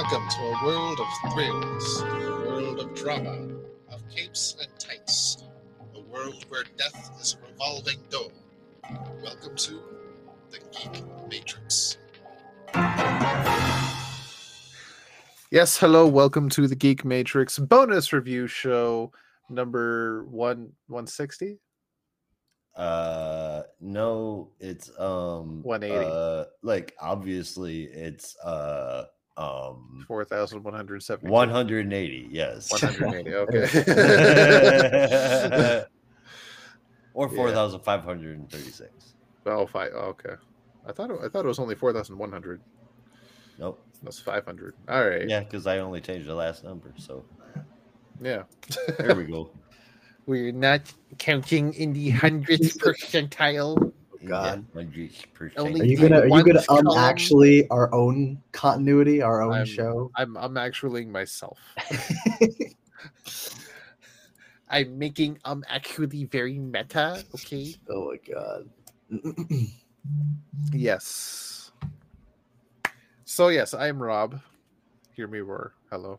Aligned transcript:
Welcome 0.00 0.28
to 0.28 0.42
a 0.42 0.64
world 0.64 1.00
of 1.00 1.32
thrills, 1.32 2.02
a 2.02 2.04
world 2.46 2.78
of 2.78 2.94
drama, 2.94 3.48
of 3.90 4.08
capes 4.08 4.56
and 4.60 4.70
tights, 4.78 5.42
a 5.92 6.00
world 6.02 6.46
where 6.48 6.62
death 6.76 7.10
is 7.20 7.36
a 7.36 7.44
revolving 7.50 7.98
door. 8.08 8.30
Welcome 9.24 9.56
to 9.56 9.80
the 10.52 10.60
Geek 10.70 11.02
Matrix. 11.28 11.98
Yes, 15.50 15.76
hello, 15.76 16.06
welcome 16.06 16.48
to 16.50 16.68
the 16.68 16.76
Geek 16.76 17.04
Matrix 17.04 17.58
bonus 17.58 18.12
review 18.12 18.46
show 18.46 19.10
number 19.50 20.24
one 20.26 20.74
one 20.86 21.08
sixty. 21.08 21.58
Uh 22.76 23.62
no, 23.80 24.52
it's 24.60 24.92
um 25.00 25.64
180. 25.64 26.08
Uh 26.08 26.44
like 26.62 26.94
obviously 27.00 27.82
it's 27.86 28.36
uh 28.44 29.06
um 29.38 30.04
Four 30.06 30.24
thousand 30.24 30.62
one 30.64 30.74
hundred 30.74 31.02
seventy. 31.02 31.30
180, 31.30 32.28
yes. 32.30 32.70
One 32.70 32.80
hundred 32.80 33.14
eighty. 33.14 33.34
Okay. 33.34 33.62
or 37.14 37.28
4536. 37.28 39.14
oh, 39.46 39.66
five. 39.66 39.92
oh, 39.94 39.98
okay. 39.98 40.34
I 40.86 40.92
thought 40.92 41.10
it, 41.10 41.18
I 41.24 41.28
thought 41.28 41.44
it 41.44 41.48
was 41.48 41.58
only 41.58 41.74
four 41.74 41.92
thousand 41.92 42.16
one 42.18 42.30
hundred. 42.32 42.60
Nope. 43.58 43.82
That's 44.02 44.18
five 44.20 44.44
hundred. 44.44 44.74
All 44.88 45.06
right. 45.08 45.28
Yeah, 45.28 45.40
because 45.40 45.66
I 45.66 45.78
only 45.78 46.00
changed 46.00 46.28
the 46.28 46.34
last 46.34 46.62
number. 46.64 46.92
So 46.96 47.24
Yeah. 48.20 48.44
there 48.98 49.14
we 49.14 49.24
go. 49.24 49.50
We're 50.26 50.52
not 50.52 50.82
counting 51.18 51.72
in 51.74 51.92
the 51.92 52.10
hundredth 52.10 52.78
percentile. 52.78 53.92
God. 54.26 54.64
Yeah, 54.74 54.82
100%. 54.82 55.52
Only 55.56 55.80
Are 55.80 55.84
you 55.84 55.96
gonna 55.96 56.20
are 56.20 56.28
you 56.28 56.44
gonna 56.44 56.62
um 56.68 56.88
actually 56.96 57.68
our 57.70 57.92
own 57.94 58.40
continuity, 58.52 59.22
our 59.22 59.42
own 59.42 59.52
I'm- 59.52 59.66
show? 59.66 60.10
I'm 60.16 60.36
I'm 60.36 60.56
actually 60.56 61.04
myself. 61.06 61.58
I'm 64.70 64.98
making 64.98 65.38
um 65.44 65.64
actually 65.68 66.24
very 66.24 66.58
meta. 66.58 67.24
Okay. 67.34 67.74
oh 67.90 68.10
my 68.10 68.16
god. 68.32 68.68
Yes. 70.72 71.70
So 73.24 73.48
yes, 73.48 73.74
I'm 73.74 74.02
Rob. 74.02 74.40
Hear 75.14 75.26
me 75.28 75.40
roar. 75.40 75.74
Hello. 75.90 76.18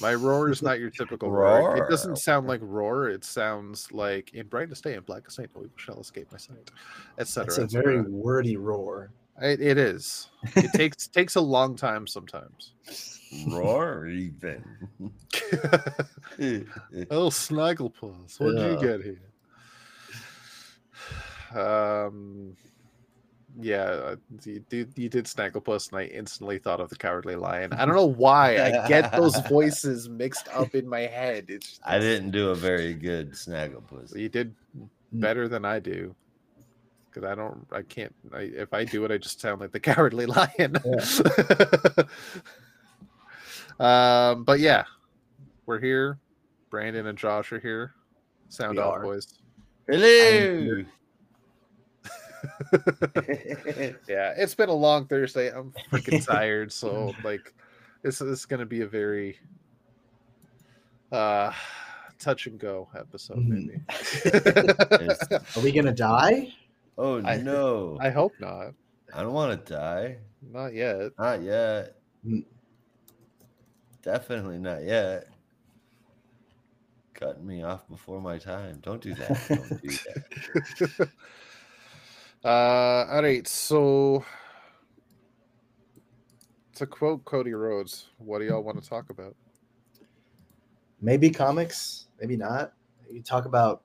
My 0.00 0.14
roar 0.14 0.48
is 0.50 0.62
not 0.62 0.80
your 0.80 0.90
typical 0.98 1.30
roar. 1.30 1.76
It 1.76 1.88
doesn't 1.90 2.16
sound 2.16 2.46
like 2.46 2.60
roar. 2.62 3.08
It 3.08 3.24
sounds 3.24 3.92
like 3.92 4.32
in 4.34 4.46
brightest 4.46 4.84
day 4.84 4.94
and 4.94 5.04
blackest 5.04 5.38
night, 5.38 5.50
no 5.54 5.62
evil 5.62 5.72
shall 5.76 6.00
escape 6.00 6.28
my 6.32 6.38
sight, 6.38 6.70
etc. 7.18 7.46
It's 7.46 7.58
a 7.58 7.66
very 7.66 8.00
wordy 8.02 8.56
roar. 8.56 9.10
It, 9.40 9.60
it 9.60 9.78
is. 9.78 10.28
It 10.56 10.72
takes 10.74 11.06
takes 11.06 11.36
a 11.36 11.40
long 11.40 11.76
time 11.76 12.06
sometimes. 12.06 12.72
Roar 13.48 14.06
even. 14.08 14.64
oh, 17.10 17.30
Snagglepuss, 17.30 18.40
what 18.40 18.56
did 18.56 18.72
you 18.72 18.88
get 18.88 19.02
here? 19.02 19.20
Um, 21.52 22.56
yeah, 23.60 23.82
uh, 23.82 24.16
you 24.44 24.64
did 24.68 24.92
you 24.96 25.08
did 25.08 25.24
Snagglepuss, 25.26 25.90
and 25.90 26.00
I 26.00 26.04
instantly 26.04 26.58
thought 26.58 26.80
of 26.80 26.88
the 26.88 26.96
Cowardly 26.96 27.36
Lion. 27.36 27.72
I 27.72 27.84
don't 27.84 27.94
know 27.94 28.06
why 28.06 28.56
I 28.58 28.88
get 28.88 29.12
those 29.12 29.36
voices 29.48 30.08
mixed 30.08 30.48
up 30.52 30.74
in 30.74 30.88
my 30.88 31.00
head. 31.00 31.46
It's 31.48 31.80
I 31.84 31.98
didn't 31.98 32.30
do 32.30 32.50
a 32.50 32.54
very 32.54 32.94
good 32.94 33.32
snagglepuss. 33.32 34.16
You 34.16 34.28
did 34.28 34.54
better 35.12 35.48
than 35.48 35.64
I 35.64 35.78
do. 35.78 36.14
Because 37.12 37.28
I 37.28 37.34
don't, 37.34 37.66
I 37.72 37.82
can't. 37.82 38.14
I, 38.32 38.42
if 38.42 38.72
I 38.72 38.84
do 38.84 39.04
it, 39.04 39.10
I 39.10 39.18
just 39.18 39.40
sound 39.40 39.60
like 39.60 39.72
the 39.72 39.80
Cowardly 39.80 40.26
Lion. 40.58 40.76
um, 43.80 44.44
but 44.44 44.60
yeah, 44.60 44.84
we're 45.66 45.80
here. 45.80 46.18
Brandon 46.70 47.08
and 47.08 47.18
Josh 47.18 47.50
are 47.52 47.58
here. 47.58 47.94
Sound 48.48 48.76
We 48.76 48.82
off, 48.82 48.94
are. 48.94 49.02
boys. 49.02 49.40
Hello. 49.88 50.84
Yeah, 54.08 54.34
it's 54.36 54.54
been 54.54 54.68
a 54.68 54.74
long 54.74 55.06
Thursday. 55.06 55.48
I'm 55.50 55.72
freaking 55.90 56.24
tired. 56.26 56.72
So 56.72 57.14
like, 57.24 57.52
this, 58.02 58.18
this 58.18 58.28
is 58.28 58.46
going 58.46 58.60
to 58.60 58.66
be 58.66 58.80
a 58.82 58.86
very 58.86 59.38
uh 61.12 61.52
touch 62.18 62.46
and 62.46 62.58
go 62.58 62.88
episode, 62.96 63.38
maybe. 63.38 63.80
Are 65.56 65.62
we 65.62 65.72
gonna 65.72 65.92
die? 65.92 66.52
oh 66.98 67.22
I- 67.24 67.38
no. 67.38 67.98
I 68.00 68.10
hope 68.10 68.32
not. 68.40 68.74
I 69.12 69.22
don't 69.22 69.32
want 69.32 69.66
to 69.66 69.72
die. 69.74 70.18
Not 70.52 70.72
yet. 70.74 71.10
Not 71.18 71.42
yet. 71.42 71.96
Mm. 72.26 72.44
Definitely 74.02 74.58
not 74.58 74.84
yet. 74.84 75.26
Cutting 77.14 77.44
me 77.46 77.62
off 77.62 77.88
before 77.88 78.20
my 78.20 78.38
time. 78.38 78.78
Don't 78.82 79.02
do 79.02 79.14
that. 79.14 79.40
Don't 79.48 79.82
do 79.82 79.88
that. 79.90 81.08
Uh, 82.44 83.06
all 83.10 83.22
right. 83.22 83.46
So, 83.46 84.24
to 86.76 86.86
quote 86.86 87.24
Cody 87.24 87.52
Rhodes, 87.52 88.06
what 88.18 88.38
do 88.38 88.46
y'all 88.46 88.62
want 88.62 88.82
to 88.82 88.88
talk 88.88 89.10
about? 89.10 89.36
Maybe 91.02 91.30
comics, 91.30 92.06
maybe 92.20 92.36
not. 92.36 92.72
You 93.10 93.22
talk 93.22 93.44
about 93.44 93.82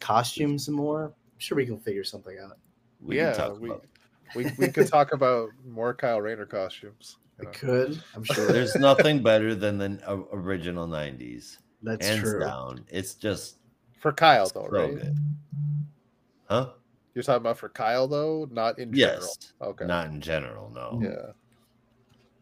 costumes 0.00 0.66
some 0.66 0.74
more. 0.74 1.04
I'm 1.04 1.38
sure 1.38 1.56
we 1.56 1.66
can 1.66 1.78
figure 1.78 2.04
something 2.04 2.36
out. 2.42 2.58
We 3.00 3.16
yeah, 3.16 3.32
can 3.32 3.48
talk 3.48 3.60
we, 3.60 3.70
about. 3.70 3.84
we 4.34 4.50
we 4.58 4.68
could 4.68 4.88
talk 4.88 5.12
about 5.12 5.50
more 5.66 5.94
Kyle 5.94 6.20
Rayner 6.20 6.46
costumes. 6.46 7.16
you 7.40 7.46
We 7.46 7.54
could. 7.54 8.02
I'm 8.14 8.24
sure. 8.24 8.52
There's 8.52 8.76
nothing 8.76 9.22
better 9.22 9.54
than 9.54 9.78
the 9.78 10.26
original 10.32 10.86
'90s. 10.86 11.58
That's 11.82 12.06
Hands 12.06 12.20
true. 12.20 12.40
down. 12.40 12.84
It's 12.88 13.14
just 13.14 13.58
For 14.00 14.12
Kyle, 14.12 14.46
so 14.46 14.68
though, 14.70 14.78
right? 14.78 14.94
good. 14.94 15.18
Huh? 16.48 16.70
You're 17.16 17.22
talking 17.22 17.40
about 17.40 17.56
for 17.56 17.70
Kyle, 17.70 18.06
though, 18.06 18.46
not 18.50 18.78
in 18.78 18.92
general. 18.92 19.22
Yes. 19.22 19.52
Okay. 19.62 19.86
Not 19.86 20.08
in 20.08 20.20
general. 20.20 20.68
No. 20.68 21.00
Yeah. 21.02 21.32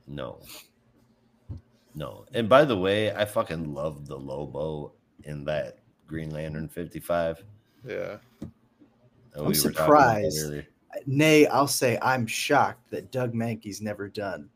No. 0.09 0.41
No. 1.95 2.27
And 2.35 2.49
by 2.49 2.65
the 2.65 2.77
way, 2.77 3.15
I 3.15 3.25
fucking 3.25 3.73
love 3.73 4.09
the 4.09 4.19
Lobo 4.19 4.93
in 5.23 5.45
that 5.45 5.79
Green 6.09 6.31
Lantern 6.31 6.69
55. 6.69 7.45
Yeah. 7.87 8.17
I'm 9.37 9.45
were 9.45 9.53
talking 9.53 9.71
about 9.71 9.77
surprised. 9.77 10.53
Nay, 11.07 11.47
I'll 11.47 11.69
say 11.69 11.97
I'm 12.03 12.27
shocked 12.27 12.91
that 12.91 13.13
Doug 13.13 13.33
Mahnke's 13.33 13.81
never 13.81 14.09
done 14.09 14.49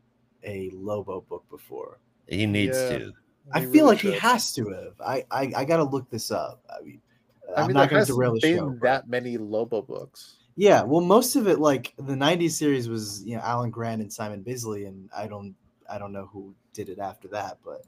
a 0.43 0.69
Lobo 0.73 1.21
book 1.21 1.45
before. 1.49 1.99
He 2.27 2.45
needs 2.45 2.77
Yeah. 2.77 2.97
to. 2.97 3.13
I 3.53 3.59
He 3.61 3.65
feel 3.67 3.71
really 3.71 3.87
like 3.95 3.99
he 3.99 4.11
has 4.11 4.53
to 4.55 4.67
have. 4.67 4.99
I 4.99 5.23
I, 5.31 5.53
I 5.55 5.63
got 5.63 5.77
to 5.77 5.83
look 5.85 6.09
this 6.09 6.29
up. 6.29 6.61
I 6.69 6.83
mean, 6.83 7.01
I 7.55 7.61
I'm 7.61 7.67
mean, 7.67 7.73
not 7.75 7.89
there 7.89 7.97
going 7.99 8.05
to 8.05 8.11
derail 8.13 8.33
the 8.33 8.39
hasn't 8.47 8.59
show. 8.59 8.65
been 8.69 8.79
but- 8.79 8.85
that 8.85 9.09
many 9.09 9.37
Lobo 9.37 9.81
books. 9.81 10.35
Yeah, 10.55 10.83
well, 10.83 10.99
most 11.01 11.37
of 11.37 11.47
it, 11.47 11.59
like 11.59 11.93
the 11.97 12.15
'90s 12.15 12.51
series, 12.51 12.89
was 12.89 13.23
you 13.23 13.35
know 13.37 13.41
Alan 13.43 13.69
Grant 13.69 14.01
and 14.01 14.11
Simon 14.11 14.41
Bisley, 14.41 14.85
and 14.85 15.09
I 15.15 15.25
don't 15.27 15.55
I 15.89 15.97
don't 15.97 16.11
know 16.11 16.25
who 16.33 16.53
did 16.73 16.89
it 16.89 16.99
after 16.99 17.29
that, 17.29 17.59
but 17.63 17.83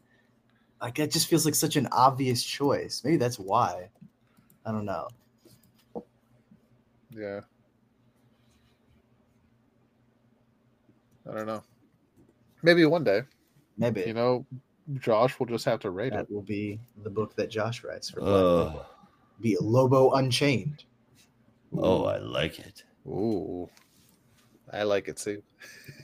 like 0.82 0.98
it 0.98 1.12
just 1.12 1.28
feels 1.28 1.44
like 1.46 1.54
such 1.56 1.76
an 1.76 1.88
obvious 1.92 2.42
choice. 2.44 3.02
Maybe 3.04 3.18
that's 3.18 3.38
why. 3.38 3.90
I 4.66 4.72
don't 4.72 4.86
know. 4.86 5.10
Yeah. 7.14 7.42
I 11.30 11.34
don't 11.34 11.46
know. 11.46 11.64
Maybe 12.64 12.86
one 12.86 13.04
day. 13.04 13.22
Maybe 13.78 14.04
You 14.08 14.14
know, 14.14 14.46
Josh 15.00 15.40
will 15.40 15.46
just 15.48 15.66
have 15.66 15.80
to 15.82 15.90
rate 15.92 16.14
it. 16.14 16.16
that 16.16 16.32
will 16.32 16.42
be 16.42 16.80
the 17.04 17.10
book 17.10 17.36
that 17.36 17.50
Josh 17.50 17.84
writes 17.84 18.10
for 18.10 18.20
Black 18.22 18.32
Lobo. 18.32 18.86
Be 19.42 19.58
Lobo 19.60 20.12
Unchained. 20.12 20.84
oh, 21.78 22.06
I 22.06 22.18
like 22.18 22.60
it. 22.60 22.84
Ooh. 23.08 23.70
I 24.74 24.84
like 24.84 25.08
it 25.08 25.18
too. 25.18 25.42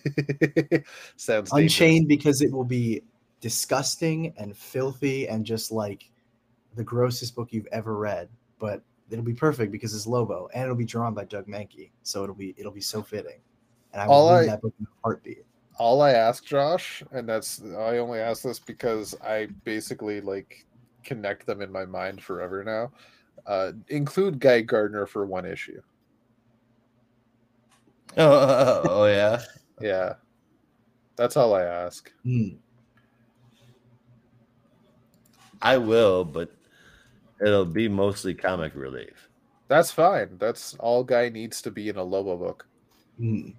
Sounds 1.15 1.51
dangerous. 1.51 1.51
Unchained 1.51 2.07
because 2.07 2.41
it 2.41 2.51
will 2.51 2.65
be 2.65 3.01
disgusting 3.39 4.33
and 4.37 4.57
filthy 4.57 5.27
and 5.29 5.45
just 5.45 5.71
like 5.71 6.09
the 6.75 6.83
grossest 6.83 7.35
book 7.35 7.49
you've 7.51 7.67
ever 7.71 7.95
read. 7.97 8.27
But 8.59 8.81
it'll 9.09 9.23
be 9.23 9.33
perfect 9.33 9.71
because 9.71 9.95
it's 9.95 10.07
Lobo 10.07 10.49
and 10.53 10.63
it'll 10.63 10.75
be 10.75 10.85
drawn 10.85 11.13
by 11.13 11.23
Doug 11.25 11.47
Mahnke, 11.47 11.91
so 12.03 12.23
it'll 12.23 12.35
be 12.35 12.53
it'll 12.57 12.71
be 12.73 12.81
so 12.81 13.01
fitting. 13.01 13.39
And 13.93 14.01
I 14.01 14.07
will 14.07 14.29
read 14.31 14.43
I- 14.43 14.45
that 14.47 14.61
book 14.61 14.73
in 14.79 14.85
a 14.85 14.89
heartbeat. 15.03 15.43
All 15.79 16.01
I 16.01 16.13
ask 16.13 16.43
Josh, 16.43 17.03
and 17.11 17.29
that's 17.29 17.61
I 17.61 17.99
only 17.99 18.19
ask 18.19 18.41
this 18.41 18.57
because 18.59 19.15
I 19.23 19.47
basically 19.63 20.21
like 20.21 20.65
connect 21.03 21.45
them 21.45 21.61
in 21.61 21.71
my 21.71 21.85
mind 21.85 22.21
forever 22.21 22.63
now. 22.63 22.91
Uh, 23.47 23.71
include 23.87 24.39
Guy 24.39 24.61
Gardner 24.61 25.05
for 25.05 25.25
one 25.25 25.45
issue. 25.45 25.81
Oh, 28.17 28.81
oh 28.89 29.05
yeah. 29.05 29.41
Yeah. 29.79 30.15
That's 31.15 31.37
all 31.37 31.55
I 31.55 31.63
ask. 31.63 32.11
Hmm. 32.23 32.57
I 35.61 35.77
will, 35.77 36.23
but 36.23 36.51
it'll 37.41 37.65
be 37.65 37.87
mostly 37.87 38.33
comic 38.33 38.75
relief. 38.75 39.29
That's 39.67 39.91
fine. 39.91 40.37
That's 40.37 40.75
all 40.75 41.03
Guy 41.03 41.29
needs 41.29 41.61
to 41.63 41.71
be 41.71 41.89
in 41.89 41.97
a 41.97 42.03
Lobo 42.03 42.37
book. 42.37 42.67
Hmm. 43.17 43.49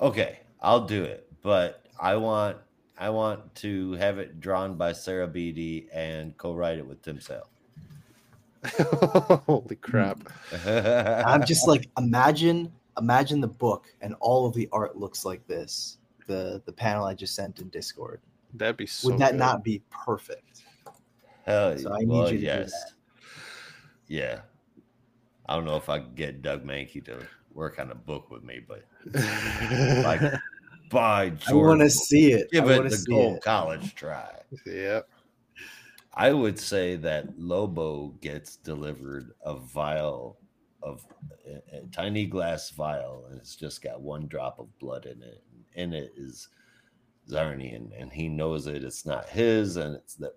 Okay, 0.00 0.38
I'll 0.62 0.86
do 0.86 1.04
it, 1.04 1.30
but 1.42 1.84
I 2.00 2.16
want 2.16 2.56
I 3.00 3.08
want 3.08 3.54
to 3.56 3.92
have 3.92 4.18
it 4.18 4.40
drawn 4.40 4.76
by 4.76 4.92
Sarah 4.92 5.26
Beatty 5.26 5.88
and 5.90 6.36
co-write 6.36 6.76
it 6.78 6.86
with 6.86 7.00
Tim 7.00 7.18
Sale. 7.18 7.48
Holy 9.46 9.76
crap! 9.76 10.18
I'm 10.66 11.44
just 11.46 11.66
like 11.66 11.88
imagine 11.96 12.70
imagine 12.98 13.40
the 13.40 13.48
book 13.48 13.86
and 14.02 14.14
all 14.20 14.44
of 14.46 14.52
the 14.52 14.68
art 14.70 14.98
looks 14.98 15.24
like 15.24 15.46
this. 15.46 15.96
The 16.26 16.60
the 16.66 16.72
panel 16.72 17.06
I 17.06 17.14
just 17.14 17.34
sent 17.34 17.58
in 17.60 17.70
Discord. 17.70 18.20
That'd 18.52 18.76
be 18.76 18.84
so. 18.84 19.08
Would 19.08 19.18
that 19.18 19.32
good. 19.32 19.38
not 19.38 19.64
be 19.64 19.82
perfect? 19.90 20.62
Hell 21.46 21.78
So 21.78 21.94
I 21.94 22.00
need 22.00 22.08
Well, 22.08 22.26
you 22.26 22.34
to 22.34 22.38
do 22.38 22.44
yes. 22.44 22.70
that. 22.70 22.92
Yeah. 24.08 24.40
I 25.48 25.56
don't 25.56 25.64
know 25.64 25.76
if 25.76 25.88
I 25.88 25.98
can 26.00 26.14
get 26.14 26.42
Doug 26.42 26.64
Mahnke 26.64 27.02
to 27.06 27.26
work 27.54 27.78
on 27.78 27.90
a 27.90 27.94
book 27.94 28.30
with 28.30 28.44
me, 28.44 28.60
but 28.66 28.84
like 30.04 30.20
by 30.90 31.24
I 31.24 31.30
Jordan, 31.30 31.78
want 31.78 31.80
to 31.80 31.90
see 31.90 32.32
it. 32.32 32.50
give 32.50 32.68
I 32.68 32.74
it 32.74 32.78
want 32.80 32.90
to 32.90 32.96
the 32.98 33.04
gold 33.08 33.36
it. 33.36 33.42
college 33.42 33.94
try. 33.94 34.28
Yep. 34.66 35.08
I 36.14 36.32
would 36.32 36.58
say 36.58 36.96
that 36.96 37.38
Lobo 37.38 38.08
gets 38.20 38.56
delivered 38.56 39.32
a 39.44 39.56
vial 39.56 40.38
of 40.82 41.06
a, 41.46 41.76
a 41.78 41.86
tiny 41.92 42.26
glass 42.26 42.70
vial, 42.70 43.26
and 43.30 43.38
it's 43.38 43.56
just 43.56 43.82
got 43.82 44.00
one 44.02 44.26
drop 44.26 44.58
of 44.58 44.76
blood 44.78 45.06
in 45.06 45.22
it. 45.22 45.42
In 45.74 45.94
it 45.94 46.12
is 46.16 46.48
Czarnian, 47.28 47.90
and 47.98 48.12
he 48.12 48.28
knows 48.28 48.66
it. 48.66 48.82
It's 48.82 49.06
not 49.06 49.28
his, 49.28 49.76
and 49.76 49.94
it's 49.96 50.14
the 50.16 50.32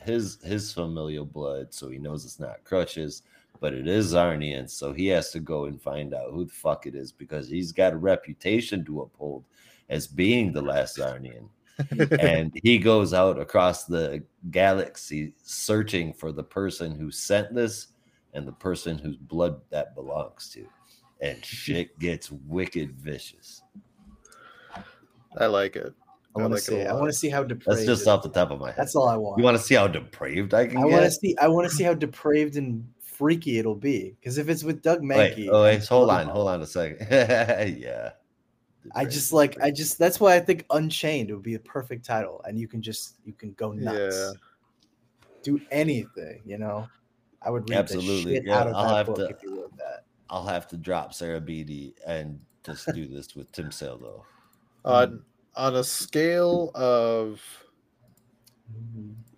his 0.00 0.38
his 0.42 0.72
familial 0.72 1.26
blood, 1.26 1.74
so 1.74 1.90
he 1.90 1.98
knows 1.98 2.24
it's 2.24 2.40
not 2.40 2.64
Crutches, 2.64 3.22
but 3.60 3.74
it 3.74 3.86
is 3.86 4.14
Czarnian. 4.14 4.70
So 4.70 4.92
he 4.92 5.08
has 5.08 5.30
to 5.32 5.40
go 5.40 5.66
and 5.66 5.80
find 5.80 6.14
out 6.14 6.30
who 6.32 6.46
the 6.46 6.52
fuck 6.52 6.86
it 6.86 6.94
is 6.94 7.12
because 7.12 7.48
he's 7.48 7.72
got 7.72 7.92
a 7.92 7.98
reputation 7.98 8.84
to 8.86 9.02
uphold 9.02 9.44
as 9.90 10.06
being 10.06 10.52
the 10.52 10.62
last 10.62 10.96
Czarnian 10.96 11.48
and 12.20 12.52
he 12.62 12.78
goes 12.78 13.12
out 13.12 13.38
across 13.38 13.84
the 13.84 14.22
galaxy 14.50 15.32
searching 15.42 16.12
for 16.12 16.32
the 16.32 16.42
person 16.42 16.94
who 16.98 17.10
sent 17.10 17.54
this 17.54 17.88
and 18.34 18.46
the 18.46 18.52
person 18.52 18.98
whose 18.98 19.16
blood 19.16 19.60
that 19.70 19.94
belongs 19.94 20.50
to. 20.50 20.66
And 21.20 21.44
shit 21.44 21.98
gets 21.98 22.30
wicked 22.30 22.92
vicious. 22.92 23.62
I 25.36 25.46
like 25.46 25.76
it. 25.76 25.92
I 26.36 26.40
want 26.40 26.52
like 26.52 26.62
to 26.64 26.76
it 26.76 26.84
see. 26.84 26.86
I 26.86 26.94
want 26.94 27.06
to 27.08 27.12
see 27.12 27.28
how 27.28 27.42
depraved. 27.42 27.78
That's 27.78 27.86
just 27.86 28.06
off 28.06 28.22
the 28.22 28.28
top 28.28 28.50
of 28.50 28.60
my 28.60 28.68
head. 28.68 28.76
That's 28.78 28.94
all 28.94 29.08
I 29.08 29.16
want. 29.16 29.38
You 29.38 29.44
want 29.44 29.56
to 29.56 29.62
see 29.62 29.74
how 29.74 29.88
depraved 29.88 30.54
I 30.54 30.66
can 30.66 30.78
I 30.78 30.84
want 30.84 31.04
to 31.04 31.10
see. 31.10 31.36
I 31.38 31.48
want 31.48 31.68
to 31.68 31.74
see 31.74 31.84
how 31.84 31.94
depraved 31.94 32.56
and 32.56 32.88
freaky 33.00 33.58
it'll 33.58 33.74
be. 33.74 34.16
Because 34.20 34.38
if 34.38 34.48
it's 34.48 34.62
with 34.62 34.82
Doug 34.82 35.00
Wait, 35.00 35.36
Mahnke, 35.36 35.48
oh, 35.50 35.64
wait, 35.64 35.86
hold 35.86 36.10
on, 36.10 36.28
hold 36.28 36.48
on 36.48 36.62
a 36.62 36.66
second. 36.66 37.06
yeah. 37.78 38.12
I 38.94 39.04
just 39.04 39.32
like. 39.32 39.60
I 39.60 39.70
just. 39.70 39.98
That's 39.98 40.20
why 40.20 40.36
I 40.36 40.40
think 40.40 40.64
Unchained 40.70 41.30
would 41.30 41.42
be 41.42 41.54
a 41.54 41.58
perfect 41.58 42.04
title, 42.04 42.40
and 42.46 42.58
you 42.58 42.66
can 42.66 42.80
just 42.80 43.16
you 43.24 43.32
can 43.32 43.52
go 43.52 43.72
nuts. 43.72 44.16
Yeah. 44.16 44.32
Do 45.42 45.60
anything, 45.70 46.42
you 46.44 46.58
know. 46.58 46.88
I 47.42 47.50
would 47.50 47.68
read 47.68 47.78
Absolutely, 47.78 48.24
the 48.24 48.36
shit 48.36 48.46
yeah, 48.46 48.58
out 48.58 48.66
of 48.66 48.74
I'll 48.74 48.88
that 48.88 48.96
have 48.96 49.06
book 49.06 49.16
to- 49.16 49.28
if 49.28 49.42
you 49.42 49.56
wrote 49.56 49.76
that. 49.76 50.04
I'll 50.28 50.46
have 50.46 50.68
to 50.68 50.76
drop 50.76 51.12
Sarah 51.12 51.40
Beatty 51.40 51.94
and 52.06 52.38
just 52.64 52.86
do 52.94 53.06
this 53.06 53.34
with 53.34 53.50
Tim 53.52 53.72
Sale 53.72 53.98
though. 53.98 54.24
On 54.84 55.08
hmm. 55.08 55.16
on 55.56 55.76
a 55.76 55.84
scale 55.84 56.70
of. 56.74 57.42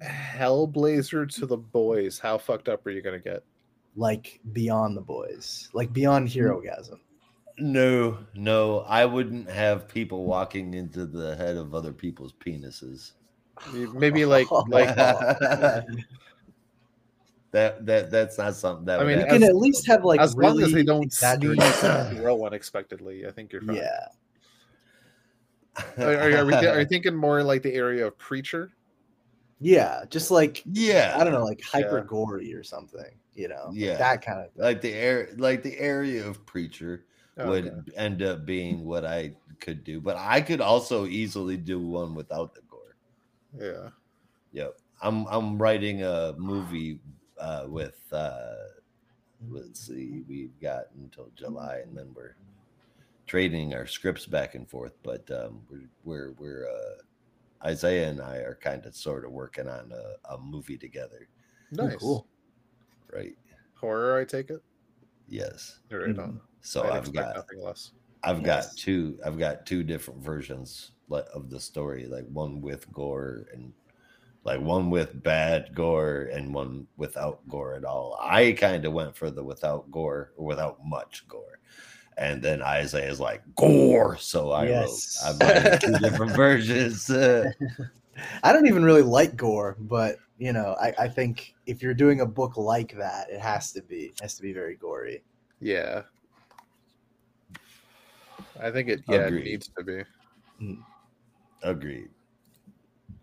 Hellblazer 0.02 1.32
to 1.36 1.46
the 1.46 1.56
boys, 1.56 2.18
how 2.18 2.36
fucked 2.36 2.68
up 2.68 2.84
are 2.86 2.90
you 2.90 3.00
gonna 3.00 3.18
get? 3.18 3.44
Like 3.96 4.40
beyond 4.52 4.96
the 4.96 5.00
boys, 5.00 5.70
like 5.72 5.92
beyond 5.92 6.30
hmm. 6.30 6.38
Herogasm. 6.38 6.98
No, 7.58 8.18
no, 8.34 8.80
I 8.80 9.04
wouldn't 9.04 9.48
have 9.50 9.88
people 9.88 10.24
walking 10.24 10.74
into 10.74 11.06
the 11.06 11.36
head 11.36 11.56
of 11.56 11.74
other 11.74 11.92
people's 11.92 12.32
penises. 12.32 13.12
Maybe 13.72 14.24
like 14.24 14.48
like 14.68 14.94
that 17.52 17.84
that 17.86 18.10
that's 18.10 18.38
not 18.38 18.54
something 18.54 18.86
that 18.86 19.00
I 19.00 19.04
mean, 19.04 19.18
You 19.18 19.20
happen. 19.20 19.40
can 19.40 19.48
at 19.48 19.56
least 19.56 19.86
have 19.86 20.04
like 20.04 20.20
as 20.20 20.34
really 20.34 20.54
long 20.54 20.62
as 20.64 20.72
they 20.72 20.82
don't 20.82 21.04
exaggerated. 21.04 21.62
sneeze 21.62 21.82
and 21.84 22.18
grow 22.18 22.46
unexpectedly, 22.46 23.26
I 23.26 23.30
think 23.30 23.52
you're 23.52 23.62
fine. 23.62 23.76
yeah, 23.76 24.06
Are, 25.98 26.14
are, 26.16 26.36
are 26.38 26.44
we 26.46 26.52
are 26.54 26.80
you 26.80 26.86
thinking 26.88 27.14
more 27.14 27.42
like 27.42 27.62
the 27.62 27.74
area 27.74 28.06
of 28.06 28.16
preacher? 28.18 28.72
yeah, 29.60 30.04
just 30.10 30.30
like 30.30 30.62
yeah, 30.66 31.14
I 31.16 31.22
don't 31.24 31.32
know, 31.32 31.44
like 31.44 31.60
hyper 31.62 31.98
Yeah. 31.98 32.04
gory 32.04 32.52
or 32.54 32.64
something. 32.64 33.04
You 33.34 33.48
know, 33.48 33.66
like 33.66 33.76
Yeah. 33.76 33.98
that 33.98 34.22
kind 34.22 34.40
of. 34.40 34.48
like 34.56 34.80
the 34.80 34.92
air, 34.92 35.28
like 35.36 35.62
the 35.62 35.78
area 35.78 36.26
of 36.26 36.44
preacher 36.46 37.04
Oh, 37.38 37.48
would 37.48 37.90
end 37.96 38.22
up 38.22 38.44
being 38.44 38.84
what 38.84 39.04
I 39.06 39.34
could 39.60 39.84
do, 39.84 40.00
but 40.00 40.16
I 40.18 40.40
could 40.42 40.60
also 40.60 41.06
easily 41.06 41.56
do 41.56 41.80
one 41.80 42.14
without 42.14 42.54
the 42.54 42.60
gore. 42.68 42.96
Yeah. 43.58 43.88
Yep. 44.52 44.78
I'm 45.00 45.26
I'm 45.26 45.56
writing 45.60 46.02
a 46.02 46.34
movie 46.36 47.00
uh, 47.38 47.64
with 47.68 47.98
uh, 48.12 48.54
let's 49.48 49.80
see, 49.86 50.22
we've 50.28 50.58
got 50.60 50.84
until 50.94 51.30
July, 51.34 51.78
and 51.86 51.96
then 51.96 52.12
we're 52.14 52.36
trading 53.26 53.72
our 53.74 53.86
scripts 53.86 54.26
back 54.26 54.54
and 54.54 54.68
forth. 54.68 54.92
But 55.02 55.28
um, 55.30 55.62
we're 55.70 55.88
we're 56.04 56.32
we're 56.32 56.68
uh, 56.68 57.66
Isaiah 57.66 58.10
and 58.10 58.20
I 58.20 58.36
are 58.38 58.58
kind 58.60 58.84
of 58.86 58.94
sort 58.94 59.24
of 59.24 59.32
working 59.32 59.68
on 59.68 59.90
a, 59.92 60.34
a 60.34 60.38
movie 60.38 60.76
together, 60.78 61.28
Nice. 61.70 61.96
cool. 61.96 62.26
right? 63.12 63.36
Horror, 63.74 64.18
I 64.20 64.24
take 64.24 64.50
it. 64.50 64.62
Yes. 65.28 65.78
Right 65.90 66.10
Mhm. 66.14 66.18
on. 66.22 66.40
So 66.62 66.84
I'd 66.84 66.96
I've 66.96 67.12
got 67.12 67.36
nothing 67.36 67.60
less. 67.60 67.92
I've 68.24 68.42
got 68.42 68.66
two 68.76 69.18
I've 69.24 69.38
got 69.38 69.66
two 69.66 69.82
different 69.82 70.22
versions 70.22 70.92
of 71.10 71.50
the 71.50 71.60
story, 71.60 72.06
like 72.06 72.26
one 72.28 72.62
with 72.62 72.90
gore 72.92 73.46
and 73.52 73.72
like 74.44 74.60
one 74.60 74.90
with 74.90 75.22
bad 75.22 75.74
gore 75.74 76.30
and 76.32 76.54
one 76.54 76.86
without 76.96 77.46
gore 77.48 77.74
at 77.74 77.84
all. 77.84 78.18
I 78.20 78.52
kind 78.52 78.84
of 78.84 78.92
went 78.92 79.16
for 79.16 79.30
the 79.30 79.42
without 79.44 79.90
gore 79.90 80.32
or 80.36 80.46
without 80.46 80.78
much 80.84 81.26
gore. 81.28 81.58
And 82.16 82.42
then 82.42 82.62
Isaiah 82.62 83.10
is 83.10 83.20
like 83.20 83.42
gore, 83.54 84.18
so 84.18 84.52
I 84.52 84.66
Yes. 84.66 85.18
wrote 85.22 85.50
I 85.50 85.62
wrote 85.62 85.80
two 85.80 85.98
different 85.98 86.32
versions. 86.36 87.10
I 88.42 88.52
don't 88.52 88.66
even 88.66 88.84
really 88.84 89.02
like 89.02 89.36
gore, 89.36 89.76
but 89.80 90.16
you 90.38 90.52
know, 90.52 90.76
I, 90.80 90.92
I 90.98 91.08
think 91.08 91.54
if 91.66 91.82
you're 91.82 91.94
doing 91.94 92.20
a 92.20 92.26
book 92.26 92.56
like 92.56 92.96
that, 92.98 93.30
it 93.30 93.40
has 93.40 93.72
to 93.72 93.82
be 93.82 94.06
it 94.06 94.20
has 94.20 94.34
to 94.36 94.42
be 94.42 94.52
very 94.52 94.76
gory. 94.76 95.24
Yeah. 95.60 96.02
I 98.60 98.70
think 98.70 98.88
it 98.88 99.02
yeah 99.08 99.26
Agreed. 99.26 99.40
it 99.40 99.50
needs 99.50 99.70
to 99.76 99.84
be. 99.84 100.02
Mm. 100.60 100.78
Agreed. 101.62 102.08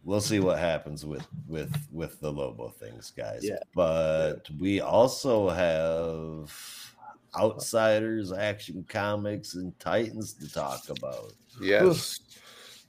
We'll 0.03 0.21
see 0.21 0.39
what 0.39 0.59
happens 0.59 1.05
with 1.05 1.27
with 1.48 1.75
with 1.91 2.19
the 2.19 2.31
Lobo 2.31 2.69
things, 2.69 3.12
guys. 3.15 3.41
Yeah. 3.43 3.59
But 3.75 4.50
we 4.59 4.79
also 4.79 5.50
have 5.50 6.51
outsiders, 7.38 8.31
action 8.31 8.86
comics, 8.89 9.55
and 9.55 9.77
Titans 9.79 10.33
to 10.33 10.51
talk 10.51 10.89
about. 10.89 11.33
Yes. 11.62 12.21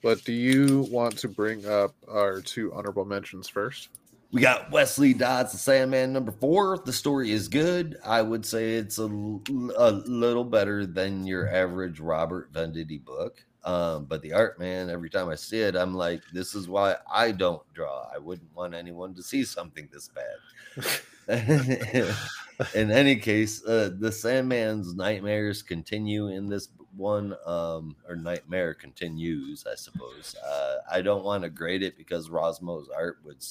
But 0.02 0.24
do 0.24 0.32
you 0.32 0.88
want 0.90 1.18
to 1.18 1.28
bring 1.28 1.66
up 1.66 1.94
our 2.08 2.40
two 2.40 2.72
honorable 2.72 3.04
mentions 3.04 3.48
first? 3.48 3.90
We 4.32 4.40
got 4.40 4.70
Wesley 4.70 5.12
Dodds, 5.12 5.50
the 5.50 5.58
Sandman 5.58 6.12
number 6.12 6.30
four. 6.30 6.78
The 6.78 6.92
story 6.92 7.32
is 7.32 7.48
good. 7.48 7.96
I 8.04 8.22
would 8.22 8.46
say 8.46 8.74
it's 8.74 8.98
a, 8.98 9.06
a 9.06 9.90
little 10.06 10.44
better 10.44 10.86
than 10.86 11.26
your 11.26 11.52
average 11.52 11.98
Robert 11.98 12.52
Venditti 12.52 13.04
book. 13.04 13.44
Um, 13.64 14.04
but 14.04 14.22
the 14.22 14.32
art, 14.32 14.58
man, 14.60 14.88
every 14.88 15.10
time 15.10 15.28
I 15.28 15.34
see 15.34 15.58
it, 15.58 15.74
I'm 15.74 15.94
like, 15.94 16.22
this 16.32 16.54
is 16.54 16.68
why 16.68 16.96
I 17.12 17.32
don't 17.32 17.62
draw. 17.74 18.08
I 18.14 18.18
wouldn't 18.18 18.54
want 18.54 18.72
anyone 18.72 19.14
to 19.14 19.22
see 19.22 19.44
something 19.44 19.88
this 19.92 20.08
bad. 20.08 20.96
in 22.74 22.90
any 22.92 23.16
case, 23.16 23.64
uh, 23.66 23.90
the 23.98 24.12
Sandman's 24.12 24.94
nightmares 24.94 25.60
continue 25.62 26.28
in 26.28 26.48
this 26.48 26.68
one, 26.96 27.34
um, 27.46 27.96
or 28.08 28.14
nightmare 28.14 28.74
continues, 28.74 29.66
I 29.70 29.74
suppose. 29.74 30.36
Uh, 30.36 30.76
I 30.90 31.02
don't 31.02 31.24
want 31.24 31.42
to 31.42 31.50
grade 31.50 31.82
it 31.82 31.98
because 31.98 32.28
Rossmo's 32.28 32.88
art 32.96 33.18
would 33.24 33.42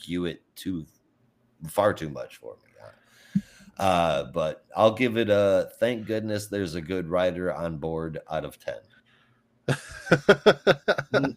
skew 0.00 0.24
it 0.24 0.42
too 0.56 0.86
far 1.68 1.92
too 1.92 2.08
much 2.08 2.36
for 2.36 2.54
me. 2.56 2.70
Uh, 3.78 4.24
but 4.24 4.66
I'll 4.76 4.92
give 4.92 5.16
it 5.16 5.30
a 5.30 5.70
thank 5.80 6.06
goodness 6.06 6.48
there's 6.48 6.74
a 6.74 6.82
good 6.82 7.08
writer 7.08 7.50
on 7.50 7.78
board 7.78 8.18
out 8.30 8.44
of 8.44 8.58
10. 8.58 8.74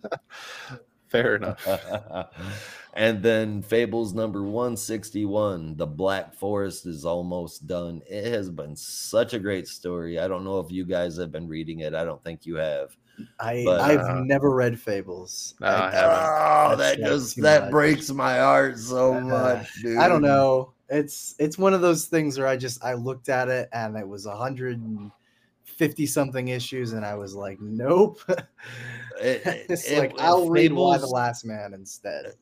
Fair 1.08 1.36
enough. 1.38 1.66
and 2.96 3.24
then 3.24 3.62
Fables 3.62 4.14
number 4.14 4.44
161, 4.44 5.78
The 5.78 5.88
Black 5.88 6.34
Forest 6.34 6.86
is 6.86 7.06
almost 7.06 7.66
done. 7.66 8.02
It 8.10 8.26
has 8.26 8.50
been 8.50 8.76
such 8.76 9.34
a 9.34 9.40
great 9.40 9.70
story. 9.70 10.20
I 10.20 10.28
don't 10.28 10.44
know 10.44 10.60
if 10.60 10.70
you 10.70 10.84
guys 10.84 11.16
have 11.16 11.32
been 11.32 11.48
reading 11.48 11.80
it. 11.80 11.96
I 11.96 12.04
don't 12.04 12.22
think 12.26 12.46
you 12.46 12.56
have. 12.56 12.98
I 13.40 13.64
But, 13.66 13.82
I've 13.82 14.00
uh, 14.00 14.20
never 14.24 14.50
read 14.52 14.80
Fables. 14.80 15.56
No, 15.62 15.68
I 15.68 15.88
I, 15.88 15.92
haven't. 15.92 16.18
Oh, 16.18 16.76
That's- 16.76 16.98
that 16.98 17.00
just 17.08 17.42
that 17.42 17.62
much. 17.64 17.72
breaks 17.72 18.12
my 18.12 18.38
heart 18.40 18.78
so 18.80 19.16
Uh, 19.16 19.22
much, 19.22 19.74
dude. 19.82 19.98
I 20.00 20.08
don't 20.08 20.22
know. 20.22 20.74
It's 20.90 21.36
it's 21.40 21.58
one 21.58 21.74
of 21.74 21.82
those 21.82 22.06
things 22.06 22.38
where 22.38 22.48
I 22.48 22.58
just 22.58 22.84
I 22.84 22.94
looked 22.94 23.30
at 23.30 23.48
it 23.50 23.70
and 23.74 23.96
it 23.98 24.08
was 24.08 24.26
a 24.26 24.36
hundred 24.36 24.80
and 24.80 25.12
50 25.64 26.06
something 26.06 26.50
issues 26.50 26.94
and 26.94 27.06
I 27.06 27.16
was 27.16 27.34
like, 27.36 27.60
nope. 27.62 28.20
It's 29.22 29.90
it- 29.90 29.98
like 30.00 30.12
it- 30.14 30.20
I'll 30.20 30.50
read 30.50 30.72
Y 30.74 30.98
the 30.98 31.08
Last 31.08 31.46
Man 31.46 31.74
instead. 31.74 32.34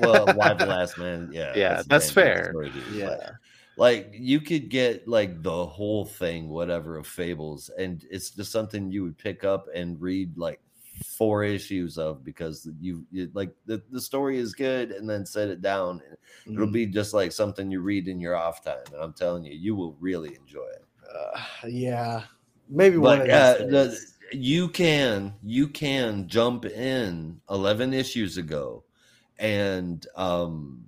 well, 0.00 0.26
why 0.34 0.54
the 0.54 0.66
last 0.66 0.96
man? 0.98 1.28
Yeah, 1.32 1.52
Yeah, 1.56 1.80
a 1.80 1.84
that's 1.84 2.10
fair. 2.10 2.50
story, 2.50 2.70
dude, 2.70 2.84
but, 2.84 2.94
Yeah. 2.94 3.30
Like 3.76 4.10
you 4.12 4.40
could 4.40 4.68
get 4.68 5.08
like 5.08 5.42
the 5.42 5.66
whole 5.66 6.04
thing, 6.04 6.48
whatever 6.48 6.96
of 6.96 7.06
Fables, 7.06 7.70
and 7.78 8.04
it's 8.10 8.30
just 8.30 8.52
something 8.52 8.90
you 8.90 9.02
would 9.02 9.18
pick 9.18 9.44
up 9.44 9.66
and 9.74 10.00
read 10.00 10.36
like 10.36 10.60
four 11.06 11.44
issues 11.44 11.96
of 11.96 12.22
because 12.22 12.68
you, 12.78 13.06
you 13.10 13.30
like 13.32 13.54
the, 13.66 13.82
the 13.90 14.00
story 14.00 14.38
is 14.38 14.52
good, 14.54 14.90
and 14.90 15.08
then 15.08 15.24
set 15.24 15.48
it 15.48 15.62
down. 15.62 16.02
and 16.46 16.54
It'll 16.54 16.70
be 16.70 16.86
just 16.86 17.14
like 17.14 17.32
something 17.32 17.70
you 17.70 17.80
read 17.80 18.08
in 18.08 18.20
your 18.20 18.36
off 18.36 18.64
time, 18.64 18.84
and 18.92 19.02
I'm 19.02 19.14
telling 19.14 19.44
you, 19.44 19.52
you 19.52 19.74
will 19.74 19.96
really 20.00 20.34
enjoy 20.36 20.66
it. 20.66 20.84
Uh, 21.10 21.40
yeah. 21.66 22.22
Maybe 22.68 22.98
one 22.98 23.22
of 23.22 23.28
uh, 23.28 23.54
the, 23.58 23.98
you 24.32 24.68
can 24.68 25.34
you 25.42 25.68
can 25.68 26.28
jump 26.28 26.64
in 26.64 27.40
11 27.50 27.92
issues 27.92 28.36
ago 28.36 28.84
and 29.38 30.06
um 30.16 30.84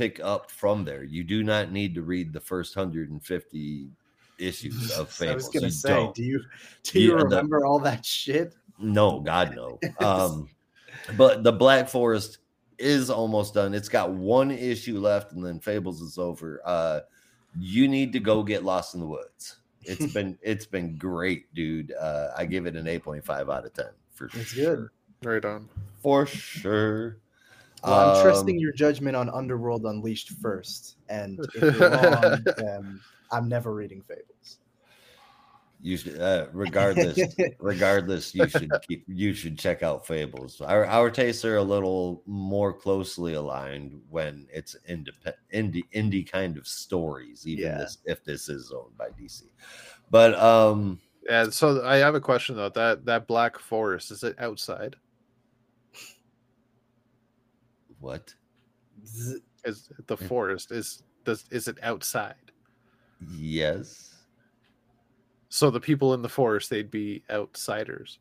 pick 0.00 0.18
up 0.20 0.50
from 0.50 0.82
there 0.82 1.02
you 1.04 1.22
do 1.22 1.42
not 1.42 1.70
need 1.72 1.94
to 1.94 2.00
read 2.00 2.32
the 2.32 2.40
first 2.40 2.74
150 2.74 3.90
issues 4.38 4.90
of 4.98 5.10
Fables. 5.10 5.20
I 5.20 5.26
fables 5.26 5.44
was 5.44 5.48
gonna 5.60 5.70
say, 5.70 5.88
don't. 5.90 6.14
do 6.14 6.22
you 6.24 6.40
do 6.84 7.00
you 7.00 7.10
Yeah, 7.12 7.16
the- 7.18 7.24
remember 7.24 7.66
all 7.66 7.78
that 7.80 8.04
shit? 8.06 8.54
no 8.78 9.20
god 9.20 9.54
no 9.54 9.78
um 9.98 10.48
but 11.18 11.42
the 11.44 11.52
black 11.52 11.86
forest 11.86 12.38
is 12.78 13.10
almost 13.10 13.52
done 13.52 13.74
it's 13.74 13.90
got 13.90 14.10
one 14.10 14.50
issue 14.50 14.98
left 14.98 15.32
and 15.32 15.44
then 15.44 15.60
fables 15.60 16.00
is 16.00 16.16
over 16.16 16.62
uh 16.64 17.00
you 17.58 17.86
need 17.88 18.10
to 18.14 18.20
go 18.20 18.42
get 18.42 18.64
lost 18.64 18.94
in 18.94 19.00
the 19.00 19.06
woods 19.06 19.56
it's 19.82 20.10
been 20.14 20.38
it's 20.40 20.64
been 20.64 20.96
great 20.96 21.52
dude 21.54 21.92
uh 22.00 22.28
i 22.38 22.46
give 22.46 22.64
it 22.64 22.74
an 22.74 22.86
8.5 22.86 23.54
out 23.54 23.66
of 23.66 23.74
10 23.74 23.84
for 24.14 24.30
It's 24.32 24.44
sure. 24.52 24.76
good. 24.76 24.88
Right 25.22 25.44
on. 25.44 25.68
for 26.02 26.24
sure 26.24 27.18
Well, 27.84 27.98
I'm 27.98 28.12
trusting 28.12 28.56
Um, 28.56 28.58
your 28.58 28.72
judgment 28.72 29.16
on 29.16 29.28
Underworld 29.30 29.84
Unleashed 29.86 30.30
first, 30.30 30.96
and 31.08 31.40
if 31.54 31.72
you're 31.72 31.88
wrong, 31.90 32.46
then 32.56 33.00
I'm 33.30 33.48
never 33.48 33.74
reading 33.74 34.02
Fables. 34.02 34.58
you 35.82 35.96
should 35.96 36.20
uh, 36.20 36.46
regardless 36.52 37.36
regardless 37.58 38.34
you 38.34 38.48
should 38.48 38.70
keep 38.82 39.04
you 39.08 39.32
should 39.32 39.58
check 39.58 39.82
out 39.82 40.06
fables 40.06 40.60
our 40.60 40.84
our 40.86 41.10
tastes 41.10 41.44
are 41.44 41.56
a 41.56 41.62
little 41.62 42.22
more 42.26 42.72
closely 42.72 43.34
aligned 43.34 43.98
when 44.08 44.46
it's 44.52 44.76
independent 44.86 45.36
indie 45.54 45.88
indie 45.94 46.30
kind 46.30 46.58
of 46.58 46.66
stories 46.66 47.46
even 47.46 47.64
Yeah. 47.64 47.78
this 47.78 47.98
if 48.04 48.22
this 48.24 48.48
is 48.48 48.72
owned 48.72 48.96
by 48.98 49.08
dc 49.10 49.42
but 50.10 50.34
um 50.38 51.00
Yeah, 51.26 51.50
so 51.50 51.84
I 51.84 51.96
have 51.96 52.14
a 52.14 52.20
question 52.20 52.56
though. 52.56 52.68
That 52.70 53.04
that 53.06 53.26
black 53.26 53.58
forest 53.58 54.10
is 54.10 54.22
it 54.22 54.36
outside? 54.38 54.96
What 58.00 58.34
Z- 59.06 59.38
Is 59.64 59.88
the 60.06 60.16
forest 60.16 60.72
is 60.72 61.02
does 61.24 61.44
is 61.50 61.68
it 61.68 61.76
outside? 61.82 62.34
yes 63.36 64.14
So 65.48 65.70
the 65.70 65.80
people 65.80 66.14
in 66.14 66.22
the 66.22 66.28
forest 66.28 66.70
they'd 66.70 66.90
be 66.90 67.22
outsiders. 67.30 68.18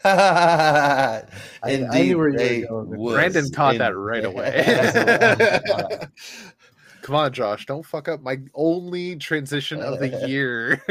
I 0.04 1.22
Indeed, 1.66 2.08
knew 2.10 2.18
where 2.18 2.28
you 2.28 2.32
were 2.32 2.38
they 2.38 2.60
going. 2.62 2.90
Brandon 3.12 3.50
caught 3.50 3.78
that 3.78 3.90
In- 3.92 3.96
right 3.98 4.24
away. 4.24 5.60
Come 7.02 7.14
on, 7.14 7.32
Josh, 7.32 7.66
don't 7.66 7.84
fuck 7.84 8.06
up 8.08 8.20
my 8.22 8.38
only 8.54 9.16
transition 9.16 9.80
of 9.82 9.98
the 9.98 10.08
year. 10.28 10.82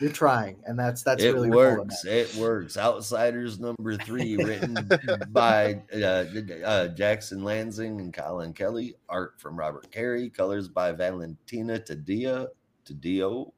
You're 0.00 0.12
trying, 0.12 0.62
and 0.64 0.78
that's 0.78 1.02
that's 1.02 1.22
it 1.22 1.34
really 1.34 1.50
works. 1.50 2.04
It 2.04 2.34
works. 2.36 2.76
Outsiders 2.76 3.58
number 3.58 3.96
three, 3.96 4.36
written 4.36 4.76
by 5.30 5.82
uh, 5.92 6.24
uh, 6.64 6.88
Jackson 6.88 7.42
Lansing 7.42 8.00
and 8.00 8.12
Colin 8.12 8.52
Kelly. 8.52 8.94
Art 9.08 9.40
from 9.40 9.58
Robert 9.58 9.90
Carey. 9.90 10.30
Colors 10.30 10.68
by 10.68 10.92
Valentina 10.92 11.80
Tadia. 11.80 12.46
Taddeo. 12.88 13.52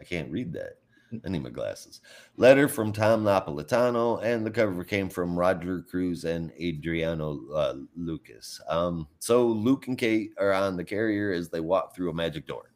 I 0.00 0.04
can't 0.04 0.30
read 0.30 0.52
that. 0.54 0.78
I 1.24 1.28
need 1.28 1.42
my 1.42 1.50
glasses. 1.50 2.00
Letter 2.36 2.66
from 2.66 2.92
Tom 2.92 3.22
Napolitano, 3.22 4.22
and 4.22 4.44
the 4.44 4.50
cover 4.50 4.82
came 4.84 5.08
from 5.08 5.38
Roger 5.38 5.82
Cruz 5.82 6.24
and 6.24 6.50
Adriano 6.60 7.40
uh, 7.54 7.74
Lucas. 7.96 8.60
Um, 8.68 9.06
so 9.20 9.46
Luke 9.46 9.86
and 9.86 9.96
Kate 9.96 10.32
are 10.38 10.52
on 10.52 10.76
the 10.76 10.84
carrier 10.84 11.32
as 11.32 11.48
they 11.48 11.60
walk 11.60 11.94
through 11.94 12.10
a 12.10 12.14
magic 12.14 12.46
door. 12.46 12.72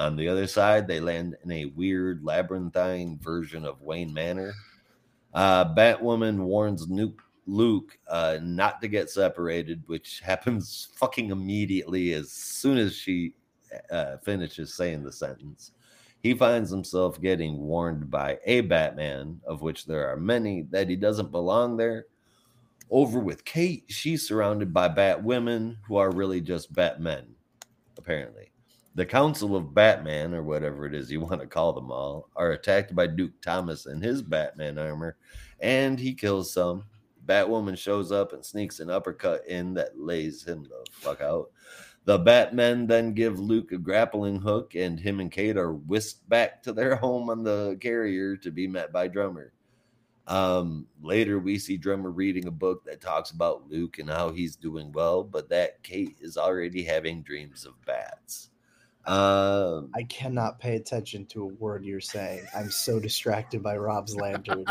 On 0.00 0.16
the 0.16 0.28
other 0.28 0.46
side, 0.46 0.88
they 0.88 0.98
land 0.98 1.36
in 1.44 1.52
a 1.52 1.66
weird 1.66 2.24
labyrinthine 2.24 3.18
version 3.18 3.66
of 3.66 3.82
Wayne 3.82 4.14
Manor. 4.14 4.54
Uh, 5.34 5.74
Batwoman 5.74 6.38
warns 6.38 6.86
Nuke, 6.86 7.18
Luke 7.46 7.98
uh, 8.08 8.38
not 8.40 8.80
to 8.80 8.88
get 8.88 9.10
separated, 9.10 9.82
which 9.88 10.20
happens 10.24 10.88
fucking 10.96 11.30
immediately 11.30 12.14
as 12.14 12.32
soon 12.32 12.78
as 12.78 12.96
she 12.96 13.34
uh, 13.90 14.16
finishes 14.16 14.72
saying 14.72 15.02
the 15.02 15.12
sentence. 15.12 15.72
He 16.22 16.32
finds 16.32 16.70
himself 16.70 17.20
getting 17.20 17.58
warned 17.58 18.10
by 18.10 18.38
a 18.46 18.62
Batman, 18.62 19.38
of 19.44 19.60
which 19.60 19.84
there 19.84 20.08
are 20.08 20.16
many, 20.16 20.62
that 20.70 20.88
he 20.88 20.96
doesn't 20.96 21.30
belong 21.30 21.76
there. 21.76 22.06
Over 22.88 23.18
with 23.18 23.44
Kate, 23.44 23.84
she's 23.88 24.26
surrounded 24.26 24.72
by 24.72 24.88
Bat 24.88 25.22
women 25.22 25.76
who 25.86 25.96
are 25.96 26.10
really 26.10 26.40
just 26.40 26.72
Batmen, 26.72 27.26
apparently. 27.98 28.49
The 29.00 29.06
Council 29.06 29.56
of 29.56 29.72
Batman, 29.72 30.34
or 30.34 30.42
whatever 30.42 30.84
it 30.84 30.94
is 30.94 31.10
you 31.10 31.20
want 31.22 31.40
to 31.40 31.46
call 31.46 31.72
them 31.72 31.90
all, 31.90 32.28
are 32.36 32.50
attacked 32.50 32.94
by 32.94 33.06
Duke 33.06 33.32
Thomas 33.40 33.86
in 33.86 34.02
his 34.02 34.20
Batman 34.20 34.78
armor, 34.78 35.16
and 35.58 35.98
he 35.98 36.12
kills 36.12 36.52
some. 36.52 36.84
Batwoman 37.24 37.78
shows 37.78 38.12
up 38.12 38.34
and 38.34 38.44
sneaks 38.44 38.78
an 38.78 38.90
uppercut 38.90 39.46
in 39.46 39.72
that 39.72 39.98
lays 39.98 40.44
him 40.44 40.64
the 40.64 40.84
fuck 40.92 41.22
out. 41.22 41.50
The 42.04 42.18
Batmen 42.18 42.86
then 42.86 43.14
give 43.14 43.40
Luke 43.40 43.72
a 43.72 43.78
grappling 43.78 44.38
hook, 44.38 44.74
and 44.74 45.00
him 45.00 45.20
and 45.20 45.32
Kate 45.32 45.56
are 45.56 45.72
whisked 45.72 46.28
back 46.28 46.62
to 46.64 46.74
their 46.74 46.94
home 46.94 47.30
on 47.30 47.42
the 47.42 47.78
carrier 47.80 48.36
to 48.36 48.50
be 48.50 48.66
met 48.66 48.92
by 48.92 49.08
Drummer. 49.08 49.54
Um, 50.26 50.86
later, 51.00 51.38
we 51.38 51.58
see 51.58 51.78
Drummer 51.78 52.10
reading 52.10 52.48
a 52.48 52.50
book 52.50 52.84
that 52.84 53.00
talks 53.00 53.30
about 53.30 53.66
Luke 53.70 53.98
and 53.98 54.10
how 54.10 54.30
he's 54.30 54.56
doing 54.56 54.92
well, 54.92 55.24
but 55.24 55.48
that 55.48 55.82
Kate 55.82 56.18
is 56.20 56.36
already 56.36 56.82
having 56.82 57.22
dreams 57.22 57.64
of 57.64 57.82
bats. 57.86 58.50
Um, 59.06 59.90
I 59.94 60.02
cannot 60.04 60.58
pay 60.60 60.76
attention 60.76 61.26
to 61.26 61.42
a 61.42 61.46
word 61.46 61.84
you're 61.84 62.00
saying. 62.00 62.46
I'm 62.54 62.70
so 62.70 63.00
distracted 63.00 63.62
by 63.62 63.76
Rob's 63.76 64.14
lantern. 64.14 64.64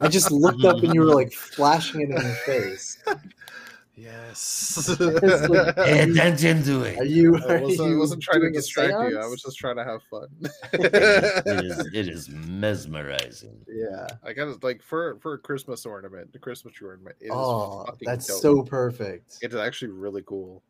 I 0.00 0.08
just 0.08 0.30
looked 0.30 0.64
up 0.64 0.82
and 0.82 0.94
you 0.94 1.00
were 1.00 1.14
like 1.14 1.32
flashing 1.32 2.00
it 2.00 2.10
in 2.10 2.16
your 2.22 2.34
face. 2.46 2.98
yes. 3.94 4.96
It's 5.00 5.48
like- 5.48 5.76
pay 5.76 6.00
attention 6.00 6.62
to 6.64 6.82
Are 6.84 7.04
it. 7.04 7.08
you? 7.10 7.36
I 7.36 7.54
Are 7.54 7.60
wasn't, 7.60 7.92
I 7.92 7.96
wasn't 7.96 8.22
trying 8.22 8.40
to 8.40 8.50
distract 8.50 8.92
you. 9.10 9.18
I 9.20 9.26
was 9.26 9.42
just 9.42 9.58
trying 9.58 9.76
to 9.76 9.84
have 9.84 10.02
fun. 10.04 10.28
it, 10.72 11.64
is, 11.64 11.78
it 11.94 12.08
is 12.08 12.28
mesmerizing. 12.30 13.58
Yeah. 13.68 14.06
I 14.24 14.32
got 14.32 14.48
it 14.48 14.64
like 14.64 14.82
for 14.82 15.18
for 15.20 15.34
a 15.34 15.38
Christmas 15.38 15.84
ornament. 15.84 16.32
The 16.32 16.38
Christmas 16.38 16.74
tree 16.74 16.88
ornament 16.88 17.16
is 17.20 17.30
Oh, 17.32 17.84
fucking 17.84 18.06
that's 18.06 18.26
dope. 18.26 18.40
so 18.40 18.62
perfect. 18.62 19.36
It 19.42 19.52
is 19.52 19.60
actually 19.60 19.90
really 19.92 20.22
cool. 20.26 20.62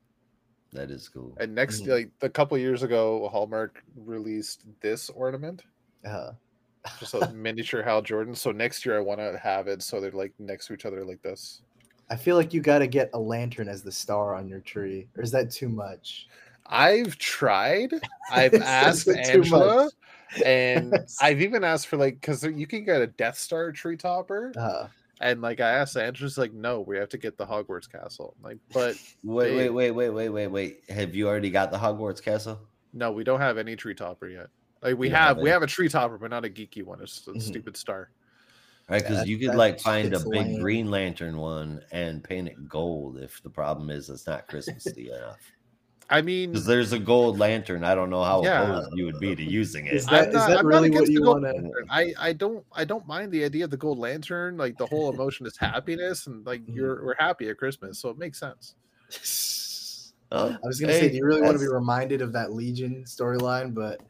That 0.73 0.91
is 0.91 1.09
cool. 1.09 1.37
And 1.41 1.55
next, 1.55 1.83
Mhm. 1.83 1.89
like 1.91 2.11
a 2.23 2.29
couple 2.29 2.57
years 2.59 2.83
ago, 2.83 3.29
Hallmark 3.29 3.83
released 3.97 4.65
this 4.81 5.11
ornament, 5.11 5.63
Uh, 6.05 6.33
just 6.99 7.15
a 7.15 7.29
miniature 7.35 7.83
Hal 7.83 8.03
Jordan. 8.03 8.35
So 8.35 8.53
next 8.53 8.87
year, 8.87 8.97
I 8.97 9.01
want 9.01 9.21
to 9.21 9.39
have 9.39 9.69
it 9.69 9.83
so 9.83 10.01
they're 10.01 10.11
like 10.13 10.33
next 10.39 10.67
to 10.67 10.75
each 10.75 10.87
other 10.87 11.05
like 11.05 11.23
this. 11.23 11.63
I 12.09 12.17
feel 12.17 12.37
like 12.37 12.53
you 12.53 12.61
got 12.61 12.79
to 12.81 12.87
get 12.87 13.11
a 13.15 13.19
lantern 13.19 13.69
as 13.69 13.83
the 13.83 13.93
star 13.93 14.35
on 14.35 14.49
your 14.49 14.61
tree, 14.61 15.09
or 15.17 15.23
is 15.23 15.31
that 15.31 15.51
too 15.51 15.69
much? 15.69 16.29
I've 16.67 17.17
tried. 17.19 17.93
I've 18.31 18.55
asked 18.55 19.09
Angela, 19.09 19.91
and 20.45 20.97
I've 21.21 21.41
even 21.41 21.65
asked 21.65 21.89
for 21.89 21.97
like 21.97 22.21
because 22.21 22.45
you 22.45 22.67
can 22.67 22.85
get 22.85 23.03
a 23.03 23.07
Death 23.09 23.39
Star 23.39 23.73
tree 23.73 23.97
topper, 23.97 24.53
Uh, 24.57 24.89
and 25.21 25.41
like 25.43 25.61
I 25.61 25.71
asked 25.71 25.97
Angela's 25.97 26.39
like, 26.39 26.53
no, 26.53 26.81
we 26.81 26.97
have 26.97 27.09
to 27.11 27.19
get 27.19 27.37
the 27.37 27.47
Hogwarts 27.47 27.91
castle. 27.91 28.35
I'm 28.39 28.45
like, 28.51 28.59
but 28.73 28.97
Wait, 29.23 29.55
wait, 29.57 29.71
wait, 29.71 29.91
wait, 29.93 30.11
wait, 30.11 30.29
wait, 30.31 30.47
wait. 30.49 30.81
Have 30.89 31.15
you 31.15 31.29
already 31.29 31.51
got 31.51 31.71
the 31.71 31.79
Hogwarts 31.79 32.23
castle? 32.23 32.61
no, 32.93 33.13
we 33.13 33.23
don't 33.23 33.41
have 33.41 33.57
any 33.59 33.77
tree 33.77 33.95
topper 33.95 34.29
yet. 34.29 34.49
Like 34.83 34.97
we 34.99 35.09
You 35.09 35.15
have, 35.15 35.37
have 35.37 35.39
we 35.45 35.51
have 35.51 35.63
a 35.63 35.67
tree 35.67 35.89
topper, 35.89 36.19
but 36.19 36.31
not 36.31 36.45
a 36.45 36.49
geeky 36.49 36.83
one. 36.83 37.01
It's 37.03 37.27
a 37.29 37.33
Mhm. 37.33 37.43
stupid 37.43 37.77
star. 37.77 38.11
Right, 38.89 39.01
because 39.03 39.19
That- 39.19 39.29
you 39.29 39.39
could 39.39 39.55
like 39.55 39.79
find 39.79 40.09
a 40.09 40.17
shit's 40.19 40.25
big 40.29 40.41
lame. 40.47 40.61
Green 40.61 40.91
Lantern 40.91 41.37
one 41.37 41.83
and 41.93 42.25
paint 42.25 42.49
it 42.49 42.69
gold. 42.69 43.19
If 43.19 43.41
the 43.43 43.51
problem 43.51 43.91
is 43.91 44.11
it's 44.11 44.27
not 44.27 44.49
Christmassy 44.49 45.11
enough, 45.17 45.39
I 46.13 46.23
mean, 46.23 46.53
there's 46.53 46.93
a 46.93 46.99
gold 46.99 47.39
lantern. 47.39 47.85
I 47.85 47.95
don't 47.95 48.11
know 48.11 48.25
how 48.25 48.43
Yeah. 48.43 48.63
opposed 48.63 48.91
you 48.97 49.05
would 49.05 49.21
be 49.21 49.37
to 49.37 49.43
using 49.45 49.87
it. 49.87 49.95
Is 49.95 50.07
I'm 50.09 50.13
that 50.15 50.29
is 50.31 50.35
not- 50.35 50.49
that 50.49 50.65
really 50.65 50.91
what 50.91 51.09
you 51.09 51.23
want. 51.23 51.47
I 51.89 52.13
I 52.19 52.33
don't 52.33 52.65
I 52.73 52.85
don't 52.85 53.07
mind 53.07 53.31
the 53.31 53.45
idea 53.45 53.65
of 53.65 53.71
the 53.71 53.77
gold 53.77 53.99
lantern. 53.99 54.57
Like 54.57 54.77
the 54.77 54.87
whole 54.87 55.13
emotion 55.13 55.47
is 55.47 55.57
happiness, 55.57 56.27
and 56.27 56.45
like 56.45 56.67
Mhm. 56.67 56.75
you're 56.75 57.05
we're 57.05 57.15
happy 57.19 57.49
at 57.49 57.59
Christmas, 57.59 57.99
so 58.01 58.11
it 58.11 58.19
makes 58.19 58.41
sense. 58.41 58.75
Oh, 60.33 60.49
I 60.63 60.67
was 60.67 60.81
gonna 60.81 60.93
hey, 60.93 61.01
say, 61.01 61.09
do 61.11 61.17
you 61.17 61.25
really 61.25 61.43
want 61.43 61.55
to 61.55 61.59
be 61.65 61.69
reminded 61.69 62.23
of 62.23 62.33
that 62.33 62.53
Legion 62.53 63.05
storyline? 63.05 63.73
But 63.75 64.01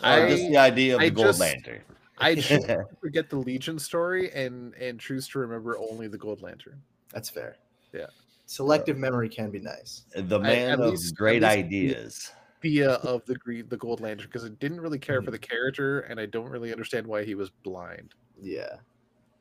Uh, 0.00 0.28
just 0.28 0.48
the 0.48 0.56
idea 0.56 0.94
of 0.96 1.00
I 1.02 1.08
the 1.10 1.14
gold 1.14 1.26
just- 1.28 1.40
lantern. 1.40 1.82
I 2.18 2.34
forget 3.00 3.30
the 3.30 3.36
Legion 3.38 3.78
story 3.78 4.30
and 4.32 4.74
and 4.74 4.98
choose 5.00 5.26
to 5.28 5.38
remember 5.38 5.76
only 5.78 6.08
the 6.08 6.18
Gold 6.18 6.40
Lantern. 6.40 6.80
That's 7.12 7.28
fair. 7.30 7.56
Yeah. 7.92 8.06
Uh, 8.52 8.54
Selective 8.54 8.98
memory 8.98 9.28
can 9.28 9.50
be 9.50 9.60
nice. 9.60 10.04
the 10.14 10.38
man 10.38 10.72
at 10.72 10.80
of 10.80 10.90
least- 10.90 11.16
great 11.16 11.42
least- 11.42 11.56
ideas. 11.56 12.32
Idea 12.64 12.90
of 12.90 13.24
the 13.24 13.34
green, 13.34 13.68
the 13.68 13.76
Gold 13.76 14.00
Lantern 14.00 14.28
because 14.28 14.44
I 14.44 14.50
didn't 14.50 14.80
really 14.80 14.98
care 14.98 15.20
for 15.20 15.26
mm-hmm. 15.26 15.32
the 15.32 15.38
character 15.40 16.00
and 16.02 16.20
I 16.20 16.26
don't 16.26 16.48
really 16.48 16.70
understand 16.70 17.04
why 17.04 17.24
he 17.24 17.34
was 17.34 17.50
blind. 17.50 18.14
Yeah. 18.40 18.76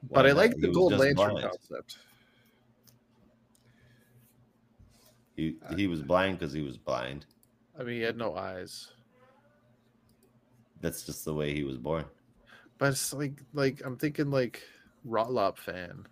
But 0.10 0.24
Why 0.26 0.30
I 0.30 0.34
like 0.34 0.56
the 0.58 0.70
Gold 0.70 0.94
Lantern 0.94 1.14
blind. 1.34 1.42
concept. 1.42 1.98
He, 5.36 5.56
uh, 5.70 5.76
he 5.76 5.86
was 5.86 6.02
blind 6.02 6.40
because 6.40 6.52
he 6.52 6.62
was 6.64 6.78
blind. 6.78 7.28
I 7.80 7.84
mean, 7.84 7.98
he 7.98 8.02
had 8.02 8.18
no 8.18 8.36
eyes, 8.36 8.92
That's 10.82 11.06
just 11.06 11.24
the 11.24 11.34
way 11.34 11.54
he 11.54 11.64
was 11.64 11.78
born. 11.78 12.06
but 12.80 12.90
it's 12.90 13.14
like 13.14 13.44
like 13.54 13.82
I'm 13.86 13.98
thinking 13.98 14.32
like 14.32 14.64
Rot 15.06 15.32
Lop 15.32 15.60
Fan, 15.60 16.08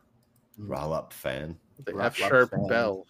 Rot 0.59 0.89
Lop 0.89 1.13
Fan. 1.13 1.57
the 1.85 1.95
F 1.97 2.15
sharp 2.15 2.51
bell 2.67 3.07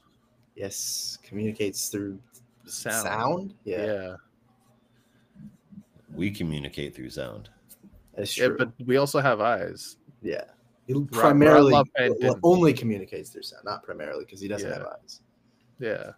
Yes. 0.55 1.17
Communicates 1.23 1.89
through 1.89 2.19
sound. 2.65 3.03
sound. 3.03 3.53
Yeah. 3.63 3.85
Yeah, 3.85 4.15
We 6.13 6.31
communicate 6.31 6.95
through 6.95 7.09
sound. 7.11 7.49
That's 8.15 8.37
yeah, 8.37 8.47
true. 8.47 8.57
but 8.57 8.71
we 8.85 8.97
also 8.97 9.19
have 9.19 9.39
eyes. 9.41 9.97
yeah. 10.21 10.43
He 10.87 10.99
primarily 11.11 11.71
Rotlop 11.71 11.85
fan 11.95 12.13
well, 12.19 12.39
only 12.41 12.73
communicates 12.73 13.29
through 13.29 13.43
sound, 13.43 13.63
not 13.63 13.83
primarily 13.83 14.25
because 14.25 14.41
he 14.41 14.47
doesn't 14.47 14.67
Yeah. 14.67 14.77
have 14.79 14.87
eyes. 14.87 15.21
Yeah, 15.79 16.11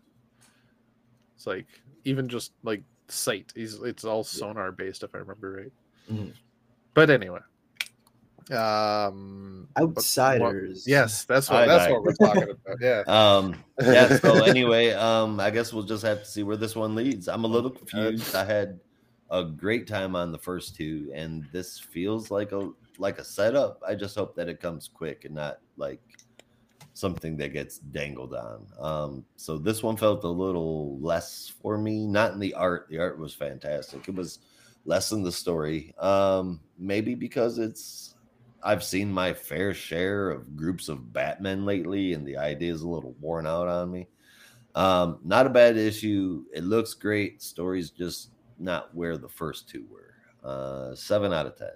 it's 1.36 1.46
like 1.46 1.68
even 2.06 2.30
just 2.30 2.54
like 2.64 2.82
sight. 3.10 3.52
He's 3.54 3.76
it's 3.82 4.06
all 4.06 4.24
sonar 4.24 4.72
based 4.72 5.04
if 5.04 5.14
I 5.14 5.18
remember 5.18 5.52
right. 5.52 5.74
Mhm. 6.10 6.32
But 6.94 7.10
anyway, 7.10 7.42
um, 8.52 9.68
but 9.76 9.84
what- 9.88 9.98
Outsiders. 9.98 10.86
yes, 10.88 11.24
that's 11.26 11.50
what 11.50 11.64
I 11.64 11.68
that's 11.68 11.84
like- 11.86 11.94
what 11.94 12.04
we're 12.04 12.14
talking 12.14 12.44
about. 12.44 12.78
Yeah. 12.80 13.04
Um, 13.08 13.56
yeah. 13.82 14.18
So 14.18 14.44
anyway, 14.46 14.92
um, 14.92 15.40
I 15.40 15.50
guess 15.50 15.74
we'll 15.74 15.84
just 15.84 16.04
have 16.04 16.20
to 16.20 16.26
see 16.26 16.44
where 16.44 16.58
this 16.58 16.76
one 16.76 16.96
leads. 16.96 17.28
I'm 17.28 17.44
a 17.44 17.48
little 17.48 17.70
confused. 17.72 18.36
I 18.36 18.46
had 18.46 18.80
a 19.30 19.44
great 19.44 19.88
time 19.88 20.16
on 20.16 20.32
the 20.32 20.38
first 20.38 20.76
two, 20.76 21.12
and 21.14 21.46
this 21.52 21.80
feels 21.80 22.32
like 22.32 22.52
a 22.52 22.70
like 22.98 23.18
a 23.20 23.24
setup. 23.24 23.82
I 23.88 23.96
just 23.96 24.16
hope 24.16 24.36
that 24.36 24.50
it 24.50 24.60
comes 24.60 24.90
quick 24.94 25.26
and 25.26 25.36
not 25.36 25.60
like 25.78 26.02
something 26.94 27.38
that 27.38 27.54
gets 27.54 27.80
dangled 27.80 28.34
on. 28.36 28.68
Um, 28.80 29.26
so 29.38 29.58
this 29.58 29.82
one 29.82 29.96
felt 29.98 30.24
a 30.24 30.28
little 30.28 31.00
less 31.00 31.52
for 31.62 31.78
me. 31.78 32.06
Not 32.06 32.34
in 32.34 32.40
the 32.40 32.54
art. 32.54 32.88
The 32.90 33.00
art 33.00 33.18
was 33.18 33.34
fantastic. 33.34 34.08
It 34.08 34.16
was 34.16 34.40
less 34.86 35.12
in 35.12 35.24
the 35.24 35.32
story. 35.32 35.96
Um, 35.98 36.60
maybe 36.78 37.16
because 37.16 37.58
it's 37.58 38.16
I've 38.64 38.84
seen 38.84 39.12
my 39.12 39.34
fair 39.34 39.74
share 39.74 40.30
of 40.30 40.56
groups 40.56 40.90
of 40.90 41.12
Batmen 41.14 41.66
lately, 41.66 42.14
and 42.14 42.26
the 42.26 42.38
idea 42.38 42.74
is 42.74 42.82
a 42.82 42.88
little 42.90 43.16
worn 43.20 43.48
out 43.48 43.68
on 43.68 43.92
me. 43.92 44.08
Um, 44.76 45.20
not 45.24 45.46
a 45.48 45.50
bad 45.50 45.78
issue. 45.78 46.46
It 46.54 46.64
looks 46.64 46.94
great. 46.94 47.42
Story's 47.42 47.90
just 47.90 48.30
not 48.60 48.94
where 48.96 49.18
the 49.18 49.30
first 49.30 49.68
two 49.68 49.86
were. 49.90 50.14
Uh, 50.48 50.96
seven 50.96 51.34
out 51.34 51.46
of 51.46 51.58
ten. 51.58 51.72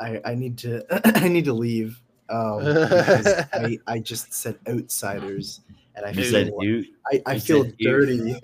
I, 0.00 0.20
I 0.24 0.34
need 0.34 0.58
to 0.58 0.84
I 1.18 1.28
need 1.28 1.44
to 1.44 1.52
leave. 1.52 2.00
Um, 2.28 2.60
I, 2.64 3.78
I 3.86 3.98
just 3.98 4.32
said 4.32 4.58
outsiders 4.68 5.60
and 5.94 6.06
I 6.06 6.10
You 6.10 6.14
feel 6.22 6.24
said 6.24 6.52
you. 6.60 6.84
I, 7.12 7.22
I 7.26 7.34
you 7.34 7.40
feel 7.40 7.64
dirty. 7.78 8.16
You 8.16 8.40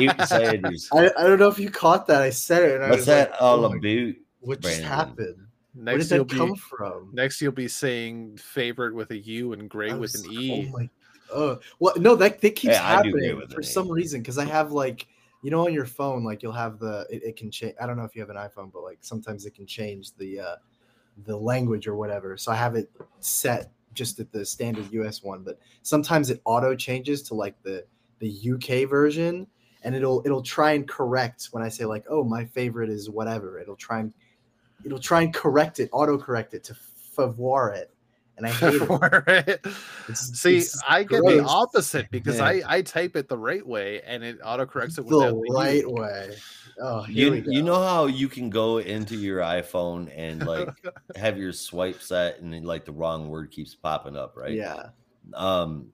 you. 0.00 0.08
I, 0.92 1.10
I 1.16 1.22
don't 1.22 1.38
know 1.38 1.48
if 1.48 1.58
you 1.58 1.70
caught 1.70 2.06
that. 2.08 2.20
I 2.22 2.30
said 2.30 2.62
it 2.62 2.74
and 2.76 2.84
I 2.84 2.90
What's 2.90 3.00
was 3.00 3.06
that 3.06 3.30
like, 3.30 3.42
all 3.42 3.64
oh 3.64 3.64
about? 3.66 3.82
What 4.40 4.60
just 4.60 4.82
Brandon? 4.82 4.90
happened? 4.90 5.41
Where 5.74 5.84
next 5.94 6.08
did 6.08 6.16
you'll 6.16 6.24
that 6.24 6.30
be 6.30 6.38
come 6.38 6.54
from? 6.56 7.10
next 7.12 7.40
you'll 7.40 7.52
be 7.52 7.68
saying 7.68 8.36
favorite 8.36 8.94
with 8.94 9.10
a 9.10 9.18
U 9.18 9.52
and 9.52 9.68
gray 9.70 9.90
I 9.90 9.94
with 9.94 10.14
was- 10.14 10.24
an 10.26 10.30
E. 10.32 10.68
Oh 10.68 10.78
my. 10.78 10.88
Uh, 11.32 11.56
well, 11.78 11.94
no, 11.96 12.14
that 12.16 12.40
that 12.42 12.54
keeps 12.56 12.76
Hey, 12.76 12.82
I 12.84 13.02
do 13.02 13.08
agree 13.08 13.28
happening 13.28 13.48
for 13.48 13.62
some 13.62 13.88
E. 13.88 13.92
reason 13.92 14.20
because 14.20 14.36
I 14.36 14.44
have 14.44 14.72
like 14.72 15.06
you 15.42 15.50
know 15.50 15.66
on 15.66 15.72
your 15.72 15.86
phone 15.86 16.24
like 16.24 16.42
you'll 16.42 16.52
have 16.52 16.78
the 16.78 17.06
it, 17.10 17.22
it 17.24 17.36
can 17.36 17.50
change. 17.50 17.74
I 17.80 17.86
don't 17.86 17.96
know 17.96 18.04
if 18.04 18.14
you 18.14 18.20
have 18.20 18.28
an 18.30 18.36
iPhone, 18.36 18.70
but 18.70 18.82
like 18.82 18.98
sometimes 19.00 19.46
it 19.46 19.54
can 19.54 19.66
change 19.66 20.14
the 20.16 20.40
uh 20.40 20.56
the 21.24 21.36
language 21.36 21.86
or 21.86 21.96
whatever. 21.96 22.36
So 22.36 22.52
I 22.52 22.56
have 22.56 22.74
it 22.74 22.90
set 23.20 23.70
just 23.94 24.20
at 24.20 24.30
the 24.32 24.44
standard 24.44 24.90
US 24.92 25.22
one, 25.22 25.42
but 25.42 25.58
sometimes 25.82 26.28
it 26.30 26.40
auto 26.44 26.74
changes 26.74 27.22
to 27.24 27.34
like 27.34 27.60
the 27.62 27.84
the 28.18 28.28
UK 28.52 28.88
version 28.88 29.46
and 29.84 29.94
it'll 29.94 30.22
it'll 30.26 30.42
try 30.42 30.72
and 30.72 30.86
correct 30.86 31.48
when 31.52 31.62
I 31.62 31.68
say 31.70 31.86
like 31.86 32.04
oh 32.10 32.24
my 32.24 32.44
favorite 32.44 32.90
is 32.90 33.08
whatever. 33.08 33.58
It'll 33.58 33.74
try 33.76 34.00
and 34.00 34.12
it'll 34.84 34.98
try 34.98 35.22
and 35.22 35.32
correct 35.34 35.80
it, 35.80 35.88
auto 35.92 36.18
correct 36.18 36.54
it 36.54 36.64
to 36.64 36.74
favor 36.74 37.70
it. 37.72 37.90
And 38.38 38.46
I 38.46 38.50
hate 38.50 38.80
it. 38.80 39.60
It's- 39.66 40.40
See, 40.40 40.56
it's 40.58 40.82
I 40.88 41.04
get 41.04 41.22
the 41.22 41.44
opposite 41.44 42.10
because 42.10 42.38
Yeah. 42.38 42.46
I, 42.46 42.62
I 42.66 42.82
type 42.82 43.14
it 43.14 43.28
the 43.28 43.36
right 43.38 43.64
way 43.64 44.00
and 44.02 44.24
it 44.24 44.40
autocorrects 44.40 44.98
it 44.98 45.06
the 45.06 45.34
right 45.54 45.82
U. 45.82 45.90
way. 45.90 46.34
Oh, 46.80 47.04
You, 47.06 47.34
you 47.46 47.62
know 47.62 47.80
how 47.82 48.06
you 48.06 48.28
can 48.28 48.48
go 48.48 48.78
into 48.78 49.16
your 49.16 49.40
iPhone 49.40 50.10
and 50.16 50.44
like 50.46 50.68
have 51.16 51.36
your 51.38 51.52
swipe 51.52 52.00
set 52.00 52.40
and 52.40 52.52
then, 52.54 52.64
like 52.64 52.86
the 52.86 52.92
wrong 52.92 53.28
word 53.28 53.50
keeps 53.50 53.74
popping 53.74 54.16
up, 54.16 54.34
right? 54.36 54.52
Yeah. 54.54 54.86
Um, 55.34 55.92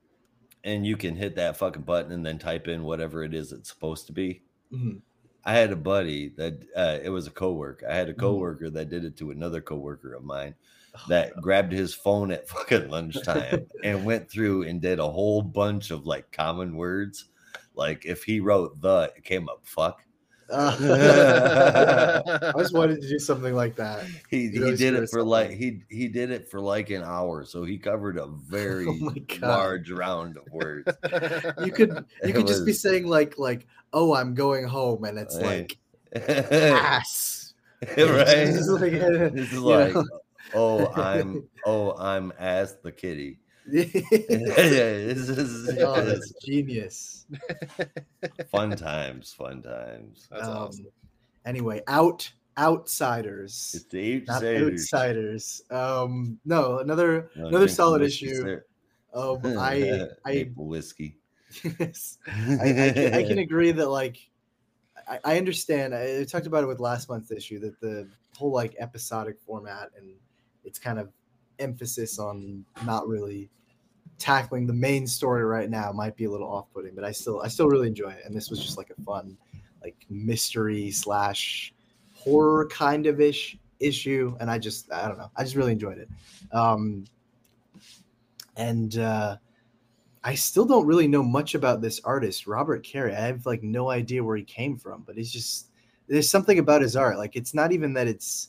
and 0.65 0.87
you 0.87 0.97
can 0.97 1.17
hit 1.17 1.35
that 1.37 1.57
fucking 1.57 1.83
button 1.83 2.13
and 2.13 2.25
then 2.25 2.39
type 2.39 2.69
in 2.69 2.85
whatever 2.85 3.25
it 3.25 3.35
is 3.35 3.51
it's 3.53 3.69
supposed 3.69 4.07
to 4.07 4.13
be. 4.13 4.43
Mhm. 4.73 5.01
I 5.49 5.55
had 5.55 5.73
a 5.73 5.77
buddy 5.77 6.29
that 6.37 6.65
uh, 6.77 6.99
it 7.03 7.09
was 7.11 7.27
a 7.27 7.31
coworker. 7.31 7.89
I 7.89 7.95
had 7.95 8.09
a 8.09 8.15
Mhm. 8.17 8.25
coworker 8.27 8.71
that 8.71 8.89
did 8.91 9.05
it 9.05 9.17
to 9.19 9.31
another 9.31 9.61
coworker 9.61 10.15
of 10.15 10.23
mine 10.25 10.55
Oh, 10.95 11.01
that 11.07 11.41
grabbed 11.41 11.73
his 11.73 11.95
phone 11.95 12.31
at 12.33 12.49
fucking 12.51 12.89
lunchtime 12.91 13.67
and 13.83 14.05
went 14.05 14.31
through 14.31 14.65
and 14.65 14.83
did 14.83 14.99
a 14.99 15.11
whole 15.11 15.43
bunch 15.43 15.91
of 15.91 16.07
like 16.07 16.33
common 16.33 16.77
words. 16.77 17.27
Like 17.75 18.05
if 18.07 18.25
he 18.25 18.41
wrote 18.41 18.81
the, 18.81 19.13
it 19.17 19.25
came 19.25 19.49
up 19.49 19.67
fuck. 19.67 20.03
Uh, 20.51 22.23
I 22.57 22.61
just 22.61 22.75
wanted 22.75 23.03
to 23.03 23.09
do 23.09 23.19
something 23.19 23.55
like 23.55 23.77
that. 23.77 24.07
He 24.31 24.45
You 24.47 24.65
he 24.67 24.77
did 24.77 24.95
it 24.95 25.11
for 25.11 25.21
up, 25.21 25.27
like 25.27 25.51
he 25.51 25.83
he 25.91 26.09
did 26.09 26.31
it 26.31 26.49
for 26.51 26.61
like 26.61 26.91
an 26.91 27.03
hour, 27.03 27.45
so 27.45 27.65
he 27.65 27.77
covered 27.79 28.17
a 28.17 28.27
very 28.49 28.87
Oh 28.87 29.15
large 29.43 29.91
round 29.91 30.37
of 30.39 30.51
words. 30.53 30.91
You 31.65 31.73
could 31.73 31.91
you 31.91 32.31
It 32.31 32.33
could 32.35 32.47
just 32.47 32.65
be 32.65 32.73
saying 32.73 33.07
like 33.07 33.39
like 33.39 33.67
oh 33.93 34.15
I'm 34.15 34.35
going 34.35 34.67
home 34.67 35.05
and 35.05 35.19
it's 35.19 35.37
Hey. 35.37 35.67
like 35.67 35.79
right? 36.13 36.63
ass. 36.63 37.55
This 37.81 37.97
It's 37.99 38.69
like, 38.69 38.93
is 38.93 39.55
like, 39.55 39.95
know? 39.95 40.05
oh, 40.55 40.87
I'm 40.95 41.49
oh, 41.67 41.93
I'm 41.97 42.33
as 42.39 42.77
the 42.83 42.91
kitty. 42.93 43.39
Oh, 43.69 43.75
this 43.77 45.29
is 45.29 45.67
that's 45.77 46.33
genius. 46.45 47.27
fun 48.51 48.71
times, 48.77 49.33
fun 49.33 49.63
times. 49.63 50.29
That's 50.31 50.47
Um, 50.47 50.57
awesome. 50.57 50.87
Anyway, 51.45 51.83
out 51.87 52.31
outsiders. 52.57 53.73
It's 53.75 53.85
the 53.85 54.21
Not 54.27 54.37
outsiders. 54.43 54.73
outsiders. 54.73 55.63
Um, 55.71 56.39
no, 56.45 56.79
another 56.79 57.31
Wanna 57.37 57.49
another 57.49 57.69
solid 57.69 58.03
issue. 58.03 58.61
Um, 59.15 59.41
I 59.45 60.09
I 60.25 60.33
maple 60.35 60.67
whiskey. 60.67 61.17
yes, 61.63 62.19
I, 62.27 62.59
I, 62.61 62.93
can, 62.93 63.15
I 63.15 63.23
can 63.23 63.39
agree 63.39 63.73
that 63.73 63.89
like 63.89 64.19
I, 65.09 65.19
I 65.25 65.39
understand. 65.39 65.95
I, 65.95 66.21
I 66.21 66.25
talked 66.25 66.47
about 66.47 66.65
it 66.65 66.67
with 66.67 66.81
last 66.81 67.09
month's 67.09 67.31
issue 67.31 67.59
that 67.61 67.81
the 67.81 68.09
whole 68.37 68.53
like 68.53 68.77
episodic 68.79 69.41
format 69.41 69.91
and 69.97 70.15
its 70.65 70.79
kind 70.79 70.99
of 70.99 71.11
emphasis 71.59 72.19
on 72.19 72.65
not 72.85 73.09
really 73.09 73.51
tackling 74.19 74.67
the 74.67 74.73
main 74.73 75.07
story 75.07 75.45
right 75.45 75.71
now 75.71 75.93
might 75.93 76.17
be 76.17 76.25
a 76.25 76.31
little 76.31 76.49
off-putting, 76.49 76.95
but 76.95 77.05
I 77.05 77.13
still 77.13 77.41
I 77.41 77.49
still 77.49 77.69
really 77.69 77.89
enjoy 77.89 78.11
it. 78.11 78.23
And 78.25 78.35
this 78.35 78.51
was 78.51 78.61
just 78.61 78.77
like 78.77 78.91
a 78.91 79.03
fun 79.03 79.37
like 79.83 79.97
mystery 80.11 80.91
slash 80.91 81.73
horror 82.15 82.67
kind 82.67 83.07
of 83.07 83.21
ish 83.21 83.57
issue, 83.81 84.37
and 84.41 84.51
I 84.51 84.59
just 84.59 84.91
I 84.93 85.09
don't 85.09 85.19
know 85.19 85.31
I 85.37 85.45
just 85.45 85.57
really 85.57 85.73
enjoyed 85.73 85.99
it. 85.99 86.09
Um, 86.53 87.05
and 88.57 88.99
uh, 88.99 89.37
I 90.25 90.35
still 90.35 90.65
don't 90.65 90.87
really 90.87 91.07
know 91.07 91.23
much 91.23 91.55
about 91.55 91.81
this 91.81 92.01
artist, 92.05 92.47
Robert 92.47 92.83
Carey. 92.83 93.15
I 93.15 93.21
have 93.21 93.47
like 93.47 93.63
no 93.63 93.89
idea 93.91 94.23
where 94.23 94.37
he 94.37 94.43
came 94.43 94.77
from, 94.77 95.05
but 95.07 95.17
it's 95.17 95.31
just 95.31 95.71
there's 96.09 96.29
something 96.29 96.59
about 96.59 96.83
his 96.83 96.97
art. 96.97 97.19
Like 97.19 97.37
it's 97.37 97.55
not 97.55 97.71
even 97.71 97.93
that 97.95 98.09
it's 98.09 98.49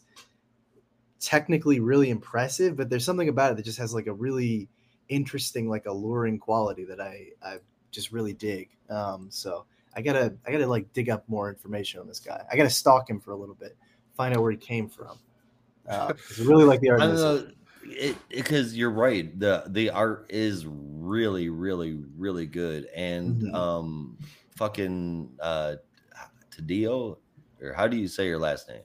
technically 1.19 1.79
really 1.79 2.09
impressive, 2.09 2.75
but 2.75 2.89
there's 2.89 3.05
something 3.05 3.29
about 3.29 3.51
it 3.51 3.57
that 3.57 3.65
just 3.65 3.77
has 3.77 3.93
like 3.93 4.07
a 4.07 4.13
really 4.13 4.67
interesting, 5.09 5.69
like 5.69 5.85
alluring 5.85 6.39
quality 6.39 6.85
that 6.85 7.01
I 7.01 7.27
I 7.43 7.57
just 7.91 8.11
really 8.11 8.33
dig. 8.33 8.69
Um, 8.89 9.27
so 9.29 9.65
I 9.95 10.01
gotta 10.01 10.33
I 10.47 10.51
gotta 10.51 10.67
like 10.67 10.91
dig 10.93 11.09
up 11.09 11.27
more 11.27 11.49
information 11.49 11.99
on 11.99 12.07
this 12.07 12.19
guy. 12.19 12.43
I 12.51 12.55
gotta 12.55 12.69
stalk 12.69 13.09
him 13.09 13.19
for 13.19 13.31
a 13.31 13.35
little 13.35 13.55
bit, 13.55 13.75
find 14.15 14.35
out 14.35 14.41
where 14.41 14.51
he 14.51 14.57
came 14.57 14.87
from. 14.87 15.19
Uh, 15.87 16.13
I 16.13 16.41
really 16.41 16.65
like 16.65 16.79
the 16.81 16.89
art. 16.91 17.01
I 17.01 17.07
don't 17.07 17.15
know. 17.15 17.47
It 17.83 18.17
because 18.29 18.77
you're 18.77 18.91
right. 18.91 19.37
The 19.39 19.63
the 19.67 19.89
art 19.89 20.27
is 20.29 20.65
really, 20.67 21.49
really, 21.49 22.03
really 22.17 22.45
good. 22.45 22.85
And 22.95 23.41
Mhm. 23.41 23.55
um 23.55 24.17
fucking 24.55 25.31
uh 25.39 25.75
Taddeo 26.51 27.17
or 27.61 27.73
how 27.73 27.87
do 27.87 27.97
you 27.97 28.07
say 28.07 28.27
your 28.27 28.37
last 28.39 28.67
name? 28.67 28.81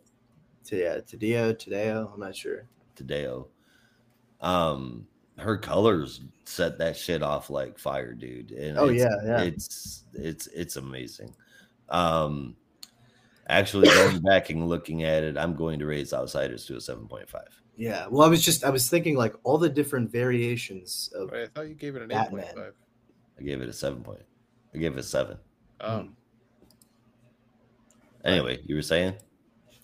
Yeah, 0.70 0.98
Taddeo, 0.98 1.52
Taddeo. 1.54 2.12
I'm 2.14 2.20
not 2.20 2.34
sure. 2.34 2.66
Taddeo. 2.96 3.48
Um, 4.40 5.06
her 5.38 5.56
colors 5.56 6.20
set 6.44 6.78
that 6.78 6.96
shit 6.96 7.22
off 7.22 7.50
like 7.50 7.78
fire, 7.78 8.12
dude. 8.12 8.52
And 8.52 8.78
Oh, 8.78 8.88
it's, 8.88 9.02
yeah, 9.02 9.16
yeah. 9.24 9.40
It's 9.42 10.04
it's 10.12 10.46
it's 10.48 10.76
amazing. 10.76 11.34
Um, 11.88 12.56
actually, 13.48 13.88
going 13.88 14.20
back 14.20 14.50
and 14.50 14.68
looking 14.68 15.02
at 15.04 15.22
it, 15.24 15.36
I'm 15.36 15.54
going 15.54 15.78
to 15.80 15.86
raise 15.86 16.12
Outsiders 16.12 16.66
to 16.66 16.76
a 16.76 16.80
seven 16.80 17.08
point 17.08 17.28
five. 17.28 17.48
Yeah. 17.76 18.06
Well, 18.08 18.26
I 18.26 18.28
was 18.28 18.44
just 18.44 18.64
I 18.64 18.70
was 18.70 18.88
thinking 18.88 19.16
like 19.16 19.34
all 19.42 19.58
the 19.58 19.68
different 19.68 20.10
variations 20.10 21.10
of 21.14 21.32
Wait, 21.32 21.44
I 21.44 21.46
thought 21.48 21.68
you 21.68 21.74
gave 21.74 21.96
it 21.96 22.02
an 22.02 22.10
eight 22.12 22.14
Batman. 22.14 22.44
point 22.44 22.56
five. 22.56 22.74
I 23.38 23.42
gave 23.42 23.60
it 23.60 23.68
a 23.68 23.72
seven 23.72 24.02
point. 24.02 24.22
I 24.74 24.78
gave 24.78 24.92
it 24.92 25.00
a 25.00 25.02
seven. 25.02 25.36
Um. 25.80 26.16
Anyway, 28.24 28.60
you 28.64 28.74
were 28.76 28.82
saying? 28.82 29.14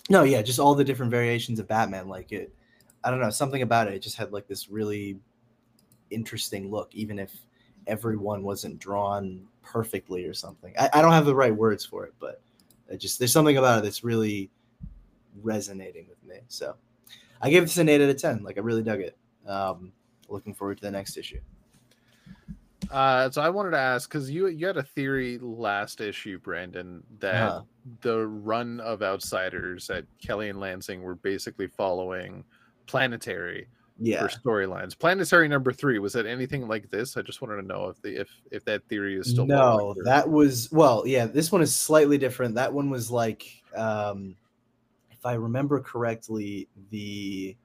No, 0.08 0.22
yeah, 0.22 0.40
just 0.42 0.58
all 0.58 0.74
the 0.74 0.84
different 0.84 1.10
variations 1.10 1.58
of 1.60 1.68
Batman. 1.68 2.08
Like 2.08 2.32
it, 2.32 2.54
I 3.04 3.10
don't 3.10 3.20
know, 3.20 3.30
something 3.30 3.62
about 3.62 3.88
it. 3.88 3.94
It 3.94 4.00
just 4.02 4.16
had 4.16 4.32
like 4.32 4.46
this 4.46 4.68
really 4.68 5.18
interesting 6.10 6.70
look, 6.70 6.94
even 6.94 7.18
if 7.18 7.32
everyone 7.86 8.42
wasn't 8.42 8.78
drawn 8.78 9.46
perfectly 9.62 10.24
or 10.24 10.34
something. 10.34 10.74
I, 10.78 10.90
I 10.94 11.02
don't 11.02 11.12
have 11.12 11.26
the 11.26 11.34
right 11.34 11.54
words 11.54 11.84
for 11.84 12.04
it, 12.04 12.14
but 12.20 12.40
it 12.88 12.98
just 12.98 13.18
there's 13.18 13.32
something 13.32 13.56
about 13.56 13.78
it 13.78 13.84
that's 13.84 14.04
really 14.04 14.50
resonating 15.42 16.06
with 16.08 16.22
me. 16.24 16.40
So 16.48 16.74
I 17.40 17.50
gave 17.50 17.62
this 17.62 17.78
an 17.78 17.88
eight 17.88 18.00
out 18.00 18.10
of 18.10 18.16
ten. 18.20 18.42
Like 18.42 18.58
I 18.58 18.60
really 18.60 18.82
dug 18.82 19.00
it. 19.00 19.16
Um, 19.46 19.92
looking 20.28 20.54
forward 20.54 20.76
to 20.78 20.82
the 20.82 20.90
next 20.90 21.16
issue. 21.16 21.40
Uh, 22.90 23.30
so 23.30 23.40
I 23.40 23.48
wanted 23.48 23.70
to 23.70 23.78
ask 23.78 24.08
because 24.10 24.30
you 24.30 24.48
you 24.48 24.66
had 24.66 24.76
a 24.76 24.82
theory 24.82 25.38
last 25.38 26.00
issue, 26.00 26.38
Brandon, 26.38 27.02
that 27.20 27.34
Uh-huh. 27.52 27.62
the 28.00 28.26
run 28.26 28.80
of 28.80 29.02
outsiders 29.02 29.90
at 29.90 30.04
Kelly 30.20 30.48
and 30.48 30.58
Lansing 30.58 31.02
were 31.02 31.14
basically 31.14 31.68
following 31.68 32.44
planetary 32.86 33.68
Yeah. 34.02 34.26
for 34.26 34.28
storylines. 34.28 34.98
Planetary 34.98 35.46
number 35.46 35.72
three 35.72 35.98
was 35.98 36.16
it 36.16 36.24
anything 36.24 36.66
like 36.66 36.88
this? 36.90 37.16
I 37.18 37.22
just 37.22 37.42
wanted 37.42 37.56
to 37.56 37.62
know 37.62 37.88
if 37.88 38.00
the 38.00 38.20
if 38.20 38.30
if 38.50 38.64
that 38.64 38.82
theory 38.88 39.18
is 39.18 39.30
still 39.30 39.46
no 39.46 39.94
that 40.04 40.28
was 40.28 40.70
well 40.72 41.02
yeah 41.06 41.26
this 41.26 41.52
one 41.52 41.62
is 41.62 41.74
slightly 41.74 42.18
different 42.18 42.54
that 42.54 42.72
one 42.72 42.90
was 42.90 43.10
like 43.10 43.62
um 43.76 44.34
if 45.10 45.24
i 45.24 45.34
remember 45.34 45.80
correctly 45.80 46.68
the 46.90 47.56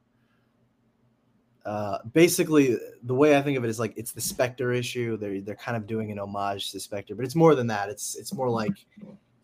uh 1.65 1.99
basically 2.13 2.77
the 3.03 3.15
way 3.15 3.37
i 3.37 3.41
think 3.41 3.57
of 3.57 3.63
it 3.63 3.69
is 3.69 3.79
like 3.79 3.93
it's 3.97 4.11
the 4.11 4.21
spectre 4.21 4.71
issue 4.71 5.17
they're 5.17 5.41
they're 5.41 5.55
kind 5.55 5.75
of 5.75 5.87
doing 5.87 6.11
an 6.11 6.19
homage 6.19 6.71
to 6.71 6.79
spectre 6.79 7.15
but 7.15 7.25
it's 7.25 7.35
more 7.35 7.55
than 7.55 7.67
that 7.67 7.89
it's 7.89 8.15
it's 8.15 8.33
more 8.33 8.49
like 8.49 8.85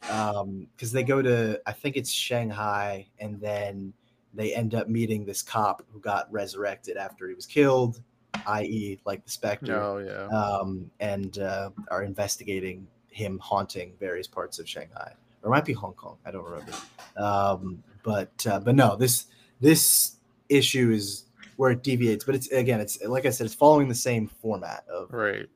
um 0.09 0.67
because 0.75 0.91
they 0.91 1.03
go 1.03 1.21
to 1.21 1.59
i 1.65 1.71
think 1.71 1.95
it's 1.95 2.11
shanghai 2.11 3.07
and 3.19 3.39
then 3.39 3.93
they 4.33 4.53
end 4.53 4.75
up 4.75 4.87
meeting 4.87 5.25
this 5.25 5.41
cop 5.41 5.83
who 5.91 5.99
got 5.99 6.31
resurrected 6.31 6.97
after 6.97 7.27
he 7.27 7.33
was 7.33 7.45
killed 7.45 8.01
i.e 8.47 8.99
like 9.05 9.23
the 9.23 9.31
spectre 9.31 9.77
No, 9.77 9.97
yeah. 9.97 10.27
um, 10.27 10.89
and 10.99 11.37
uh, 11.39 11.69
are 11.89 12.03
investigating 12.03 12.87
him 13.11 13.37
haunting 13.39 13.93
various 13.99 14.27
parts 14.27 14.57
of 14.57 14.67
Shanghai, 14.67 15.13
or 15.43 15.49
it 15.49 15.51
might 15.51 15.65
be 15.65 15.73
Hong 15.73 15.93
Kong. 15.93 16.17
I 16.25 16.31
don't 16.31 16.45
remember. 16.45 16.73
Um, 17.17 17.83
but 18.03 18.45
uh, 18.49 18.59
but 18.59 18.75
no, 18.75 18.95
this 18.95 19.25
this 19.59 20.15
issue 20.49 20.91
is 20.91 21.25
where 21.57 21.71
it 21.71 21.83
deviates. 21.83 22.23
But 22.23 22.35
it's 22.35 22.49
again, 22.51 22.79
it's 22.79 23.03
like 23.03 23.25
I 23.25 23.29
said, 23.29 23.45
it's 23.45 23.53
following 23.53 23.87
the 23.87 23.95
same 23.95 24.27
format 24.27 24.85
of 24.89 25.11
right. 25.11 25.47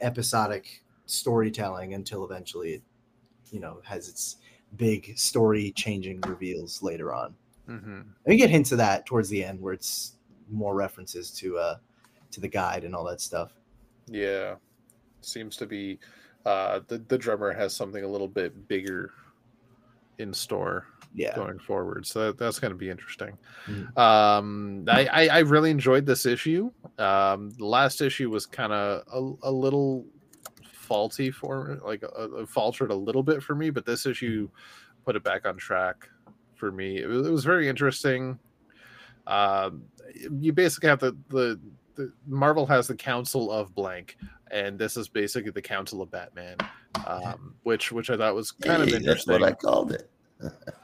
episodic 0.00 0.82
storytelling 1.06 1.94
until 1.94 2.24
eventually 2.24 2.74
it, 2.74 2.82
you 3.50 3.60
know, 3.60 3.80
has 3.84 4.08
its 4.08 4.36
big 4.76 5.16
story 5.16 5.72
changing 5.72 6.20
reveals 6.22 6.82
later 6.82 7.12
on. 7.12 7.34
Hmm 7.66 8.00
And 8.24 8.26
you 8.26 8.36
get 8.36 8.50
hints 8.50 8.72
of 8.72 8.78
that 8.78 9.06
towards 9.06 9.28
the 9.28 9.44
end, 9.44 9.60
where 9.60 9.72
it's 9.74 10.16
more 10.50 10.74
references 10.74 11.30
to 11.30 11.58
uh 11.58 11.76
to 12.30 12.40
the 12.40 12.48
guide 12.48 12.84
and 12.84 12.94
all 12.94 13.04
that 13.04 13.20
stuff. 13.20 13.52
Yeah. 14.06 14.56
Seems 15.20 15.56
to 15.58 15.66
be 15.66 15.98
uh 16.44 16.80
the, 16.88 16.98
the 16.98 17.18
drummer 17.18 17.52
has 17.52 17.74
something 17.74 18.04
a 18.04 18.08
little 18.08 18.28
bit 18.28 18.68
bigger 18.68 19.12
in 20.18 20.32
store 20.34 20.86
Yeah. 21.14 21.34
going 21.36 21.58
forward. 21.58 22.06
So 22.06 22.26
that, 22.26 22.38
that's 22.38 22.58
going 22.58 22.72
to 22.72 22.78
be 22.78 22.90
interesting. 22.90 23.36
Mhm. 23.66 23.96
Um, 23.98 24.84
I, 24.88 25.06
I, 25.06 25.28
I 25.28 25.38
really 25.40 25.70
enjoyed 25.70 26.04
this 26.06 26.26
issue. 26.26 26.70
Um, 26.98 27.50
the 27.50 27.64
last 27.66 28.00
issue 28.00 28.28
was 28.30 28.44
kind 28.46 28.72
of 28.72 29.04
a, 29.12 29.48
a 29.48 29.50
little 29.50 30.04
faulty 30.72 31.30
for 31.30 31.78
like 31.84 32.04
uh, 32.04 32.44
faltered 32.46 32.90
a 32.90 32.94
little 32.94 33.22
bit 33.22 33.42
for 33.42 33.54
me, 33.54 33.70
but 33.70 33.86
this 33.86 34.04
issue 34.06 34.48
put 35.04 35.16
it 35.16 35.24
back 35.24 35.46
on 35.46 35.56
track 35.56 36.08
for 36.62 36.70
me. 36.70 36.98
It 36.98 37.08
was, 37.08 37.26
it 37.26 37.30
was 37.32 37.44
very 37.44 37.66
interesting. 37.68 38.38
Um, 39.26 39.82
you 40.38 40.52
basically 40.52 40.90
have 40.90 41.00
the, 41.00 41.16
the 41.28 41.58
the 41.96 42.12
Marvel 42.28 42.66
has 42.66 42.86
the 42.86 42.94
Council 42.94 43.50
of 43.50 43.74
Blank, 43.74 44.16
and 44.52 44.78
this 44.78 44.96
is 44.96 45.08
basically 45.08 45.50
the 45.50 45.60
Council 45.60 46.00
of 46.02 46.12
Batman, 46.12 46.56
um, 47.04 47.56
which 47.64 47.90
which 47.90 48.10
I 48.10 48.16
thought 48.16 48.36
was 48.36 48.52
kind 48.52 48.80
of 48.80 48.88
Hey, 48.88 48.92
that's 48.92 49.04
interesting. 49.04 49.32
what 49.32 49.42
I 49.42 49.54
called 49.54 49.90
it. 49.90 50.08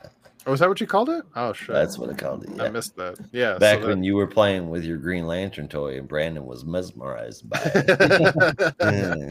Oh, 0.48 0.52
was 0.52 0.60
that 0.60 0.68
what 0.70 0.80
you 0.80 0.86
called 0.86 1.10
it? 1.10 1.26
Oh, 1.36 1.52
shit. 1.52 1.74
That's 1.74 1.98
what 1.98 2.08
I 2.08 2.14
called 2.14 2.44
it. 2.44 2.58
I 2.58 2.70
missed 2.70 2.96
that. 2.96 3.18
Yeah. 3.32 3.56
so 3.56 3.58
Back 3.58 3.80
that- 3.80 3.88
when 3.88 4.02
you 4.02 4.16
were 4.16 4.26
playing 4.26 4.70
with 4.70 4.82
your 4.82 4.96
Green 4.96 5.26
Lantern 5.26 5.68
toy 5.68 5.98
and 5.98 6.08
Brandon 6.08 6.46
was 6.46 6.64
mesmerized 6.64 7.46
by 7.50 7.60
it. 7.74 8.74
Yeah. 8.80 9.28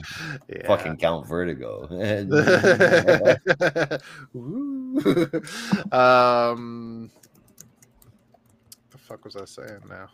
yeah. 0.48 0.68
Fucking 0.68 0.98
Count 0.98 1.26
Vertigo. 1.28 1.88
Um, 5.92 7.10
the 8.92 8.98
fuck 9.00 9.26
was 9.26 9.36
I 9.36 9.46
saying 9.46 9.82
now? 9.90 10.10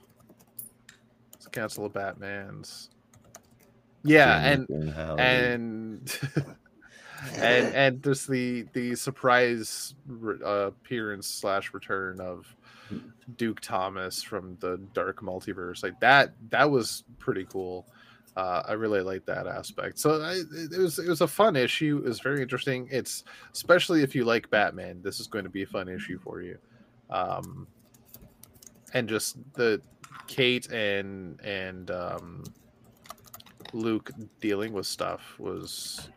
It's 1.34 1.48
Council 1.48 1.86
of 1.86 1.92
Batman's. 1.94 2.90
Yeah, 4.06 4.40
and 4.40 4.70
and 5.20 6.20
and 7.36 7.68
and 7.76 8.04
just 8.04 8.30
the 8.30 8.66
the 8.74 8.96
surprise 8.96 9.96
uh, 10.46 10.68
appearance 10.68 11.28
slash 11.28 11.74
return 11.74 12.20
of 12.20 12.54
Duke 13.38 13.62
Thomas 13.62 14.22
from 14.22 14.58
the 14.60 14.78
Dark 14.94 15.22
Multiverse, 15.22 15.84
like 15.84 16.00
that, 16.00 16.34
that 16.50 16.70
was 16.70 17.04
pretty 17.20 17.46
cool. 17.46 17.88
Uh, 18.36 18.64
I 18.68 18.74
really 18.74 19.02
like 19.02 19.26
that 19.26 19.46
aspect. 19.46 20.00
So 20.00 20.22
I, 20.22 20.42
it 20.52 20.78
was 20.78 20.98
it 20.98 21.08
was 21.08 21.22
a 21.22 21.28
fun 21.28 21.56
issue. 21.56 22.02
It 22.04 22.08
was 22.08 22.20
very 22.20 22.42
interesting. 22.42 22.88
It's 22.92 23.24
especially 23.54 24.02
if 24.02 24.16
you 24.16 24.26
like 24.26 24.50
Batman, 24.50 25.02
this 25.04 25.20
is 25.20 25.28
going 25.28 25.44
to 25.44 25.52
be 25.52 25.64
a 25.64 25.68
fun 25.68 25.88
issue 25.88 26.20
for 26.20 26.42
you. 26.42 26.58
Um, 27.10 27.68
and 28.94 29.08
just 29.08 29.38
the 29.54 29.82
Kate 30.28 30.72
and 30.72 31.40
and 31.42 31.92
um, 31.92 32.44
Luke 33.72 34.12
dealing 34.42 34.74
with 34.74 34.88
stuff 34.88 35.36
was 35.38 36.10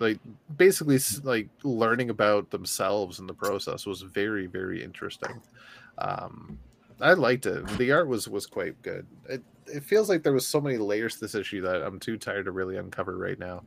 like 0.00 0.18
basically 0.56 0.98
like 1.22 1.48
learning 1.62 2.10
about 2.10 2.50
themselves 2.50 3.20
in 3.20 3.26
the 3.26 3.34
process 3.34 3.86
was 3.86 4.02
very 4.02 4.46
very 4.46 4.82
interesting. 4.82 5.40
Um, 5.98 6.58
I 7.00 7.12
liked 7.12 7.46
it. 7.46 7.66
The 7.78 7.92
art 7.92 8.08
was 8.08 8.28
was 8.28 8.46
quite 8.46 8.80
good. 8.82 9.06
It 9.28 9.42
it 9.66 9.84
feels 9.84 10.08
like 10.08 10.22
there 10.22 10.32
was 10.32 10.46
so 10.46 10.60
many 10.60 10.78
layers 10.78 11.14
to 11.14 11.20
this 11.20 11.34
issue 11.34 11.60
that 11.62 11.82
I'm 11.82 12.00
too 12.00 12.16
tired 12.16 12.46
to 12.46 12.52
really 12.52 12.76
uncover 12.76 13.16
right 13.16 13.38
now. 13.38 13.62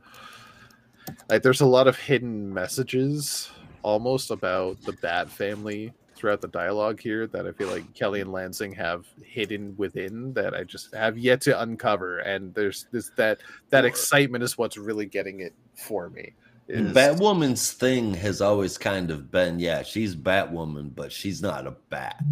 Like 1.28 1.42
there's 1.42 1.60
a 1.60 1.66
lot 1.66 1.86
of 1.86 1.98
hidden 1.98 2.52
messages 2.52 3.50
almost 3.82 4.30
about 4.30 4.80
the 4.82 4.92
Bat 4.92 5.30
family 5.30 5.92
throughout 6.14 6.40
the 6.40 6.48
dialogue 6.48 7.00
here 7.00 7.26
that 7.28 7.46
I 7.46 7.52
feel 7.52 7.68
like 7.68 7.92
Kelly 7.94 8.20
and 8.20 8.32
Lansing 8.32 8.72
have 8.72 9.06
hidden 9.22 9.74
within 9.76 10.32
that 10.34 10.54
I 10.54 10.64
just 10.64 10.94
have 10.94 11.18
yet 11.18 11.40
to 11.42 11.60
uncover. 11.60 12.18
And 12.20 12.54
there's 12.54 12.86
this 12.92 13.10
that 13.16 13.40
that 13.70 13.84
excitement 13.84 14.44
is 14.44 14.56
what's 14.58 14.76
really 14.76 15.06
getting 15.06 15.40
it 15.40 15.54
for 15.76 16.10
me. 16.10 16.32
Is, 16.66 16.94
Batwoman's 16.96 17.72
thing 17.72 18.14
has 18.14 18.40
always 18.40 18.78
kind 18.78 19.10
of 19.10 19.30
been, 19.30 19.58
yeah, 19.58 19.82
she's 19.82 20.16
Batwoman, 20.16 20.94
but 20.94 21.12
she's 21.12 21.42
not 21.42 21.66
a 21.66 21.76
bat. 21.90 22.22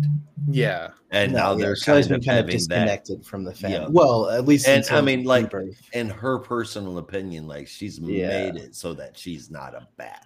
yeah, 0.50 0.88
And 1.10 1.32
No, 1.32 1.38
now 1.38 1.52
yeah, 1.52 1.58
they're 1.64 1.72
it's 1.72 1.86
always 1.86 2.06
kind 2.08 2.22
been 2.22 2.30
of 2.30 2.36
having 2.36 2.46
that. 2.46 2.86
disconnected 2.86 3.26
from 3.26 3.44
the 3.44 3.52
family. 3.54 3.76
Yeah. 3.76 3.88
Well, 3.90 4.30
at 4.30 4.46
least 4.46 4.66
And, 4.66 4.84
I 4.90 5.02
mean, 5.02 5.24
like, 5.24 5.52
Rebirth. 5.52 5.76
In 5.92 6.08
her 6.08 6.38
personal 6.38 6.96
opinion, 6.96 7.46
like 7.46 7.68
she's 7.68 7.98
Yeah. 7.98 8.28
made 8.28 8.56
it 8.56 8.74
so 8.74 8.94
that 8.94 9.18
she's 9.18 9.50
not 9.50 9.74
a 9.74 9.86
bat. 9.98 10.24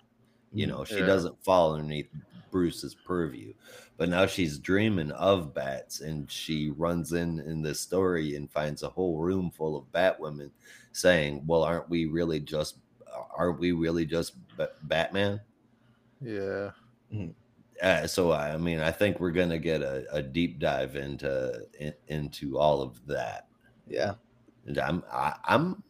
You 0.53 0.66
mm, 0.66 0.71
know, 0.71 0.85
she 0.85 0.99
Yeah. 0.99 1.07
doesn't 1.07 1.42
fall 1.45 1.75
underneath 1.75 2.09
Bruce's 2.57 2.95
purview. 2.95 3.53
But 3.99 4.09
now 4.09 4.25
she's 4.27 4.59
dreaming 4.59 5.11
of 5.12 5.53
bats, 5.53 6.01
and 6.01 6.31
she 6.31 6.71
runs 6.71 7.12
in 7.12 7.38
in 7.40 7.61
this 7.61 7.81
story 7.81 8.35
and 8.37 8.51
finds 8.51 8.83
a 8.83 8.88
whole 8.88 9.19
room 9.19 9.51
full 9.51 9.77
of 9.77 9.92
Batwomen 9.92 10.51
saying, 10.92 11.45
"Well, 11.47 11.62
aren't 11.64 11.90
we 11.90 12.07
really 12.07 12.40
just? 12.40 12.79
Aren't 13.37 13.59
we 13.61 13.73
really 13.73 14.07
just 14.07 14.35
Ba- 14.57 14.71
Batman?" 14.85 15.40
yeah. 16.21 16.73
Uh, 17.83 18.07
so 18.07 18.33
I 18.33 18.57
mean, 18.57 18.81
I 18.81 18.90
think 18.90 19.21
we're 19.21 19.33
gonna 19.33 19.59
get 19.59 19.83
a, 19.83 20.07
a 20.12 20.23
deep 20.23 20.59
dive 20.59 20.97
into 20.97 21.66
in, 21.79 21.92
into 22.09 22.59
all 22.59 22.81
of 22.81 23.07
that. 23.07 23.49
yeah, 23.87 24.14
And 24.66 24.79
I'm 24.79 25.05
I, 25.12 25.37
I'm 25.45 25.83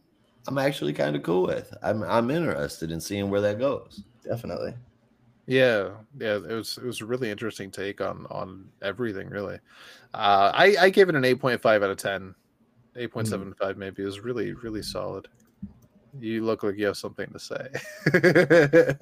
I'm 0.47 0.57
actually 0.57 0.93
kind 0.93 1.15
of 1.15 1.23
cool 1.23 1.43
with. 1.47 1.73
I'm 1.81 2.03
I'm 2.03 2.29
interested 2.31 2.91
in 2.91 2.99
seeing 3.01 3.29
where 3.29 3.41
that 3.41 3.59
goes. 3.59 4.03
definitely. 4.23 4.75
Yeah, 5.47 5.91
yeah, 6.19 6.35
it 6.35 6.53
was 6.53 6.77
it 6.77 6.83
was 6.83 6.99
a 7.01 7.05
really 7.05 7.31
interesting 7.31 7.71
take 7.71 8.01
on 8.01 8.27
on 8.29 8.69
everything. 8.81 9.29
Really, 9.29 9.55
uh, 10.13 10.51
I 10.53 10.75
I 10.79 10.89
gave 10.89 11.07
it 11.07 11.15
an 11.15 11.23
eight 11.23 11.39
point 11.39 11.61
five 11.61 11.83
out 11.83 11.89
of 11.89 11.97
ten. 11.97 12.35
Eight 12.97 13.11
point 13.13 13.27
seven 13.27 13.53
five 13.53 13.77
maybe 13.77 14.03
it 14.03 14.05
was 14.05 14.19
really 14.19 14.53
really 14.53 14.81
solid. 14.81 15.27
You 16.19 16.43
look 16.43 16.63
like 16.63 16.77
you 16.77 16.85
have 16.87 16.97
something 16.97 17.31
to 17.31 17.39
say. 17.39 18.99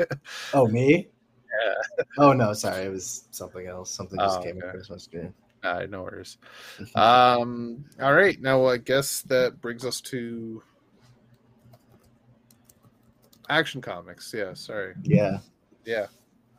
Oh, 0.53 0.67
me? 0.67 1.09
Yeah. 1.63 2.03
Oh 2.17 2.33
no, 2.33 2.51
sorry, 2.51 2.83
it 2.83 2.91
was 2.91 3.27
something 3.31 3.65
else. 3.67 3.89
Something 3.95 4.19
just 4.19 4.39
Oh, 4.39 4.43
came 4.43 4.57
okay. 4.57 4.67
across 4.67 4.89
my 4.89 4.97
screen. 4.97 5.33
Nah, 5.63 5.85
no 5.85 6.03
worries. 6.03 6.37
Um, 6.95 7.85
all 8.01 8.13
right, 8.13 8.39
now 8.41 8.65
I 8.65 8.75
guess 8.77 9.21
that 9.23 9.61
brings 9.61 9.85
us 9.85 10.01
to 10.01 10.61
Action 13.49 13.81
Comics. 13.81 14.33
Yeah, 14.35 14.53
sorry. 14.53 14.95
yeah, 15.03 15.39
Yeah, 15.85 16.07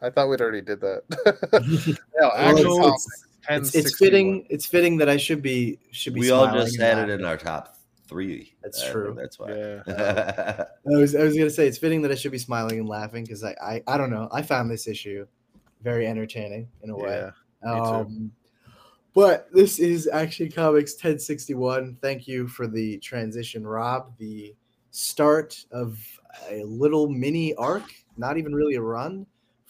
I 0.02 0.10
thought 0.10 0.28
we'd 0.28 0.40
already 0.40 0.60
did 0.60 0.80
that. 0.80 1.02
no, 2.20 2.28
Well, 2.28 2.32
Action 2.36 2.66
it's- 2.66 3.22
it's, 3.48 3.74
it's 3.76 3.96
fitting. 3.96 4.44
It's 4.50 4.66
fitting 4.66 4.96
that 4.98 5.08
I 5.08 5.16
should 5.16 5.40
be 5.40 5.78
should 5.92 6.14
be. 6.14 6.20
We 6.20 6.30
all 6.30 6.52
just 6.52 6.74
and 6.78 6.82
had 6.98 7.08
it 7.08 7.20
in 7.20 7.24
our 7.24 7.36
top 7.36 7.76
three. 8.08 8.56
That's 8.62 8.82
Uh, 8.82 8.90
true. 8.92 9.14
That's 9.16 9.38
why. 9.38 9.52
Yeah. 9.54 10.64
I 10.92 10.96
was 10.96 11.14
I 11.14 11.22
was 11.22 11.36
gonna 11.36 11.50
say 11.50 11.68
it's 11.68 11.78
fitting 11.78 12.02
that 12.02 12.10
I 12.10 12.16
should 12.16 12.32
be 12.32 12.38
smiling 12.38 12.80
and 12.80 12.88
laughing 12.88 13.22
because 13.24 13.44
I, 13.44 13.54
I 13.62 13.82
I 13.86 13.96
don't 13.96 14.10
know 14.10 14.28
I 14.32 14.42
found 14.42 14.68
this 14.70 14.88
issue 14.88 15.26
very 15.82 16.06
entertaining 16.08 16.68
in 16.82 16.90
a 16.90 16.96
way. 16.96 17.30
Yeah, 17.64 17.70
me 17.72 17.78
too. 17.78 17.84
Um, 17.84 18.32
but 19.14 19.48
this 19.52 19.78
is 19.78 20.08
Action 20.08 20.50
Comics 20.50 20.92
1061. 20.94 21.98
Thank 22.02 22.26
you 22.26 22.48
for 22.48 22.66
the 22.66 22.98
transition, 22.98 23.64
Rob. 23.66 24.12
The 24.18 24.54
start 24.90 25.64
of 25.70 25.98
a 26.50 26.64
little 26.64 27.08
mini 27.08 27.54
arc, 27.54 27.84
not 28.16 28.36
even 28.38 28.54
really 28.54 28.74
a 28.74 28.82
run, 28.82 29.24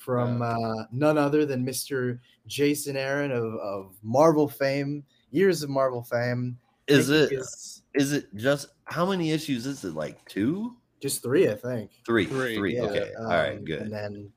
from 0.07 0.41
uh, 0.41 0.85
none 0.93 1.19
other 1.19 1.45
than 1.45 1.67
Mr. 1.67 2.21
Jason 2.47 2.97
Aaron 2.97 3.33
of, 3.33 3.55
of 3.57 3.97
Marvel 4.05 4.49
fame, 4.49 5.03
years 5.33 5.65
of 5.65 5.69
Marvel 5.69 6.05
fame. 6.05 6.57
is 6.87 7.11
Making 7.11 7.39
it? 7.39 8.01
Is 8.01 8.13
it 8.13 8.33
just 8.37 8.69
how 8.85 9.05
many 9.05 9.33
issues 9.33 9.67
is 9.67 9.85
it? 9.85 9.95
Like 9.95 10.25
two, 10.27 10.77
just 11.01 11.25
three, 11.25 11.51
I 11.51 11.57
think. 11.57 11.91
Three, 12.07 12.25
Yeah, 12.77 12.83
Okay, 12.83 13.13
um, 13.19 13.27
all 13.27 13.33
right, 13.33 13.65
good. 13.65 13.83
And 13.83 13.93
then 13.93 14.33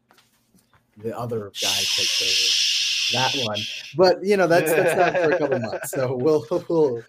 the 0.97 1.15
other 1.15 1.51
guy 1.61 1.77
takes 1.77 3.13
over 3.13 3.19
that 3.19 3.45
one. 3.45 3.59
But 3.95 4.25
you 4.25 4.37
know, 4.37 4.47
that's 4.47 4.71
that's 4.71 4.97
not 4.97 5.23
for 5.23 5.35
a 5.35 5.37
couple 5.37 5.59
months, 5.59 5.91
so 5.91 6.15
we'll 6.15 6.47
we'll 6.67 7.03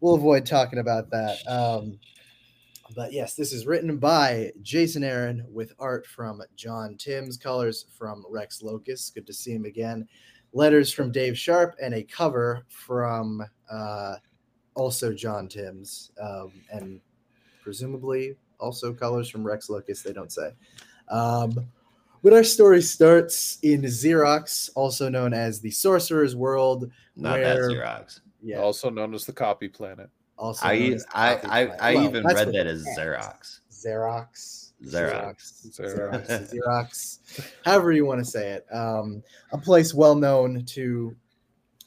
we'll 0.00 0.14
avoid 0.16 0.46
talking 0.46 0.80
about 0.80 1.10
that. 1.10 1.38
Um, 1.46 2.00
but 2.94 3.12
yes, 3.12 3.34
this 3.34 3.52
is 3.52 3.66
written 3.66 3.96
by 3.96 4.52
Jason 4.62 5.04
Aaron 5.04 5.44
with 5.50 5.72
art 5.78 6.06
from 6.06 6.42
John 6.56 6.96
Timms, 6.96 7.36
colors 7.36 7.86
from 7.96 8.24
Rex 8.28 8.62
Lokus. 8.62 9.12
Good 9.14 9.26
to 9.26 9.32
see 9.32 9.52
him 9.52 9.64
again. 9.64 10.06
Letters 10.52 10.92
from 10.92 11.10
Dave 11.10 11.36
Sharp 11.36 11.74
and 11.82 11.94
a 11.94 12.02
cover 12.04 12.64
from 12.68 13.42
uh, 13.70 14.16
also 14.74 15.12
John 15.12 15.48
Timms, 15.48 16.12
um, 16.20 16.52
and 16.70 17.00
presumably 17.62 18.36
also 18.60 18.92
colors 18.92 19.28
from 19.28 19.44
Rex 19.44 19.68
Lokus. 19.68 20.02
They 20.02 20.12
don't 20.12 20.32
say. 20.32 20.50
Um, 21.08 21.68
but 22.22 22.32
our 22.32 22.44
story 22.44 22.80
starts 22.80 23.58
in 23.62 23.82
Zerox, 23.82 24.70
also 24.74 25.08
known 25.08 25.34
as 25.34 25.60
the 25.60 25.70
Sorcerer's 25.70 26.34
World. 26.34 26.90
Not 27.16 27.36
that 27.38 27.56
where- 27.56 27.70
Xerox. 27.70 28.20
Yeah, 28.42 28.58
also 28.58 28.90
known 28.90 29.14
as 29.14 29.24
the 29.24 29.32
Copy 29.32 29.68
Planet. 29.68 30.10
Also 30.38 30.66
known 30.66 31.00
I 31.14 31.28
I 31.30 31.34
I, 31.44 31.60
I 31.90 31.94
Well, 31.94 32.04
even 32.04 32.24
read 32.24 32.52
that 32.52 32.66
as. 32.66 32.84
Xerox. 32.98 33.60
Xerox. 33.70 34.72
Xerox. 34.84 35.68
Xerox. 35.78 36.28
Xerox. 36.28 36.54
Xerox. 36.54 37.50
However 37.64 37.92
you 37.92 38.04
want 38.06 38.20
to 38.20 38.24
say 38.24 38.50
it. 38.52 38.66
Um, 38.74 39.22
a 39.52 39.58
place 39.58 39.94
well 39.94 40.14
known 40.14 40.64
to 40.66 41.14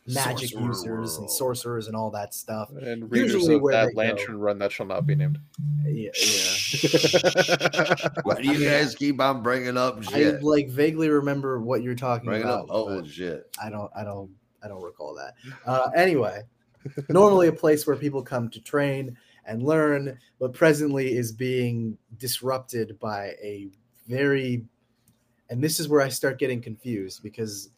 magic 0.10 0.50
Sorcerer 0.50 0.68
users 0.68 1.18
and 1.18 1.30
sorcerers 1.30 1.88
and 1.88 1.96
all 1.96 2.10
that 2.12 2.34
stuff. 2.34 2.70
And 2.72 3.12
readers 3.12 3.34
Usually 3.34 3.56
of 3.56 3.62
where 3.62 3.74
that 3.74 3.88
they 3.88 3.94
go. 3.94 3.98
lantern 4.00 4.40
run 4.40 4.58
that 4.60 4.72
shall 4.72 4.86
not 4.86 5.06
be 5.06 5.16
named. 5.16 5.38
Yeah, 5.86 6.12
yeah. 6.18 8.08
Why 8.24 8.36
do 8.42 8.48
you 8.54 8.64
guys 8.68 8.96
keep 8.96 9.20
on 9.20 9.44
bringing 9.44 9.78
up 9.78 10.02
shit? 10.04 10.36
I 10.36 10.40
like 10.40 10.70
vaguely 10.70 11.10
remember 11.10 11.60
what 11.60 11.84
you're 11.84 11.94
talking 11.96 12.26
Bringing 12.30 12.46
about. 12.48 12.62
up 12.62 12.68
but- 12.70 12.74
old 12.76 13.08
shit. 13.10 13.50
I 13.62 13.70
don't 13.70 13.92
I 13.96 14.04
don't 14.04 14.32
I 14.64 14.68
don't 14.70 14.82
recall 14.82 15.14
that. 15.16 15.34
Uh, 15.66 15.90
anyway, 15.96 16.42
normally 17.10 17.48
a 17.48 17.54
place 17.54 17.86
where 17.88 17.96
people 17.96 18.22
come 18.22 18.50
to 18.50 18.62
train 18.62 19.18
and 19.46 19.64
learn, 19.64 20.18
but 20.40 20.54
presently 20.54 21.16
is 21.16 21.32
being 21.32 21.98
disrupted 22.18 23.00
by 23.00 23.36
a 23.42 23.70
very 24.08 24.66
and 25.50 25.64
this 25.64 25.80
is 25.80 25.88
where 25.88 26.02
I 26.02 26.10
start 26.10 26.40
getting 26.40 26.62
confused 26.62 27.24
because 27.24 27.70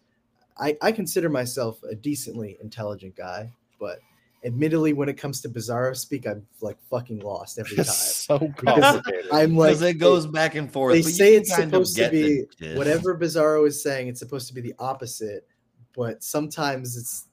I, 0.57 0.75
I 0.81 0.91
consider 0.91 1.29
myself 1.29 1.81
a 1.83 1.95
decently 1.95 2.57
intelligent 2.61 3.15
guy, 3.15 3.51
but 3.79 3.99
admittedly 4.43 4.93
when 4.93 5.07
it 5.09 5.17
comes 5.17 5.41
to 5.41 5.49
Bizarro 5.49 5.95
speak, 5.95 6.25
I'm 6.27 6.45
like 6.61 6.77
fucking 6.89 7.19
lost 7.19 7.59
every 7.59 7.75
time. 7.77 7.85
so 7.85 8.39
Because 8.39 8.81
complicated. 8.81 9.27
I'm 9.31 9.55
like 9.55 9.69
Because 9.69 9.81
it 9.83 9.93
goes 9.95 10.25
back 10.25 10.55
and 10.55 10.71
forth. 10.71 10.95
they 10.95 11.01
but 11.01 11.11
say 11.11 11.35
it's 11.35 11.55
supposed 11.55 11.95
to 11.97 12.09
be 12.09 12.45
whatever 12.75 13.17
Bizarro 13.17 13.67
is 13.67 13.81
saying. 13.83 14.07
It's 14.07 14.19
supposed 14.19 14.47
to 14.47 14.53
be 14.53 14.61
the 14.61 14.73
opposite, 14.79 15.47
but 15.95 16.23
sometimes 16.23 16.97
it's 16.97 17.27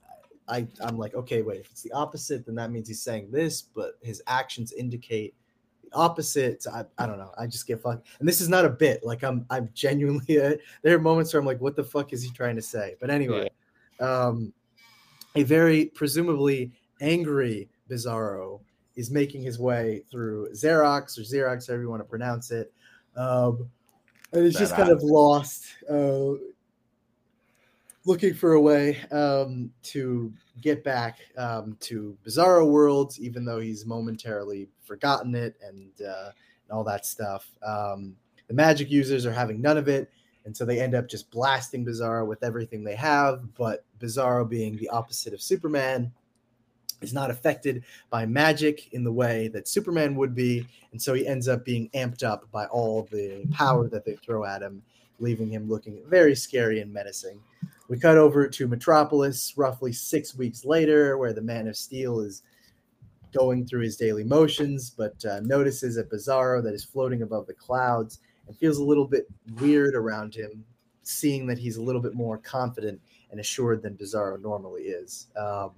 I 0.48 0.66
I'm 0.80 0.98
like, 0.98 1.14
okay, 1.14 1.42
wait, 1.42 1.60
if 1.60 1.70
it's 1.70 1.82
the 1.82 1.92
opposite, 1.92 2.46
then 2.46 2.54
that 2.56 2.70
means 2.70 2.88
he's 2.88 3.02
saying 3.02 3.30
this, 3.30 3.62
but 3.62 3.98
his 4.02 4.22
actions 4.26 4.72
indicate 4.72 5.34
the 5.82 5.94
opposite. 5.94 6.64
I, 6.72 6.84
I 6.98 7.06
don't 7.06 7.18
know. 7.18 7.32
I 7.38 7.46
just 7.46 7.66
get 7.66 7.80
fucked. 7.80 8.06
And 8.18 8.28
this 8.28 8.40
is 8.40 8.48
not 8.48 8.64
a 8.64 8.70
bit. 8.70 9.04
Like 9.04 9.24
I'm 9.24 9.46
I'm 9.50 9.70
genuinely 9.74 10.40
uh, 10.40 10.54
there 10.82 10.96
are 10.96 11.00
moments 11.00 11.32
where 11.32 11.40
I'm 11.40 11.46
like, 11.46 11.60
what 11.60 11.76
the 11.76 11.84
fuck 11.84 12.12
is 12.12 12.22
he 12.22 12.30
trying 12.30 12.56
to 12.56 12.62
say? 12.62 12.96
But 13.00 13.10
anyway, 13.10 13.50
um, 14.00 14.52
a 15.34 15.42
very 15.42 15.86
presumably 15.86 16.72
angry 17.00 17.68
Bizarro 17.90 18.60
is 18.96 19.10
making 19.10 19.42
his 19.42 19.58
way 19.58 20.02
through 20.10 20.48
Zerox 20.52 21.18
or 21.18 21.22
Zerox, 21.22 21.68
however 21.68 21.82
you 21.82 21.90
want 21.90 22.00
to 22.00 22.08
pronounce 22.08 22.50
it. 22.50 22.72
Um, 23.16 23.68
and 24.32 24.44
he's 24.44 24.58
just 24.58 24.74
kind 24.74 24.90
of 24.90 25.02
lost, 25.02 25.66
uh, 25.88 26.32
looking 28.06 28.32
for 28.32 28.52
a 28.52 28.60
way 28.60 28.98
um, 29.10 29.70
to 29.82 30.32
get 30.62 30.84
back 30.84 31.18
um, 31.36 31.76
to 31.80 32.16
Bizarro 32.24 32.70
Worlds, 32.70 33.20
even 33.20 33.44
though 33.44 33.58
he's 33.58 33.84
momentarily 33.84 34.68
forgotten 34.84 35.34
it 35.34 35.56
and, 35.60 35.90
uh, 36.00 36.30
and 36.30 36.70
all 36.70 36.84
that 36.84 37.04
stuff. 37.04 37.50
Um, 37.66 38.16
the 38.46 38.54
magic 38.54 38.90
users 38.90 39.26
are 39.26 39.32
having 39.32 39.60
none 39.60 39.76
of 39.76 39.88
it. 39.88 40.08
And 40.44 40.56
so 40.56 40.64
they 40.64 40.80
end 40.80 40.94
up 40.94 41.08
just 41.08 41.28
blasting 41.32 41.84
Bizarro 41.84 42.24
with 42.24 42.44
everything 42.44 42.84
they 42.84 42.94
have. 42.94 43.52
But 43.56 43.84
Bizarro, 43.98 44.48
being 44.48 44.76
the 44.76 44.88
opposite 44.90 45.34
of 45.34 45.42
Superman, 45.42 46.12
is 47.02 47.12
not 47.12 47.32
affected 47.32 47.82
by 48.08 48.24
magic 48.24 48.92
in 48.92 49.02
the 49.02 49.12
way 49.12 49.48
that 49.48 49.66
Superman 49.66 50.14
would 50.14 50.36
be. 50.36 50.64
And 50.92 51.02
so 51.02 51.12
he 51.12 51.26
ends 51.26 51.48
up 51.48 51.64
being 51.64 51.90
amped 51.90 52.22
up 52.22 52.48
by 52.52 52.66
all 52.66 53.08
the 53.10 53.44
power 53.50 53.88
that 53.88 54.04
they 54.04 54.14
throw 54.14 54.44
at 54.44 54.62
him, 54.62 54.80
leaving 55.18 55.50
him 55.50 55.68
looking 55.68 56.00
very 56.06 56.36
scary 56.36 56.80
and 56.80 56.92
menacing. 56.92 57.40
We 57.88 57.98
cut 57.98 58.18
over 58.18 58.48
to 58.48 58.66
Metropolis 58.66 59.54
roughly 59.56 59.92
six 59.92 60.34
weeks 60.34 60.64
later, 60.64 61.18
where 61.18 61.32
the 61.32 61.42
Man 61.42 61.68
of 61.68 61.76
Steel 61.76 62.20
is 62.20 62.42
going 63.32 63.66
through 63.66 63.82
his 63.82 63.96
daily 63.96 64.24
motions, 64.24 64.90
but 64.90 65.24
uh, 65.24 65.40
notices 65.40 65.96
a 65.96 66.04
Bizarro 66.04 66.62
that 66.64 66.74
is 66.74 66.84
floating 66.84 67.22
above 67.22 67.46
the 67.46 67.54
clouds 67.54 68.20
and 68.48 68.56
feels 68.56 68.78
a 68.78 68.84
little 68.84 69.06
bit 69.06 69.28
weird 69.60 69.94
around 69.94 70.34
him, 70.34 70.64
seeing 71.02 71.46
that 71.46 71.58
he's 71.58 71.76
a 71.76 71.82
little 71.82 72.00
bit 72.00 72.14
more 72.14 72.38
confident 72.38 73.00
and 73.30 73.38
assured 73.38 73.82
than 73.82 73.96
Bizarro 73.96 74.40
normally 74.40 74.82
is. 74.82 75.28
Um, 75.36 75.70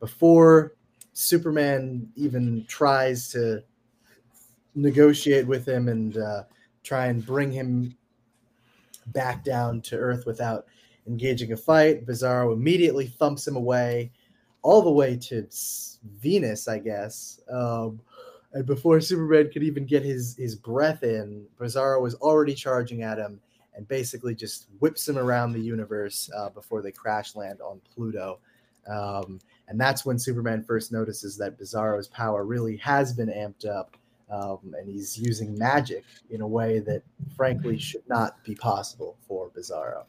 before 0.00 0.74
Superman 1.12 2.10
even 2.16 2.64
tries 2.66 3.28
to 3.30 3.62
negotiate 4.74 5.46
with 5.46 5.66
him 5.66 5.88
and 5.88 6.16
uh, 6.16 6.42
try 6.82 7.06
and 7.06 7.24
bring 7.24 7.52
him 7.52 7.96
back 9.08 9.44
down 9.44 9.80
to 9.82 9.96
Earth 9.96 10.26
without 10.26 10.66
engaging 11.06 11.52
a 11.52 11.56
fight, 11.56 12.06
Bizarro 12.06 12.52
immediately 12.52 13.06
thumps 13.06 13.46
him 13.46 13.56
away, 13.56 14.10
all 14.62 14.82
the 14.82 14.90
way 14.90 15.16
to 15.16 15.46
Venus, 16.20 16.68
I 16.68 16.78
guess. 16.78 17.40
Um, 17.50 18.00
and 18.52 18.66
before 18.66 19.00
Superman 19.00 19.50
could 19.52 19.62
even 19.62 19.84
get 19.84 20.02
his 20.02 20.36
his 20.36 20.54
breath 20.54 21.02
in, 21.02 21.46
Bizarro 21.58 22.00
was 22.00 22.14
already 22.16 22.54
charging 22.54 23.02
at 23.02 23.18
him 23.18 23.40
and 23.76 23.86
basically 23.88 24.34
just 24.34 24.66
whips 24.78 25.08
him 25.08 25.18
around 25.18 25.52
the 25.52 25.60
universe 25.60 26.30
uh, 26.36 26.48
before 26.50 26.80
they 26.80 26.92
crash 26.92 27.34
land 27.34 27.60
on 27.60 27.80
Pluto. 27.94 28.38
Um, 28.86 29.40
and 29.68 29.80
that's 29.80 30.04
when 30.04 30.18
Superman 30.18 30.62
first 30.62 30.92
notices 30.92 31.36
that 31.38 31.58
Bizarro's 31.58 32.08
power 32.08 32.44
really 32.44 32.76
has 32.78 33.12
been 33.12 33.28
amped 33.28 33.66
up, 33.66 33.96
um, 34.30 34.74
and 34.78 34.88
he's 34.88 35.18
using 35.18 35.56
magic 35.58 36.04
in 36.30 36.42
a 36.42 36.46
way 36.46 36.80
that, 36.80 37.02
frankly, 37.36 37.78
should 37.78 38.06
not 38.08 38.42
be 38.44 38.54
possible 38.54 39.16
for 39.26 39.50
Bizarro. 39.50 40.04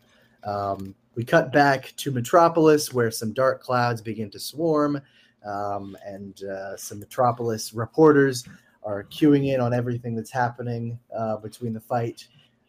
Um, 0.46 0.96
we 1.16 1.24
cut 1.24 1.52
back 1.52 1.94
to 1.98 2.12
Metropolis, 2.12 2.94
where 2.94 3.10
some 3.10 3.34
dark 3.34 3.62
clouds 3.62 4.02
begin 4.02 4.30
to 4.32 4.40
swarm, 4.40 5.02
um, 5.46 5.98
and 6.06 6.44
uh, 6.44 6.76
some 6.78 7.00
Metropolis 7.00 7.74
reporters 7.74 8.46
are 8.84 9.04
queuing 9.06 9.54
in 9.54 9.60
on 9.60 9.74
everything 9.74 10.16
that's 10.16 10.32
happening 10.32 11.00
uh, 11.18 11.38
between 11.38 11.74
the 11.74 11.80
fight 11.80 12.28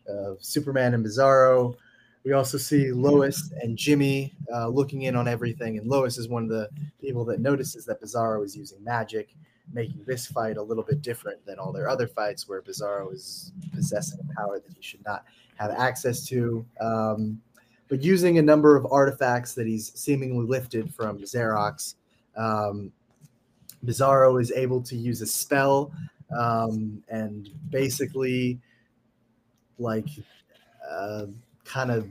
of 0.08 0.42
Superman 0.42 0.94
and 0.94 1.04
Bizarro. 1.04 1.76
we 2.24 2.32
also 2.32 2.56
see 2.56 2.92
Lois 2.92 3.52
and 3.60 3.76
Jimmy 3.76 4.34
uh, 4.54 4.68
looking 4.68 5.02
in 5.02 5.16
on 5.16 5.28
everything, 5.28 5.78
and 5.78 5.88
Lois 5.88 6.16
is 6.16 6.28
one 6.28 6.44
of 6.44 6.48
the 6.48 6.68
people 7.00 7.24
that 7.26 7.40
notices 7.40 7.84
that 7.86 8.00
Bizarro 8.00 8.44
is 8.44 8.56
using 8.56 8.82
magic, 8.82 9.34
making 9.72 10.04
this 10.06 10.26
fight 10.26 10.56
a 10.56 10.62
little 10.62 10.84
bit 10.84 11.02
different 11.02 11.44
than 11.44 11.58
all 11.58 11.72
their 11.72 11.88
other 11.88 12.06
fights, 12.06 12.48
where 12.48 12.62
Bizarro 12.62 13.12
is 13.12 13.52
possessing 13.74 14.20
a 14.20 14.40
power 14.40 14.60
that 14.60 14.72
he 14.72 14.82
should 14.82 15.04
not 15.04 15.24
have 15.56 15.72
access 15.72 16.24
to. 16.26 16.64
Um, 16.80 17.42
but 17.88 18.02
using 18.02 18.38
a 18.38 18.42
number 18.42 18.76
of 18.76 18.86
artifacts 18.90 19.54
that 19.54 19.66
he's 19.66 19.92
seemingly 19.98 20.44
lifted 20.46 20.92
from 20.94 21.18
Zerox, 21.18 21.94
um, 22.36 22.92
Bizarro 23.84 24.40
is 24.40 24.50
able 24.52 24.82
to 24.82 24.96
use 24.96 25.20
a 25.20 25.26
spell 25.26 25.92
um, 26.36 27.02
and 27.08 27.48
basically, 27.70 28.58
like, 29.78 30.08
uh, 30.88 31.26
kind 31.64 31.90
of 31.90 32.08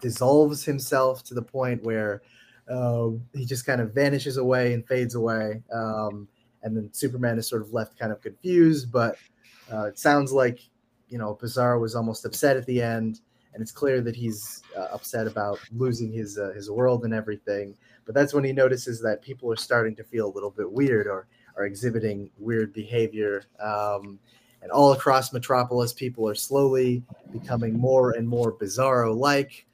dissolves 0.00 0.64
himself 0.64 1.22
to 1.24 1.34
the 1.34 1.42
point 1.42 1.82
where 1.82 2.22
uh, 2.68 3.10
he 3.32 3.44
just 3.44 3.66
kind 3.66 3.80
of 3.80 3.92
vanishes 3.92 4.36
away 4.36 4.74
and 4.74 4.86
fades 4.86 5.14
away. 5.14 5.62
Um, 5.72 6.28
and 6.62 6.76
then 6.76 6.90
Superman 6.92 7.38
is 7.38 7.48
sort 7.48 7.62
of 7.62 7.72
left 7.72 7.98
kind 7.98 8.12
of 8.12 8.20
confused, 8.20 8.90
but 8.90 9.16
uh, 9.72 9.84
it 9.84 9.98
sounds 9.98 10.32
like 10.32 10.60
you 11.08 11.18
know 11.18 11.38
Bizarro 11.40 11.80
was 11.80 11.94
almost 11.94 12.24
upset 12.24 12.56
at 12.56 12.66
the 12.66 12.82
end, 12.82 13.20
and 13.54 13.62
it's 13.62 13.72
clear 13.72 14.00
that 14.02 14.16
he's 14.16 14.62
uh, 14.76 14.88
upset 14.92 15.26
about 15.26 15.60
losing 15.72 16.12
his 16.12 16.38
uh, 16.38 16.52
his 16.54 16.70
world 16.70 17.04
and 17.04 17.14
everything. 17.14 17.74
But 18.04 18.14
that's 18.14 18.34
when 18.34 18.44
he 18.44 18.52
notices 18.52 19.00
that 19.02 19.22
people 19.22 19.50
are 19.50 19.56
starting 19.56 19.96
to 19.96 20.04
feel 20.04 20.26
a 20.26 20.34
little 20.34 20.50
bit 20.50 20.70
weird 20.70 21.06
or 21.06 21.26
are 21.56 21.64
exhibiting 21.64 22.30
weird 22.38 22.72
behavior. 22.74 23.44
Um, 23.60 24.18
and 24.60 24.72
all 24.72 24.92
across 24.92 25.32
Metropolis, 25.32 25.92
people 25.92 26.28
are 26.28 26.34
slowly 26.34 27.02
becoming 27.32 27.78
more 27.78 28.12
and 28.12 28.28
more 28.28 28.52
Bizarro 28.52 29.16
like. 29.16 29.66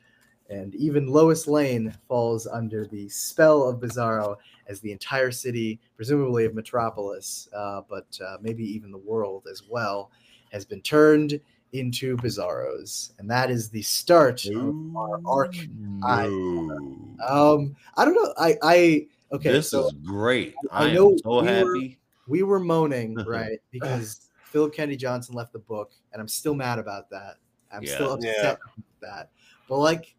And 0.51 0.75
even 0.75 1.07
Lois 1.07 1.47
Lane 1.47 1.97
falls 2.09 2.47
under 2.49 2.85
the 2.85 3.09
spell 3.09 3.69
of 3.69 3.79
Bizarro 3.79 4.37
as 4.66 4.81
the 4.81 4.90
entire 4.90 5.31
city, 5.31 5.79
presumably 5.95 6.45
of 6.45 6.55
Metropolis, 6.55 7.49
uh, 7.55 7.83
but 7.88 8.19
uh, 8.25 8.37
maybe 8.40 8.64
even 8.64 8.90
the 8.90 8.99
world 8.99 9.47
as 9.51 9.62
well, 9.69 10.11
has 10.53 10.64
been 10.64 10.83
turned 10.83 11.40
into 11.72 12.16
Bizarros. 12.16 13.12
And 13.18 13.30
that 13.30 13.50
is 13.50 13.68
the 13.70 13.83
start 13.83 14.44
of 14.46 14.96
our 14.96 15.20
arc. 15.26 15.54
I- 16.02 16.26
Um, 16.26 17.76
I 17.96 18.04
don't 18.04 18.14
know. 18.14 18.33
I, 18.38 18.56
I 18.62 19.06
okay. 19.33 19.52
this 19.52 19.70
so 19.70 19.87
is 19.88 19.92
great. 20.04 20.54
I 20.70 20.85
I, 20.85 20.88
am 20.88 20.94
know 20.94 21.16
so 21.22 21.42
we 21.42 21.62
were- 21.62 21.88
we 22.28 22.42
were 22.42 22.61
moaning, 22.61 23.14
right? 23.26 23.59
Because 23.70 24.28
Philip 24.44 24.72
Kennedy 24.74 24.96
Johnson 24.96 25.35
left 25.35 25.52
the 25.52 25.59
book, 25.59 25.92
and 26.12 26.20
I'm 26.20 26.28
still 26.28 26.54
mad 26.54 26.78
about 26.78 27.11
that. 27.11 27.37
I'm 27.72 27.85
still 27.87 28.12
upset 28.14 28.35
Yeah. 28.42 28.50
about 28.52 28.61
that. 29.02 29.30
But 29.68 29.78
like, 29.78 30.14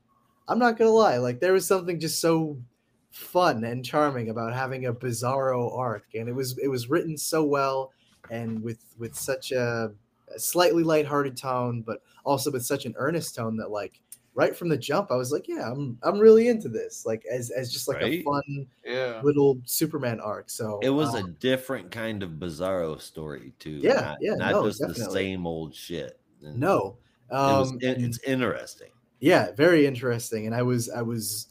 I'm 0.48 0.60
not 0.60 0.78
gonna 0.78 0.92
lie, 0.92 1.18
like 1.18 1.40
there 1.40 1.54
was 1.54 1.66
something 1.66 2.00
just 2.00 2.20
so 2.22 2.58
fun 3.12 3.64
and 3.66 3.84
charming 3.84 4.30
about 4.30 4.54
having 4.54 4.86
a 4.86 4.94
bizarro 4.94 5.78
arc, 5.78 6.06
and 6.16 6.30
it 6.30 6.34
was 6.36 6.58
it 6.60 6.68
was 6.68 6.90
written 6.90 7.18
so 7.18 7.44
well 7.44 7.92
and 8.30 8.62
with 8.64 8.80
with 8.98 9.16
such 9.16 9.52
a, 9.52 9.92
a 10.36 10.40
slightly 10.40 10.84
lighthearted 10.84 11.38
tone, 11.38 11.82
but 11.82 12.02
also 12.26 12.52
with 12.52 12.66
such 12.66 12.86
an 12.86 12.94
earnest 12.98 13.36
tone 13.36 13.58
that 13.58 13.70
like 13.72 14.00
right 14.34 14.56
from 14.56 14.70
the 14.70 14.78
jump, 14.78 15.12
I 15.12 15.16
was 15.16 15.32
like, 15.32 15.48
yeah, 15.48 15.70
I'm 15.72 15.98
I'm 16.04 16.18
really 16.20 16.48
into 16.48 16.70
this, 16.70 17.06
like 17.06 17.24
as 17.32 17.50
as 17.50 17.72
just 17.72 17.88
like 17.88 18.02
a 18.02 18.24
fun 18.24 18.66
Yeah. 18.86 19.20
little 19.24 19.60
Superman 19.66 20.20
arc. 20.20 20.50
So 20.50 20.80
It 20.82 20.90
was 20.90 21.10
um, 21.16 21.26
a 21.26 21.28
different 21.40 21.92
kind 21.92 22.24
of 22.24 22.32
bizarro 22.32 23.00
story 23.02 23.54
too. 23.60 23.80
Yeah, 23.84 23.94
not, 23.94 24.18
yeah, 24.22 24.36
not 24.36 24.52
no, 24.52 24.68
just 24.68 24.80
the 24.80 24.94
same 24.96 25.46
old 25.46 25.76
shit. 25.76 26.20
And 26.44 26.60
no. 26.60 26.98
it 27.30 27.34
was, 27.34 27.72
Um, 27.72 27.78
it- 27.82 27.98
and- 27.98 28.06
it's 28.06 28.20
interesting. 28.24 28.90
yeah 29.20 29.52
very 29.56 29.86
interesting 29.86 30.48
and 30.48 30.56
i 30.56 30.64
was 30.64 30.90
i 30.90 31.02
was 31.02 31.48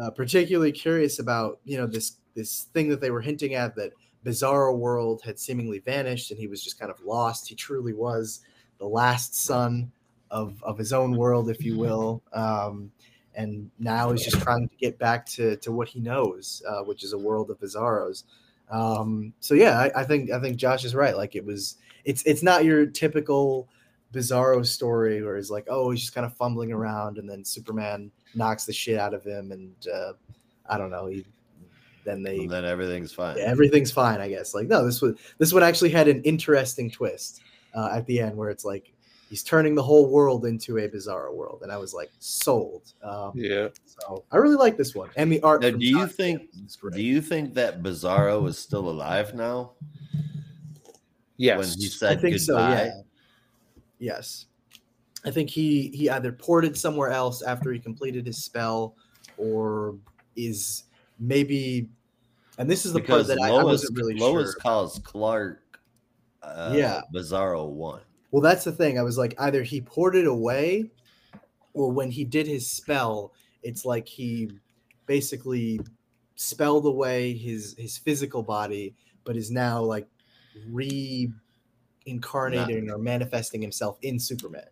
uh, 0.00 0.08
particularly 0.12 0.70
curious 0.70 1.18
about 1.18 1.58
you 1.64 1.76
know 1.76 1.86
this 1.86 2.18
this 2.36 2.68
thing 2.72 2.88
that 2.88 3.00
they 3.00 3.10
were 3.10 3.20
hinting 3.20 3.54
at 3.54 3.74
that 3.74 3.92
bizarro 4.24 4.76
world 4.76 5.22
had 5.24 5.38
seemingly 5.38 5.78
vanished 5.78 6.30
and 6.30 6.38
he 6.38 6.46
was 6.46 6.62
just 6.62 6.78
kind 6.78 6.90
of 6.90 7.00
lost. 7.04 7.48
He 7.48 7.54
truly 7.54 7.92
was 7.92 8.40
the 8.78 8.86
last 8.86 9.34
son 9.34 9.90
of 10.30 10.62
of 10.62 10.76
his 10.76 10.92
own 10.92 11.16
world 11.16 11.50
if 11.50 11.64
you 11.64 11.78
will. 11.78 12.22
Um 12.32 12.90
and 13.34 13.70
now 13.78 14.10
he's 14.10 14.24
just 14.24 14.42
trying 14.42 14.68
to 14.68 14.76
get 14.76 14.98
back 14.98 15.24
to 15.26 15.56
to 15.56 15.72
what 15.72 15.88
he 15.88 16.00
knows 16.00 16.62
uh, 16.68 16.82
which 16.82 17.04
is 17.04 17.12
a 17.12 17.18
world 17.18 17.50
of 17.50 17.60
bizarros. 17.60 18.24
Um 18.70 19.32
so 19.40 19.54
yeah 19.54 19.78
I, 19.78 20.00
I 20.00 20.04
think 20.04 20.30
i 20.30 20.40
think 20.40 20.56
josh 20.56 20.84
is 20.84 20.94
right. 20.94 21.16
Like 21.16 21.34
it 21.36 21.44
was 21.44 21.76
it's 22.04 22.22
it's 22.24 22.42
not 22.42 22.64
your 22.64 22.86
typical 22.86 23.68
bizarro 24.12 24.64
story 24.64 25.22
where 25.22 25.36
he's 25.36 25.50
like, 25.50 25.66
oh, 25.68 25.90
he's 25.90 26.00
just 26.00 26.14
kind 26.14 26.24
of 26.24 26.34
fumbling 26.34 26.72
around, 26.72 27.18
and 27.18 27.28
then 27.28 27.44
Superman 27.44 28.10
knocks 28.34 28.64
the 28.64 28.72
shit 28.72 28.98
out 28.98 29.14
of 29.14 29.24
him, 29.24 29.52
and 29.52 29.74
uh, 29.92 30.12
I 30.68 30.78
don't 30.78 30.90
know. 30.90 31.06
He 31.06 31.24
then 32.08 32.22
they 32.22 32.38
And 32.38 32.50
then 32.50 32.64
everything's 32.64 33.12
fine. 33.12 33.38
everything's 33.38 33.92
fine, 33.92 34.20
I 34.20 34.28
guess. 34.28 34.54
Like 34.54 34.66
no, 34.68 34.84
this 34.84 35.02
was 35.02 35.16
this 35.38 35.52
one 35.52 35.62
actually 35.62 35.90
had 35.90 36.08
an 36.08 36.22
interesting 36.22 36.90
twist 36.90 37.42
uh, 37.74 37.90
at 37.92 38.06
the 38.06 38.20
end 38.20 38.36
where 38.36 38.48
it's 38.50 38.64
like 38.64 38.92
he's 39.28 39.42
turning 39.42 39.74
the 39.74 39.82
whole 39.82 40.08
world 40.10 40.46
into 40.46 40.78
a 40.78 40.88
bizarro 40.88 41.34
world, 41.34 41.60
and 41.62 41.70
I 41.70 41.76
was 41.76 41.92
like 41.92 42.10
sold. 42.18 42.94
Um, 43.02 43.32
Yeah. 43.34 43.68
So 43.84 44.24
I 44.32 44.38
really 44.38 44.56
like 44.56 44.76
this 44.78 44.94
one, 44.94 45.10
and 45.16 45.30
the 45.30 45.40
art. 45.42 45.60
Now, 45.62 45.70
do 45.70 45.78
you 45.84 45.98
Todd 45.98 46.12
think- 46.12 46.50
great. 46.80 46.94
Do 46.94 47.02
you 47.02 47.20
think 47.20 47.52
that 47.54 47.82
Bizarro 47.82 48.48
is 48.48 48.56
still 48.58 48.88
alive 48.88 49.34
now? 49.34 49.72
Yes. 51.36 51.58
When 51.58 51.68
he 51.78 51.86
I 51.86 51.88
said 51.90 52.20
think 52.20 52.36
goodbye. 52.36 52.38
so. 52.38 52.58
Yeah. 52.84 52.90
Yes, 54.00 54.46
I 55.24 55.30
think 55.30 55.50
he 55.50 55.88
he 55.88 56.08
either 56.08 56.30
ported 56.32 56.76
somewhere 56.76 57.10
else 57.10 57.42
after 57.42 57.72
he 57.72 57.78
completed 57.80 58.26
his 58.26 58.42
spell, 58.44 58.94
or 59.36 59.96
is 60.36 60.84
maybe. 61.18 61.88
And 62.58 62.68
this 62.68 62.84
is 62.84 62.92
the 62.92 63.00
because 63.00 63.28
part 63.28 63.38
that 63.38 63.44
I, 63.44 63.50
I 63.56 63.62
wasn't 63.64 63.96
really 63.96 64.14
Lois 64.14 64.52
sure. 64.52 64.60
calls 64.60 65.00
Clark 65.04 65.80
uh, 66.42 66.72
Yeah. 66.74 67.02
Bizarro 67.14 67.68
one. 67.68 68.00
Well, 68.30 68.42
that's 68.42 68.64
the 68.64 68.72
thing. 68.72 68.98
I 68.98 69.02
was 69.02 69.16
like, 69.16 69.34
either 69.38 69.62
he 69.62 69.80
ported 69.80 70.26
away, 70.26 70.90
or 71.72 71.90
when 71.90 72.10
he 72.10 72.24
did 72.24 72.46
his 72.46 72.68
spell, 72.68 73.32
it's 73.62 73.84
like 73.84 74.06
he 74.06 74.50
basically 75.06 75.80
spelled 76.34 76.84
away 76.86 77.32
his 77.34 77.74
his 77.78 77.96
physical 77.96 78.42
body, 78.42 78.94
but 79.24 79.36
is 79.36 79.50
now 79.50 79.80
like 79.80 80.06
reincarnating 80.70 82.90
or 82.90 82.98
manifesting 82.98 83.62
himself 83.62 83.96
in 84.02 84.18
Superman. 84.18 84.64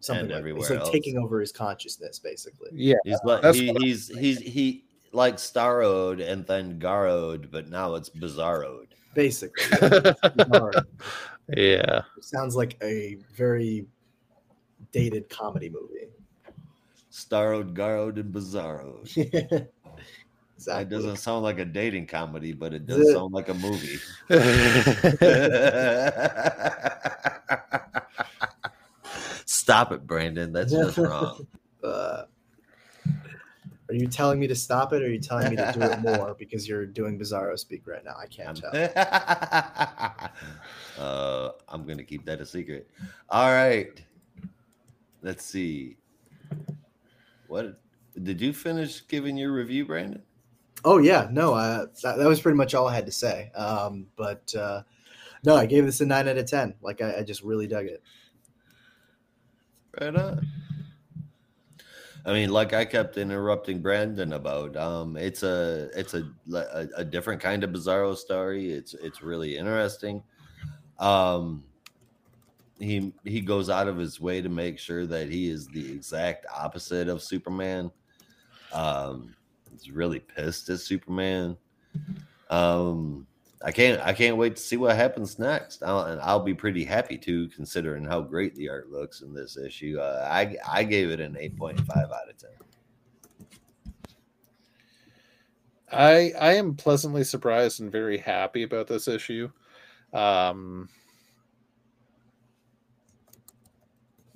Something 0.00 0.22
And 0.24 0.30
like 0.30 0.38
everywhere 0.38 0.62
He's 0.62 0.70
like 0.70 0.80
else. 0.80 0.90
taking 0.90 1.18
over 1.18 1.40
his 1.40 1.52
consciousness, 1.52 2.18
basically. 2.18 2.70
yeah. 2.72 2.94
He's 3.04 3.18
like 3.24 3.54
he, 3.54 3.74
he's 3.80 4.08
he's 4.08 4.38
he 4.40 4.84
like 5.16 5.36
Starroed 5.36 6.20
and 6.20 6.46
then 6.46 6.78
Garrowed, 6.78 7.50
but 7.50 7.68
now 7.68 7.94
it's 7.94 8.10
Bizarroed. 8.10 8.88
Basically, 9.14 9.64
yeah. 10.46 10.70
Yeah. 11.48 12.02
Sounds 12.20 12.54
like 12.54 12.76
a 12.82 13.16
very 13.34 13.86
dated 14.92 15.28
comedy 15.28 15.70
movie. 15.70 16.08
Starroed, 17.10 17.74
Garrowed, 17.74 18.20
and 18.20 18.32
Bizarroed. 18.32 19.16
exactly. 19.18 19.66
That 20.66 20.88
doesn't 20.90 21.16
sound 21.16 21.44
like 21.44 21.58
a 21.58 21.64
dating 21.64 22.08
comedy, 22.08 22.52
but 22.52 22.74
it 22.74 22.86
does 22.86 23.10
sound 23.12 23.32
like 23.32 23.48
a 23.48 23.54
movie. 23.54 23.98
Stop 29.46 29.92
it, 29.92 30.06
Brandon. 30.06 30.52
That's 30.52 30.72
just 30.72 30.98
wrong. 30.98 31.46
uh, 31.82 32.24
are 33.88 33.94
you 33.94 34.06
telling 34.06 34.38
me 34.40 34.46
to 34.46 34.54
stop 34.54 34.92
it 34.92 35.02
or 35.02 35.06
are 35.06 35.08
you 35.08 35.18
telling 35.18 35.50
me 35.50 35.56
to 35.56 35.72
do 35.72 35.82
it 35.82 36.00
more 36.00 36.34
because 36.38 36.68
you're 36.68 36.86
doing 36.86 37.18
bizarro 37.18 37.58
speak 37.58 37.86
right 37.86 38.04
now 38.04 38.14
i 38.20 38.26
can't 38.26 38.60
tell 38.60 38.74
uh, 40.98 41.50
I'm 41.68 41.86
gonna 41.86 42.04
keep 42.04 42.24
that 42.26 42.40
a 42.40 42.46
secret. 42.46 42.88
All 43.28 43.52
right. 43.52 44.02
Let's 45.22 45.44
see. 45.44 45.96
What 47.48 47.78
did 48.22 48.40
you 48.40 48.52
finish 48.52 49.06
giving 49.06 49.36
your 49.36 49.52
review, 49.52 49.84
Brandon? 49.84 50.22
oh 50.84 50.98
yeah 50.98 51.26
no 51.30 51.54
uh, 51.54 51.86
that, 52.02 52.18
that 52.18 52.28
was 52.28 52.40
pretty 52.40 52.56
much 52.56 52.74
all 52.74 52.86
i 52.86 52.94
had 52.94 53.06
to 53.06 53.12
say 53.12 53.50
um, 53.54 54.06
but 54.14 54.54
uh, 54.54 54.82
no 55.42 55.56
i 55.56 55.64
gave 55.64 55.86
this 55.86 56.02
a 56.02 56.06
9 56.06 56.28
out 56.28 56.36
of 56.36 56.46
10 56.46 56.74
like 56.82 57.00
i, 57.00 57.16
I 57.18 57.22
just 57.22 57.42
really 57.42 57.66
dug 57.66 57.86
it 57.86 58.02
Right 60.00 60.14
on. 60.14 60.46
I 62.26 62.32
mean, 62.32 62.50
like 62.50 62.72
I 62.72 62.84
kept 62.84 63.18
interrupting 63.18 63.80
Brandon 63.80 64.32
about, 64.32 64.76
um, 64.76 65.16
it's 65.16 65.44
a 65.44 65.88
it's 65.94 66.14
a, 66.14 66.28
a 66.52 66.88
a 66.96 67.04
different 67.04 67.40
kind 67.40 67.62
of 67.62 67.70
bizarro 67.70 68.16
story. 68.16 68.72
It's 68.72 68.94
it's 68.94 69.22
really 69.22 69.56
interesting. 69.56 70.24
Um, 70.98 71.62
he 72.80 73.14
he 73.24 73.40
goes 73.40 73.70
out 73.70 73.86
of 73.86 73.96
his 73.96 74.20
way 74.20 74.42
to 74.42 74.48
make 74.48 74.80
sure 74.80 75.06
that 75.06 75.30
he 75.30 75.48
is 75.48 75.68
the 75.68 75.92
exact 75.92 76.46
opposite 76.52 77.08
of 77.08 77.22
Superman. 77.22 77.92
Um, 78.72 79.36
he's 79.70 79.88
really 79.88 80.18
pissed 80.18 80.68
at 80.68 80.80
Superman. 80.80 81.56
Um, 82.50 83.28
I 83.66 83.72
can't 83.72 84.00
I 84.00 84.12
can't 84.12 84.36
wait 84.36 84.54
to 84.54 84.62
see 84.62 84.76
what 84.76 84.94
happens 84.94 85.40
next. 85.40 85.82
I'll, 85.82 86.02
and 86.02 86.20
I'll 86.20 86.38
be 86.38 86.54
pretty 86.54 86.84
happy 86.84 87.18
too, 87.18 87.48
considering 87.48 88.04
how 88.04 88.20
great 88.20 88.54
the 88.54 88.68
art 88.68 88.92
looks 88.92 89.22
in 89.22 89.34
this 89.34 89.56
issue. 89.56 89.98
Uh, 90.00 90.24
I 90.30 90.56
I 90.70 90.84
gave 90.84 91.10
it 91.10 91.18
an 91.18 91.36
eight 91.40 91.58
point 91.58 91.80
five 91.80 92.04
out 92.12 92.30
of 92.30 92.36
ten. 92.38 92.50
I 95.90 96.32
I 96.40 96.52
am 96.52 96.76
pleasantly 96.76 97.24
surprised 97.24 97.80
and 97.80 97.90
very 97.90 98.18
happy 98.18 98.62
about 98.62 98.86
this 98.86 99.08
issue. 99.08 99.50
Um, 100.12 100.88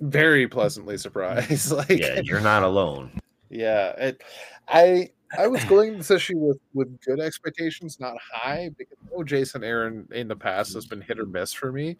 very 0.01 0.45
pleasantly 0.49 0.97
surprised. 0.97 1.71
like 1.77 1.89
Yeah, 1.89 2.19
you're 2.21 2.41
not 2.41 2.63
alone. 2.63 3.17
Yeah, 3.49 3.91
it, 3.91 4.21
I 4.67 5.11
I 5.37 5.47
was 5.47 5.63
going 5.65 5.97
this 5.97 6.11
issue 6.11 6.37
with 6.37 6.59
with 6.73 6.99
good 7.01 7.19
expectations, 7.19 7.99
not 7.99 8.17
high, 8.33 8.69
because 8.77 8.97
oh, 9.15 9.23
Jason 9.23 9.63
Aaron 9.63 10.07
in 10.11 10.27
the 10.27 10.35
past 10.35 10.73
has 10.73 10.85
been 10.85 11.01
hit 11.01 11.19
or 11.19 11.25
miss 11.25 11.53
for 11.53 11.71
me, 11.71 11.97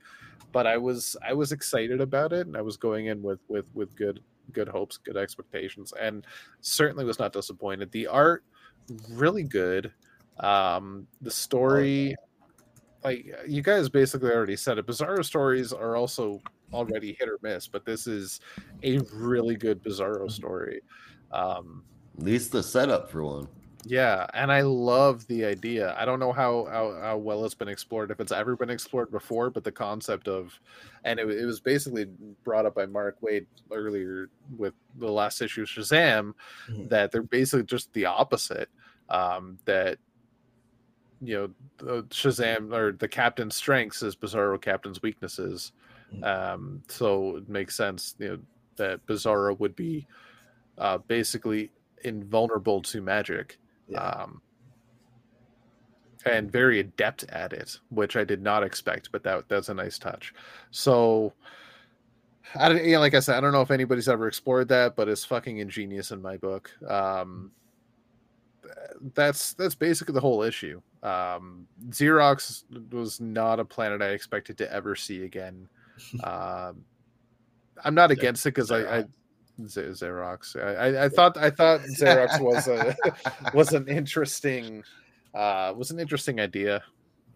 but 0.51 0.67
I 0.67 0.77
was 0.77 1.15
I 1.25 1.33
was 1.33 1.51
excited 1.51 2.01
about 2.01 2.33
it, 2.33 2.47
and 2.47 2.57
I 2.57 2.61
was 2.61 2.77
going 2.77 3.07
in 3.07 3.21
with 3.21 3.39
with 3.47 3.65
with 3.73 3.95
good 3.95 4.21
good 4.53 4.67
hopes, 4.67 4.97
good 4.97 5.17
expectations, 5.17 5.93
and 5.99 6.25
certainly 6.61 7.05
was 7.05 7.19
not 7.19 7.33
disappointed. 7.33 7.91
The 7.91 8.07
art 8.07 8.43
really 9.09 9.43
good. 9.43 9.91
Um, 10.39 11.07
the 11.21 11.31
story, 11.31 12.15
like 13.03 13.25
you 13.47 13.61
guys 13.61 13.89
basically 13.89 14.31
already 14.31 14.55
said 14.55 14.77
it. 14.77 14.87
Bizarro 14.87 15.23
stories 15.23 15.71
are 15.73 15.95
also 15.95 16.41
already 16.73 17.15
hit 17.19 17.29
or 17.29 17.37
miss, 17.41 17.67
but 17.67 17.85
this 17.85 18.07
is 18.07 18.39
a 18.83 18.99
really 19.13 19.55
good 19.55 19.83
Bizarro 19.83 20.31
story. 20.31 20.81
Um, 21.31 21.83
At 22.17 22.23
least 22.23 22.51
the 22.51 22.61
setup 22.63 23.09
for 23.09 23.23
one. 23.23 23.47
yeah, 23.85 24.27
and 24.33 24.51
I 24.51 24.61
love 24.61 25.25
the 25.27 25.43
idea. 25.45 25.95
I 25.97 26.05
don't 26.05 26.19
know 26.19 26.31
how, 26.31 26.65
how 26.65 26.99
how 27.01 27.17
well 27.17 27.43
it's 27.45 27.55
been 27.55 27.67
explored, 27.67 28.11
if 28.11 28.19
it's 28.19 28.31
ever 28.31 28.55
been 28.55 28.69
explored 28.69 29.09
before, 29.11 29.49
but 29.49 29.63
the 29.63 29.71
concept 29.71 30.27
of, 30.27 30.59
and 31.03 31.19
it, 31.19 31.27
it 31.29 31.45
was 31.45 31.59
basically 31.59 32.05
brought 32.43 32.65
up 32.67 32.75
by 32.75 32.85
Mark 32.85 33.19
Waid 33.21 33.47
earlier 33.71 34.29
with 34.57 34.73
the 34.99 35.09
last 35.11 35.41
issue 35.41 35.63
of 35.63 35.67
Shazam, 35.67 36.33
Mhm. 36.69 36.89
that 36.89 37.11
they're 37.11 37.23
basically 37.23 37.63
just 37.65 37.91
the 37.93 38.05
opposite. 38.05 38.69
Um, 39.09 39.57
that 39.65 39.97
you 41.23 41.35
know, 41.35 41.51
the 41.77 42.03
Shazam 42.05 42.73
or 42.73 42.91
the 42.93 43.07
Captain's 43.07 43.55
strengths 43.55 44.01
is 44.01 44.15
Bizarro 44.15 44.59
Captain's 44.59 45.01
weaknesses. 45.03 45.71
Mhm. 46.13 46.23
Um, 46.23 46.83
so 46.87 47.37
it 47.37 47.47
makes 47.49 47.75
sense, 47.75 48.15
you 48.19 48.27
know, 48.27 48.39
that 48.77 49.05
Bizarro 49.05 49.57
would 49.59 49.75
be 49.75 50.07
uh, 50.77 50.97
basically 50.99 51.71
invulnerable 52.03 52.81
to 52.83 53.01
magic. 53.01 53.57
Yeah. 53.87 53.99
Um, 53.99 54.41
and 56.25 56.51
very 56.51 56.79
adept 56.79 57.23
at 57.29 57.51
it, 57.51 57.79
which 57.89 58.15
I 58.15 58.23
did 58.23 58.41
not 58.41 58.63
expect, 58.63 59.11
but 59.11 59.23
that 59.23 59.49
that's 59.49 59.69
a 59.69 59.73
nice 59.73 59.97
touch. 59.97 60.33
So, 60.69 61.33
I 62.55 62.69
don't, 62.69 62.85
yeah, 62.85 62.99
like 62.99 63.15
I 63.15 63.19
said, 63.19 63.37
I 63.37 63.41
don't 63.41 63.53
know 63.53 63.61
if 63.61 63.71
anybody's 63.71 64.07
ever 64.07 64.27
explored 64.27 64.67
that, 64.67 64.95
but 64.95 65.09
it's 65.09 65.25
fucking 65.25 65.57
ingenious 65.57 66.11
in 66.11 66.21
my 66.21 66.37
book. 66.37 66.71
Um, 66.87 67.51
that's 69.15 69.53
that's 69.53 69.75
basically 69.75 70.13
the 70.13 70.21
whole 70.21 70.43
issue. 70.43 70.81
Um, 71.01 71.67
Zerox 71.89 72.63
was 72.91 73.19
not 73.19 73.59
a 73.59 73.65
planet 73.65 74.01
I 74.01 74.09
expected 74.09 74.57
to 74.59 74.71
ever 74.71 74.95
see 74.95 75.23
again. 75.23 75.67
Um, 76.23 76.85
I'm 77.83 77.93
not 77.93 78.09
against 78.09 78.45
it 78.45 78.55
because 78.55 78.71
I, 78.71 78.99
I 78.99 79.05
Zerox. 79.59 80.55
I, 80.55 80.73
I, 80.73 81.05
I 81.05 81.09
thought 81.09 81.37
I 81.37 81.49
thought 81.49 81.81
Zerox 81.99 82.39
was 82.39 82.67
a 82.67 82.95
was 83.53 83.73
an 83.73 83.87
interesting 83.87 84.83
uh, 85.33 85.73
was 85.75 85.91
an 85.91 85.99
interesting 85.99 86.39
idea. 86.39 86.83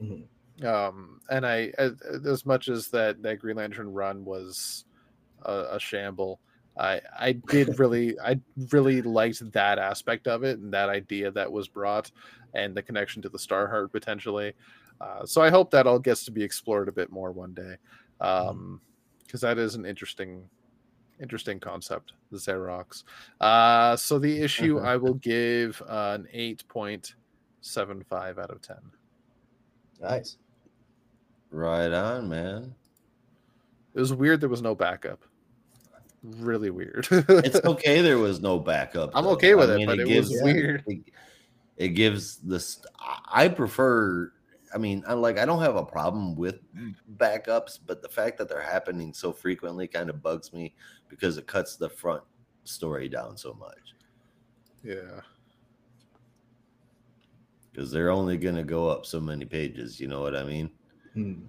Mhm. 0.01 0.26
Um, 0.63 1.20
and 1.30 1.45
I 1.45 1.72
as, 1.78 1.93
as 2.26 2.45
much 2.45 2.70
as 2.70 2.89
that 2.89 3.22
that 3.24 3.39
Green 3.39 3.57
Lantern 3.57 3.91
run 3.91 4.24
was 4.24 4.86
a, 5.43 5.68
a 5.72 5.80
shamble. 5.80 6.39
I 6.78 7.01
I 7.18 7.32
did 7.34 7.80
really 7.80 8.20
I 8.20 8.39
really 8.72 9.01
liked 9.01 9.51
that 9.53 9.80
aspect 9.80 10.28
of 10.28 10.43
it 10.43 10.59
and 10.59 10.74
that 10.74 10.89
idea 10.89 11.32
that 11.32 11.51
was 11.51 11.68
brought 11.68 12.11
and 12.53 12.76
the 12.76 12.84
connection 12.84 13.22
to 13.22 13.30
the 13.30 13.38
Starheart 13.38 13.91
potentially. 13.91 14.53
Uh, 15.01 15.26
so 15.26 15.41
I 15.41 15.49
hope 15.49 15.72
that 15.72 15.88
all 15.88 15.99
gets 15.99 16.24
to 16.26 16.32
be 16.32 16.43
explored 16.43 16.88
a 16.88 16.93
bit 16.93 17.11
more 17.11 17.34
one 17.34 17.53
day, 17.53 17.76
because 18.18 19.41
that 19.41 19.57
is 19.57 19.76
an 19.76 19.86
interesting 19.86 20.49
interesting 21.22 21.59
concept. 21.59 22.13
The 22.32 22.38
Zerox. 22.38 23.03
Uh, 23.39 23.95
so 23.95 24.20
the 24.20 24.39
issue 24.41 24.80
Mhm. 24.80 24.86
I 24.86 24.97
will 24.97 25.13
give 25.16 25.82
uh, 25.88 26.18
an 26.20 26.28
eight 26.34 26.68
point 26.68 27.16
seven 27.61 28.03
five 28.03 28.38
out 28.39 28.51
of 28.51 28.61
ten. 28.61 28.78
Nice. 30.01 30.38
Right 31.51 31.91
on, 31.91 32.28
man. 32.30 32.76
It 33.93 33.99
was 33.99 34.13
weird 34.13 34.41
there 34.41 34.49
was 34.49 34.61
no 34.61 34.76
backup. 34.76 35.24
Really 36.24 36.70
weird. 36.70 37.07
It's 37.11 37.55
okay. 37.66 38.01
There 38.01 38.18
was 38.18 38.41
no 38.41 38.59
backup. 38.59 39.11
I'm 39.13 39.28
okay 39.28 39.55
with 39.55 39.70
I 39.70 39.76
it, 39.76 39.78
mean, 39.78 39.88
but 39.88 39.99
it 39.99 40.18
was 40.18 40.32
weird. 40.41 40.84
It, 40.88 40.99
it 41.78 41.89
gives 41.89 42.38
this. 42.38 42.82
I 43.32 43.47
prefer. 43.47 44.32
I 44.74 44.78
mean, 44.78 45.03
I 45.07 45.13
like. 45.13 45.38
I 45.38 45.45
don't 45.45 45.61
have 45.61 45.76
a 45.78 45.86
problem 45.86 46.36
with 46.36 46.59
backups, 47.18 47.80
but 47.86 48.01
the 48.01 48.09
fact 48.09 48.38
that 48.39 48.49
they're 48.49 48.59
happening 48.61 49.13
so 49.13 49.32
frequently 49.32 49.88
kind 49.88 50.09
of 50.09 50.22
bugs 50.22 50.51
me 50.51 50.74
because 51.16 51.38
it 51.38 51.47
cuts 51.47 51.78
the 51.78 51.89
front 51.89 52.22
story 52.66 53.07
down 53.07 53.38
so 53.38 53.53
much. 53.53 53.95
yeah. 54.84 55.22
Because 57.72 57.91
they're 57.91 58.11
only 58.11 58.38
going 58.38 58.55
to 58.55 58.63
go 58.63 58.88
up 58.89 59.05
so 59.05 59.20
many 59.20 59.43
pages. 59.43 59.99
You 59.99 60.07
know 60.07 60.22
what 60.22 60.36
I 60.36 60.43
mean? 60.43 60.70
Hmm. 61.13 61.45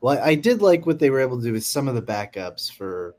Well, 0.00 0.18
I 0.22 0.34
did 0.34 0.62
like 0.62 0.86
what 0.86 0.98
they 0.98 1.10
were 1.10 1.20
able 1.20 1.38
to 1.38 1.44
do 1.44 1.52
with 1.52 1.64
some 1.64 1.88
of 1.88 1.94
the 1.94 2.02
backups 2.02 2.72
for 2.72 3.14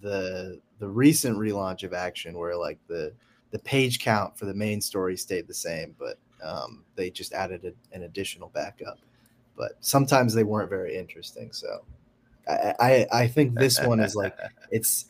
the 0.00 0.60
the 0.78 0.88
recent 0.88 1.36
relaunch 1.38 1.82
of 1.82 1.92
Action, 1.92 2.36
where 2.38 2.56
like 2.56 2.78
the 2.88 3.12
the 3.50 3.58
page 3.58 4.00
count 4.00 4.36
for 4.36 4.46
the 4.46 4.54
main 4.54 4.80
story 4.80 5.16
stayed 5.16 5.46
the 5.46 5.54
same, 5.54 5.94
but 5.98 6.18
um, 6.42 6.84
they 6.96 7.10
just 7.10 7.32
added 7.32 7.64
a, 7.64 7.94
an 7.94 8.04
additional 8.04 8.48
backup. 8.48 8.98
But 9.56 9.72
sometimes 9.80 10.34
they 10.34 10.44
weren't 10.44 10.70
very 10.70 10.96
interesting. 10.96 11.52
So 11.52 11.84
I 12.48 12.74
I, 12.80 13.06
I 13.12 13.26
think 13.28 13.54
this 13.54 13.80
one 13.80 14.00
is 14.00 14.14
like 14.14 14.36
it's 14.70 15.06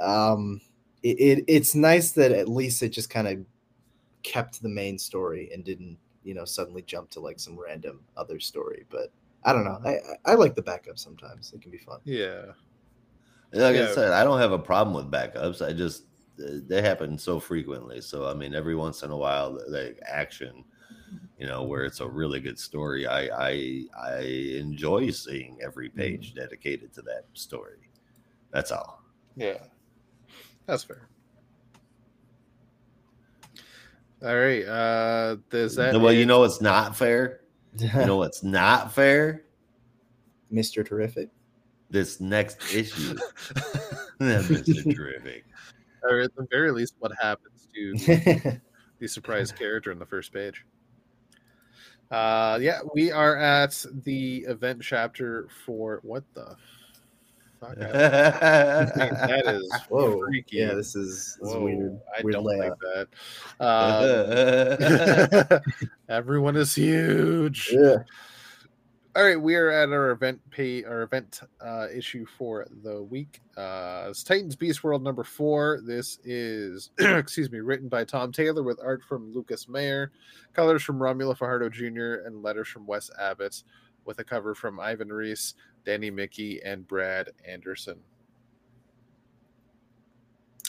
um 0.00 0.60
it, 1.02 1.18
it 1.20 1.44
it's 1.48 1.74
nice 1.74 2.12
that 2.12 2.32
at 2.32 2.48
least 2.48 2.82
it 2.82 2.90
just 2.90 3.10
kind 3.10 3.28
of 3.28 3.38
kept 4.22 4.60
the 4.62 4.68
main 4.68 4.98
story 4.98 5.50
and 5.52 5.64
didn't 5.64 5.96
you 6.24 6.34
know 6.34 6.44
suddenly 6.44 6.82
jump 6.82 7.08
to 7.10 7.20
like 7.20 7.38
some 7.38 7.58
random 7.58 8.00
other 8.16 8.40
story 8.40 8.84
but 8.90 9.12
i 9.44 9.52
don't 9.52 9.64
know 9.64 9.78
i 9.84 9.90
i 9.90 10.32
I 10.32 10.34
like 10.34 10.54
the 10.54 10.62
backup 10.62 10.98
sometimes 10.98 11.52
it 11.52 11.62
can 11.62 11.70
be 11.70 11.78
fun 11.78 12.00
Yeah. 12.04 12.52
Like 13.52 13.76
Yeah. 13.76 13.90
I 13.90 13.94
said, 13.94 14.12
I 14.12 14.24
don't 14.24 14.40
have 14.40 14.52
a 14.52 14.58
problem 14.58 14.94
with 14.94 15.10
backups. 15.10 15.64
I 15.66 15.72
just 15.72 16.04
they 16.36 16.82
happen 16.82 17.16
so 17.16 17.40
frequently. 17.40 18.00
So 18.00 18.26
I 18.26 18.34
mean, 18.34 18.54
every 18.54 18.74
once 18.74 19.02
in 19.02 19.10
a 19.10 19.16
while, 19.16 19.58
like 19.68 19.98
action, 20.06 20.64
you 21.38 21.46
know, 21.46 21.62
where 21.62 21.84
it's 21.84 22.00
a 22.00 22.08
really 22.08 22.40
good 22.40 22.58
story, 22.58 23.06
I 23.06 23.28
I 23.28 23.84
I 23.98 24.18
enjoy 24.58 25.10
seeing 25.10 25.58
every 25.62 25.88
page 25.88 26.34
dedicated 26.34 26.92
to 26.94 27.02
that 27.02 27.24
story. 27.34 27.90
That's 28.50 28.72
all. 28.72 29.02
Yeah. 29.36 29.58
That's 30.66 30.84
fair. 30.84 31.08
All 34.22 34.34
right. 34.36 34.64
Uh 34.66 35.36
does 35.50 35.76
that 35.76 36.00
well, 36.00 36.12
you 36.12 36.26
know, 36.26 36.44
it's 36.44 36.60
not 36.60 36.96
fair. 36.96 37.40
You 37.78 37.88
know, 38.06 38.16
what's 38.16 38.42
not 38.42 38.92
fair. 38.92 39.44
mr 40.52 40.84
terrific 40.88 41.28
This 41.90 42.20
next 42.20 42.74
issue, 42.74 43.14
Mr. 44.20 44.94
Terrific. 44.96 45.44
or 46.02 46.20
at 46.20 46.34
the 46.34 46.46
very 46.50 46.70
least 46.72 46.94
what 46.98 47.12
happens 47.20 47.68
to 47.74 47.92
the 48.98 49.06
surprise 49.08 49.52
character 49.52 49.92
in 49.92 49.98
the 49.98 50.06
first 50.06 50.32
page. 50.32 50.64
Uh 52.10 52.58
yeah, 52.62 52.80
we 52.94 53.12
are 53.12 53.36
at 53.36 53.84
the 54.04 54.38
event 54.48 54.80
chapter 54.82 55.48
for 55.66 56.00
what 56.02 56.24
the 56.34 56.56
fuck? 57.60 57.76
I- 57.78 57.92
that 57.92 59.42
is 59.46 59.72
whoa 59.88 60.20
freaky. 60.20 60.58
yeah 60.58 60.74
this 60.74 60.94
is, 60.94 61.38
this 61.40 61.50
is 61.50 61.56
weird 61.56 61.98
I 62.18 62.22
weird 62.22 62.34
don't 62.34 62.44
layout. 62.44 62.70
like 62.70 62.78
that. 63.58 63.58
Um, 65.58 65.60
everyone 66.08 66.56
is 66.56 66.74
huge. 66.74 67.70
yeah 67.72 67.96
All 69.16 69.24
right, 69.24 69.40
we 69.40 69.54
are 69.54 69.70
at 69.70 69.88
our 69.90 70.10
event 70.10 70.40
pay 70.50 70.84
our 70.84 71.02
event 71.02 71.40
uh, 71.64 71.86
issue 71.94 72.26
for 72.36 72.66
the 72.82 73.02
week. 73.02 73.40
Uh, 73.56 74.06
it's 74.10 74.22
Titans 74.22 74.56
Beast 74.56 74.84
World 74.84 75.02
number 75.02 75.24
four. 75.24 75.80
This 75.82 76.18
is 76.24 76.90
excuse 76.98 77.50
me, 77.50 77.60
written 77.60 77.88
by 77.88 78.04
Tom 78.04 78.30
Taylor 78.30 78.62
with 78.62 78.78
art 78.84 79.02
from 79.02 79.32
Lucas 79.32 79.68
Meyer, 79.68 80.12
colors 80.52 80.82
from 80.82 80.98
Romulo 80.98 81.36
Fajardo 81.36 81.70
Jr. 81.70 82.26
and 82.26 82.42
letters 82.42 82.68
from 82.68 82.86
Wes 82.86 83.10
Abbott, 83.18 83.62
with 84.06 84.18
a 84.20 84.24
cover 84.24 84.54
from 84.54 84.80
Ivan 84.80 85.12
Reis, 85.12 85.54
Danny 85.84 86.10
Miki, 86.10 86.62
and 86.62 86.86
Brad 86.86 87.28
Anderson. 87.46 87.98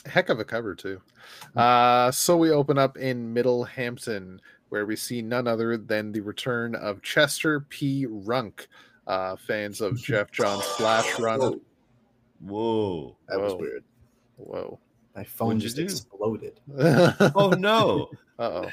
Heck 0.06 0.28
of 0.28 0.38
a 0.40 0.44
cover 0.44 0.74
too. 0.74 1.00
Uh, 1.56 2.10
so 2.10 2.36
we 2.36 2.50
open 2.50 2.78
up 2.78 2.96
in 2.96 3.32
Middle 3.32 3.64
Hampton. 3.64 4.40
where 4.68 4.84
we 4.86 4.96
see 4.96 5.22
none 5.22 5.46
other 5.48 5.76
than 5.78 6.12
the 6.12 6.20
return 6.20 6.74
of 6.74 7.02
Chester 7.02 7.60
P. 7.60 8.06
Runk. 8.06 8.66
Uh, 9.06 9.34
fans 9.36 9.80
of 9.80 9.96
Geoff 10.02 10.30
Johns' 10.30 10.64
Flash 10.76 11.18
run. 11.18 11.40
Whoa, 11.40 11.60
Whoa. 12.40 13.16
that 13.28 13.40
was 13.40 13.54
weird. 13.54 13.82
Whoa. 14.36 14.78
My 15.16 15.24
phone 15.24 15.58
just 15.58 15.76
do? 15.76 15.82
exploded. 15.84 16.60
Oh 17.34 17.54
no. 17.58 18.08
Uh-oh. 18.38 18.68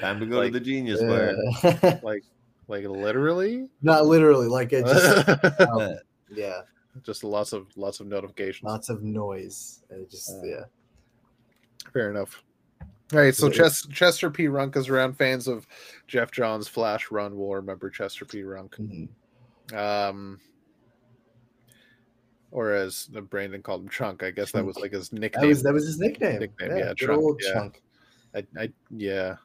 Time 0.00 0.20
to 0.20 0.26
go 0.26 0.38
Like- 0.38 0.52
to 0.52 0.58
the 0.58 0.64
genius 0.64 1.00
bar. 1.02 1.32
Yeah. 1.64 1.98
Like 2.02 2.22
like 2.68 2.84
literally? 2.84 3.68
Not 3.82 4.06
literally, 4.06 4.46
like 4.46 4.72
it 4.72 4.84
just 4.86 5.60
um, 5.60 5.94
yeah, 6.30 6.60
Just 7.02 7.24
lots 7.24 7.52
of 7.52 7.66
lots 7.76 8.00
of 8.00 8.06
notifications. 8.06 8.64
lots 8.64 8.88
of 8.88 9.02
noise. 9.02 9.82
and 9.90 10.02
It 10.02 10.10
just 10.10 10.30
Uh, 10.30 10.44
yeah. 10.44 10.64
Fair 11.92 12.10
enough. 12.10 12.42
All 13.14 13.20
right, 13.20 13.34
so 13.34 13.48
Ches- 13.48 13.86
Chester 13.86 14.30
P. 14.30 14.44
Runk 14.48 14.76
is 14.76 14.90
around. 14.90 15.14
Fans 15.14 15.48
of 15.48 15.66
Geoff 16.06 16.30
Johns' 16.30 16.68
Flash 16.68 17.10
Run 17.10 17.38
will 17.38 17.54
remember 17.54 17.88
Chester 17.88 18.26
P. 18.26 18.42
Runk. 18.42 19.08
Mhm. 19.72 19.74
Um, 19.74 20.38
or 22.50 22.72
as 22.72 23.06
Brandon 23.06 23.62
called 23.62 23.82
him, 23.82 23.88
Chunk. 23.88 24.22
I 24.22 24.30
guess 24.30 24.52
that 24.52 24.64
was 24.64 24.76
like 24.78 24.92
his 24.92 25.10
nickname. 25.12 25.40
That 25.42 25.48
was 25.48 25.62
that 25.62 25.72
was 25.72 25.86
his 25.86 25.98
nickname. 25.98 26.40
Nickname, 26.40 26.70
yeah, 26.70 26.76
yeah, 26.88 26.94
Chunk, 26.94 27.18
old 27.22 27.40
yeah. 27.42 27.52
chunk. 27.54 27.82
I, 28.34 28.46
I, 28.58 28.72
yeah, 28.90 29.36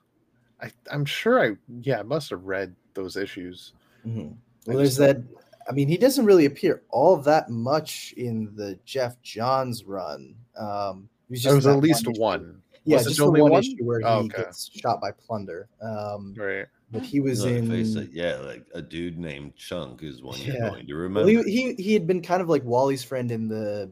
I, 0.62 0.70
I'm 0.92 1.06
sure 1.06 1.40
I, 1.42 1.56
yeah, 1.82 2.00
I 2.00 2.04
must 2.04 2.30
have 2.32 2.44
read 2.44 2.76
those 2.94 3.16
issues. 3.18 3.74
Mhm. 4.06 4.32
I 4.34 4.36
Well, 4.68 4.78
there's 4.78 4.96
that. 4.98 5.22
I 5.70 5.72
mean, 5.72 5.88
he 5.88 5.98
doesn't 5.98 6.26
really 6.26 6.46
appear 6.46 6.84
all 6.90 7.16
that 7.18 7.50
much 7.50 8.14
in 8.18 8.54
the 8.56 8.78
Geoff 8.86 9.22
Johns 9.22 9.86
run. 9.86 10.36
Um, 10.58 11.08
he 11.30 11.38
There 11.40 11.56
was 11.56 11.66
at 11.68 11.80
least 11.80 12.02
issue. 12.08 12.20
one, 12.20 12.62
Yeah, 12.86 12.98
Was 12.98 13.06
it 13.06 13.10
just 13.12 13.20
the 13.20 13.26
only 13.28 13.42
one, 13.42 13.52
one? 13.54 13.60
issue 13.64 13.86
where 13.86 14.00
he 14.00 14.06
Oh, 14.06 14.20
okay. 14.26 14.44
gets 14.44 14.70
shot 14.70 15.00
by 15.00 15.12
Plunder. 15.12 15.70
Um, 15.82 16.34
right? 16.38 16.66
but 16.92 17.02
he 17.02 17.22
was 17.22 17.46
No, 17.46 17.52
in. 17.52 17.68
face 17.70 17.96
it, 17.96 18.12
yeah, 18.12 18.36
like 18.40 18.66
a 18.74 18.82
dude 18.82 19.18
named 19.18 19.56
Chunk 19.56 20.04
is 20.04 20.22
one 20.22 20.38
you're 20.42 20.54
Yeah. 20.56 20.70
going 20.72 20.86
to 20.88 20.94
Well, 20.94 21.04
remember. 21.04 21.44
he, 21.44 21.74
he 21.76 21.82
he 21.82 21.94
had 21.94 22.06
been 22.06 22.22
kind 22.22 22.42
of 22.42 22.50
like 22.50 22.64
Wally's 22.66 23.04
friend 23.04 23.32
in 23.32 23.48
the. 23.48 23.90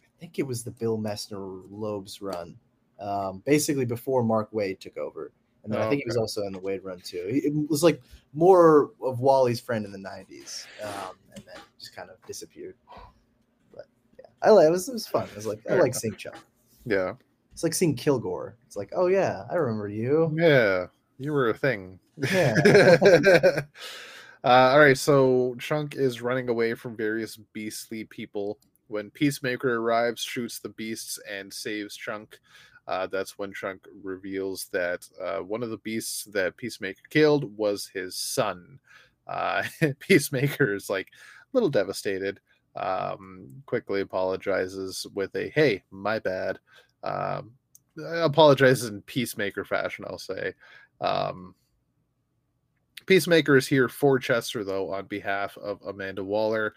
I 0.00 0.20
think 0.20 0.38
it 0.38 0.44
was 0.46 0.62
the 0.64 0.70
Bill 0.70 0.98
Messner-Loebs 0.98 2.22
run, 2.22 2.56
um, 3.00 3.42
basically 3.44 3.84
before 3.84 4.22
Mark 4.24 4.50
Waid 4.52 4.78
took 4.80 4.96
over, 4.96 5.32
and 5.64 5.72
then 5.72 5.80
I 5.80 5.86
Oh, 5.86 5.90
think 5.90 6.02
he 6.02 6.06
was 6.06 6.16
also 6.16 6.42
in 6.42 6.52
the 6.52 6.60
Waid 6.60 6.80
run 6.84 7.00
too. 7.00 7.24
It 7.28 7.52
was 7.70 7.82
like 7.82 8.00
more 8.32 8.90
of 9.02 9.20
Wally's 9.20 9.60
friend 9.60 9.84
in 9.84 9.92
the 9.92 9.98
'90s, 9.98 10.66
um, 10.82 11.16
and 11.34 11.44
then 11.46 11.62
just 11.78 11.94
kind 11.94 12.10
of 12.10 12.16
disappeared. 12.26 12.76
But 13.74 13.86
yeah, 14.18 14.26
I 14.42 14.50
like 14.50 14.66
it 14.66 14.70
was 14.70 14.88
it 14.88 14.92
was 14.92 15.06
fun. 15.06 15.24
It 15.28 15.36
was 15.36 15.46
like 15.46 15.60
I 15.70 15.74
like 15.74 15.94
seeing 15.94 16.14
Chuck. 16.16 16.36
Yeah, 16.86 17.14
It's 17.52 17.62
like 17.64 17.74
seeing 17.74 17.94
Kilgore. 17.96 18.56
It's 18.66 18.76
like, 18.76 18.92
oh 18.96 19.08
yeah, 19.08 19.44
I 19.50 19.56
remember 19.56 19.88
you. 19.88 20.34
yeah, 20.38 20.86
you 21.18 21.32
were 21.32 21.50
a 21.50 21.54
thing. 21.54 21.98
Yeah. 22.32 22.54
uh, 24.44 24.48
all 24.48 24.78
right, 24.80 24.96
so 24.96 25.54
Chunk 25.58 25.96
is 25.96 26.22
running 26.22 26.48
away 26.48 26.74
from 26.74 26.96
various 26.96 27.36
beastly 27.52 28.04
people. 28.04 28.58
When 28.86 29.10
Peacemaker 29.10 29.76
arrives, 29.76 30.22
shoots 30.22 30.60
the 30.60 30.70
beasts, 30.70 31.18
and 31.30 31.52
saves 31.52 31.94
Chunk. 31.94 32.38
Uh, 32.88 33.06
that's 33.06 33.38
when 33.38 33.52
Chunk 33.52 33.86
reveals 34.02 34.68
that 34.72 35.06
uh, 35.22 35.40
one 35.40 35.62
of 35.62 35.68
the 35.68 35.76
beasts 35.78 36.24
that 36.24 36.56
Peacemaker 36.56 37.02
killed 37.10 37.54
was 37.56 37.86
his 37.92 38.16
son. 38.16 38.80
Uh, 39.26 39.62
Peacemaker 39.98 40.74
is 40.74 40.88
like 40.88 41.08
a 41.08 41.46
little 41.52 41.68
devastated. 41.68 42.40
Um, 42.76 43.48
quickly 43.66 44.00
apologizes 44.00 45.06
with 45.14 45.34
a 45.36 45.50
"Hey, 45.50 45.82
my 45.90 46.18
bad." 46.18 46.58
Um, 47.04 47.52
apologizes 47.98 48.88
in 48.88 49.02
Peacemaker 49.02 49.64
fashion, 49.64 50.06
I'll 50.08 50.18
say. 50.18 50.54
Um, 51.00 51.54
Peacemaker 53.04 53.56
is 53.56 53.66
here 53.66 53.88
for 53.88 54.18
Chester, 54.18 54.64
though, 54.64 54.92
on 54.92 55.06
behalf 55.06 55.58
of 55.58 55.82
Amanda 55.82 56.24
Waller. 56.24 56.74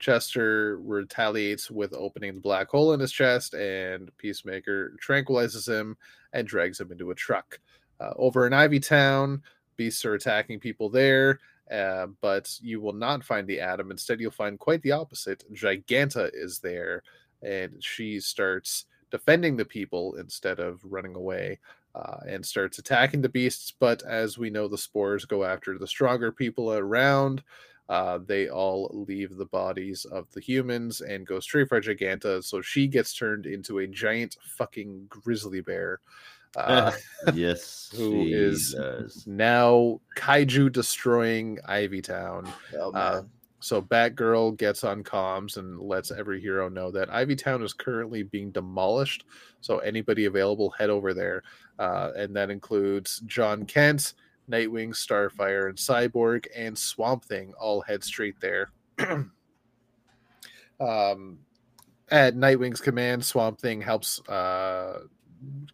Chester 0.00 0.78
retaliates 0.78 1.70
with 1.70 1.94
opening 1.94 2.34
the 2.34 2.40
black 2.40 2.68
hole 2.68 2.94
in 2.94 3.00
his 3.00 3.12
chest, 3.12 3.54
and 3.54 4.10
Peacemaker 4.16 4.96
tranquilizes 5.00 5.68
him 5.68 5.96
and 6.32 6.48
drags 6.48 6.80
him 6.80 6.90
into 6.90 7.10
a 7.10 7.14
truck. 7.14 7.60
Uh, 8.00 8.12
over 8.16 8.46
in 8.46 8.52
Ivy 8.52 8.80
Town, 8.80 9.42
beasts 9.76 10.04
are 10.04 10.14
attacking 10.14 10.58
people 10.58 10.88
there, 10.88 11.38
uh, 11.70 12.06
but 12.20 12.50
you 12.62 12.80
will 12.80 12.94
not 12.94 13.22
find 13.22 13.46
the 13.46 13.60
Atom. 13.60 13.90
Instead, 13.90 14.20
you'll 14.20 14.30
find 14.30 14.58
quite 14.58 14.82
the 14.82 14.92
opposite. 14.92 15.44
Giganta 15.52 16.30
is 16.32 16.58
there, 16.58 17.02
and 17.42 17.72
she 17.84 18.20
starts 18.20 18.86
defending 19.10 19.56
the 19.56 19.64
people 19.64 20.14
instead 20.16 20.60
of 20.60 20.80
running 20.84 21.14
away 21.14 21.58
uh, 21.94 22.18
and 22.26 22.44
starts 22.44 22.78
attacking 22.78 23.20
the 23.20 23.28
beasts. 23.28 23.72
But 23.78 24.02
as 24.04 24.38
we 24.38 24.50
know, 24.50 24.68
the 24.68 24.78
spores 24.78 25.24
go 25.24 25.44
after 25.44 25.76
the 25.78 25.86
stronger 25.86 26.32
people 26.32 26.72
around. 26.72 27.42
Uh, 27.90 28.20
they 28.24 28.48
all 28.48 28.88
leave 29.08 29.36
the 29.36 29.46
bodies 29.46 30.04
of 30.06 30.30
the 30.32 30.40
humans 30.40 31.00
and 31.00 31.26
go 31.26 31.40
straight 31.40 31.68
for 31.68 31.80
Giganta. 31.80 32.42
So 32.42 32.62
she 32.62 32.86
gets 32.86 33.12
turned 33.12 33.46
into 33.46 33.80
a 33.80 33.86
giant 33.88 34.36
fucking 34.56 35.06
grizzly 35.08 35.60
bear. 35.60 35.98
Uh, 36.56 36.92
yes, 37.34 37.90
who 37.96 38.24
she 38.24 38.32
is 38.32 38.74
does. 38.74 39.24
now 39.26 40.00
kaiju 40.16 40.70
destroying 40.70 41.58
Ivy 41.66 42.00
Town. 42.00 42.48
Oh, 42.78 42.92
Uh. 42.92 43.22
So 43.62 43.82
Batgirl 43.82 44.56
gets 44.56 44.84
on 44.84 45.04
comms 45.04 45.58
and 45.58 45.78
lets 45.78 46.10
every 46.10 46.40
hero 46.40 46.70
know 46.70 46.90
that 46.92 47.12
Ivy 47.12 47.36
Town 47.36 47.62
is 47.62 47.74
currently 47.74 48.22
being 48.22 48.50
demolished. 48.52 49.24
So 49.60 49.80
anybody 49.80 50.24
available, 50.24 50.70
head 50.70 50.88
over 50.88 51.12
there. 51.12 51.42
Uh, 51.78 52.12
and 52.16 52.34
that 52.36 52.48
includes 52.50 53.20
Jon 53.26 53.66
Kent, 53.66 54.14
Nightwing, 54.50 54.90
Starfire, 54.90 55.68
and 55.68 55.78
Cyborg, 55.78 56.46
and 56.56 56.76
Swamp 56.76 57.24
Thing 57.24 57.52
all 57.58 57.80
head 57.80 58.02
straight 58.04 58.40
there. 58.40 58.70
um, 60.80 61.38
at 62.10 62.34
Nightwing's 62.34 62.80
command, 62.80 63.24
Swamp 63.24 63.60
Thing 63.60 63.80
helps 63.80 64.20
uh, 64.28 65.00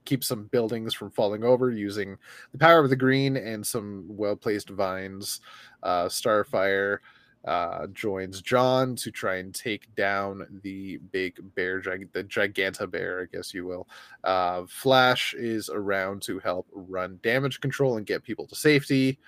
keep 0.05 0.22
some 0.22 0.45
buildings 0.45 0.95
from 0.95 1.11
falling 1.11 1.45
over 1.45 1.70
using 1.70 2.16
the 2.53 2.59
power 2.59 2.81
of 2.81 2.91
the 2.91 2.97
green 2.97 3.37
and 3.37 3.66
some 3.66 4.05
well 4.09 4.37
placed 4.37 4.70
vines. 4.70 5.41
Uh, 5.83 6.07
Starfire 6.07 6.99
uh, 7.47 7.86
joins 7.88 8.42
Jon 8.42 8.97
to 8.97 9.11
try 9.11 9.36
and 9.36 9.55
take 9.55 9.94
down 9.94 10.61
the 10.62 10.99
big 11.12 11.36
bear, 11.55 11.80
the 11.80 12.24
Giganta 12.24 12.90
bear, 12.90 13.22
I 13.22 13.36
guess 13.36 13.55
you 13.55 13.64
will. 13.64 13.88
Uh, 14.24 14.64
Flash 14.68 15.34
is 15.34 15.70
around 15.70 16.22
to 16.22 16.38
help 16.40 16.66
run 16.72 17.20
damage 17.22 17.61
control 17.61 17.97
and 17.97 18.07
get 18.07 18.24
people 18.24 18.47
to 18.49 18.57
safety. 18.57 19.18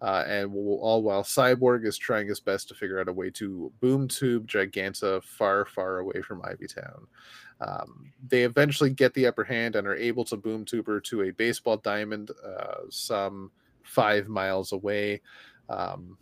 Uh, 0.00 0.24
and 0.26 0.50
w- 0.50 0.76
all 0.76 1.02
while 1.02 1.22
Cyborg 1.22 1.86
is 1.86 1.96
trying 1.96 2.28
his 2.28 2.40
best 2.40 2.68
to 2.68 2.74
figure 2.74 3.00
out 3.00 3.08
a 3.08 3.12
way 3.12 3.30
to 3.30 3.72
boom 3.80 4.08
tube 4.08 4.46
Giganta 4.46 5.22
far, 5.22 5.64
far 5.64 5.98
away 5.98 6.20
from 6.20 6.42
Ivy 6.44 6.66
Town. 6.66 7.06
Um, 7.60 8.12
they 8.28 8.42
eventually 8.42 8.90
get 8.90 9.14
the 9.14 9.26
upper 9.26 9.44
hand 9.44 9.76
and 9.76 9.86
are 9.86 9.96
able 9.96 10.24
to 10.26 10.36
boom 10.36 10.64
tube 10.64 10.86
her 10.86 11.00
to 11.00 11.22
a 11.22 11.30
baseball 11.30 11.78
diamond 11.78 12.30
uh, 12.44 12.82
some 12.90 13.50
five 13.82 14.28
miles 14.28 14.72
away. 14.72 15.22
Um, 15.70 16.18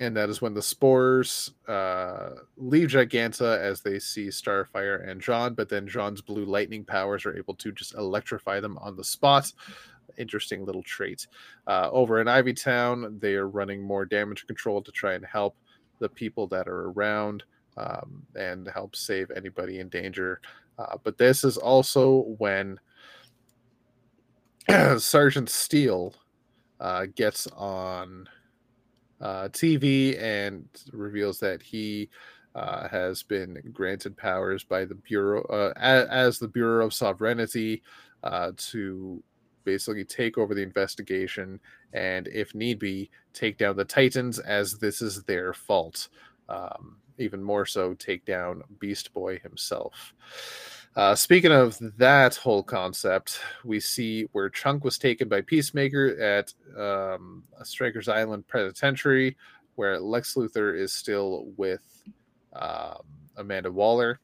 and 0.00 0.16
that 0.16 0.28
is 0.28 0.42
when 0.42 0.54
the 0.54 0.62
spores 0.62 1.52
uh, 1.68 2.30
leave 2.56 2.88
Giganta 2.88 3.58
as 3.58 3.80
they 3.80 3.98
see 3.98 4.26
Starfire 4.26 5.08
and 5.08 5.20
Jon, 5.20 5.54
but 5.54 5.68
then 5.68 5.86
Jon's 5.86 6.20
blue 6.20 6.44
lightning 6.44 6.84
powers 6.84 7.24
are 7.24 7.36
able 7.36 7.54
to 7.54 7.70
just 7.70 7.94
electrify 7.94 8.58
them 8.58 8.76
on 8.78 8.96
the 8.96 9.04
spot. 9.04 9.52
Interesting 10.18 10.64
little 10.64 10.82
trait. 10.82 11.26
Uh, 11.66 11.88
over 11.92 12.20
in 12.20 12.26
Ivy 12.26 12.54
Town, 12.54 13.18
they 13.20 13.34
are 13.34 13.48
running 13.48 13.82
more 13.82 14.04
damage 14.04 14.46
control 14.46 14.82
to 14.82 14.90
try 14.90 15.14
and 15.14 15.24
help 15.24 15.56
the 16.00 16.08
people 16.08 16.48
that 16.48 16.66
are 16.66 16.90
around 16.90 17.44
um, 17.76 18.22
and 18.34 18.68
help 18.68 18.96
save 18.96 19.30
anybody 19.30 19.78
in 19.78 19.88
danger. 19.88 20.40
Uh, 20.76 20.96
but 21.04 21.18
this 21.18 21.44
is 21.44 21.56
also 21.56 22.34
when 22.38 22.80
Sergeant 24.98 25.48
Steele 25.48 26.14
uh, 26.80 27.06
gets 27.14 27.46
on 27.48 28.28
uh, 29.20 29.48
TV 29.48 30.20
and 30.20 30.66
reveals 30.92 31.38
that 31.40 31.62
he 31.62 32.08
uh, 32.54 32.88
has 32.88 33.22
been 33.22 33.60
granted 33.72 34.16
powers 34.16 34.62
by 34.62 34.84
the 34.84 34.94
Bureau 34.94 35.42
uh, 35.44 35.72
as, 35.76 36.08
as 36.08 36.38
the 36.38 36.48
Bureau 36.48 36.86
of 36.86 36.94
Sovereignty 36.94 37.82
uh, 38.22 38.52
to 38.56 39.22
basically 39.64 40.04
take 40.04 40.38
over 40.38 40.54
the 40.54 40.62
investigation 40.62 41.58
and, 41.92 42.28
if 42.28 42.54
need 42.54 42.78
be, 42.78 43.10
take 43.32 43.58
down 43.58 43.76
the 43.76 43.84
Titans 43.84 44.38
as 44.38 44.78
this 44.78 45.00
is 45.00 45.22
their 45.24 45.52
fault. 45.52 46.08
Um, 46.48 46.96
even 47.18 47.42
more 47.42 47.64
so, 47.64 47.94
take 47.94 48.24
down 48.24 48.62
Beast 48.78 49.12
Boy 49.14 49.38
himself. 49.38 50.12
Uh, 50.96 51.14
speaking 51.14 51.50
of 51.50 51.76
that 51.98 52.36
whole 52.36 52.62
concept, 52.62 53.40
we 53.64 53.80
see 53.80 54.28
where 54.30 54.48
Chunk 54.48 54.84
was 54.84 54.96
taken 54.96 55.28
by 55.28 55.40
Peacemaker 55.40 56.16
at 56.20 56.54
um, 56.78 57.42
Stryker's 57.64 58.08
Island 58.08 58.46
Penitentiary, 58.46 59.36
where 59.74 59.98
Lex 59.98 60.34
Luthor 60.34 60.78
is 60.78 60.92
still 60.92 61.46
with 61.56 61.82
um, 62.52 63.02
Amanda 63.36 63.72
Waller. 63.72 64.20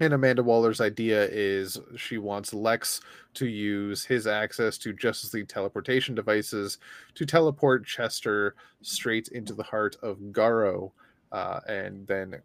And 0.00 0.12
Amanda 0.12 0.42
Waller's 0.42 0.80
idea 0.80 1.26
is 1.30 1.78
she 1.96 2.18
wants 2.18 2.52
Lex 2.52 3.00
to 3.34 3.46
use 3.46 4.04
his 4.04 4.26
access 4.26 4.76
to 4.78 4.92
Justice 4.92 5.32
League 5.32 5.48
teleportation 5.48 6.14
devices 6.14 6.78
to 7.14 7.24
teleport 7.24 7.86
Chester 7.86 8.56
straight 8.82 9.28
into 9.28 9.54
the 9.54 9.62
heart 9.62 9.96
of 10.02 10.18
Garo. 10.32 10.90
Uh, 11.30 11.60
and 11.68 12.06
then 12.06 12.42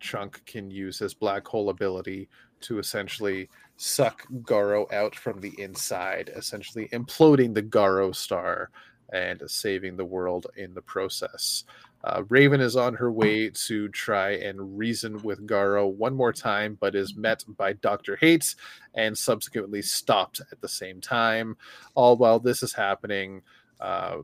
Chunk 0.00 0.44
can 0.46 0.70
use 0.70 0.98
his 0.98 1.14
black 1.14 1.46
hole 1.46 1.70
ability 1.70 2.28
to 2.62 2.78
essentially 2.78 3.48
suck 3.76 4.26
Garo 4.42 4.90
out 4.92 5.14
from 5.14 5.40
the 5.40 5.52
inside, 5.58 6.30
essentially 6.36 6.88
imploding 6.92 7.54
the 7.54 7.62
Garo 7.62 8.14
star 8.14 8.70
and 9.12 9.42
saving 9.46 9.96
the 9.96 10.04
world 10.04 10.46
in 10.56 10.74
the 10.74 10.82
process. 10.82 11.64
Uh, 12.02 12.22
Raven 12.28 12.60
is 12.60 12.76
on 12.76 12.94
her 12.94 13.12
way 13.12 13.50
to 13.50 13.88
try 13.88 14.30
and 14.30 14.78
reason 14.78 15.20
with 15.22 15.46
Garo 15.46 15.92
one 15.92 16.14
more 16.14 16.32
time, 16.32 16.78
but 16.80 16.94
is 16.94 17.14
met 17.14 17.44
by 17.58 17.74
Dr. 17.74 18.16
Hate 18.16 18.54
and 18.94 19.16
subsequently 19.16 19.82
stopped 19.82 20.40
at 20.50 20.60
the 20.60 20.68
same 20.68 21.00
time. 21.00 21.56
All 21.94 22.16
while 22.16 22.38
this 22.38 22.62
is 22.62 22.72
happening, 22.72 23.42
uh, 23.80 24.18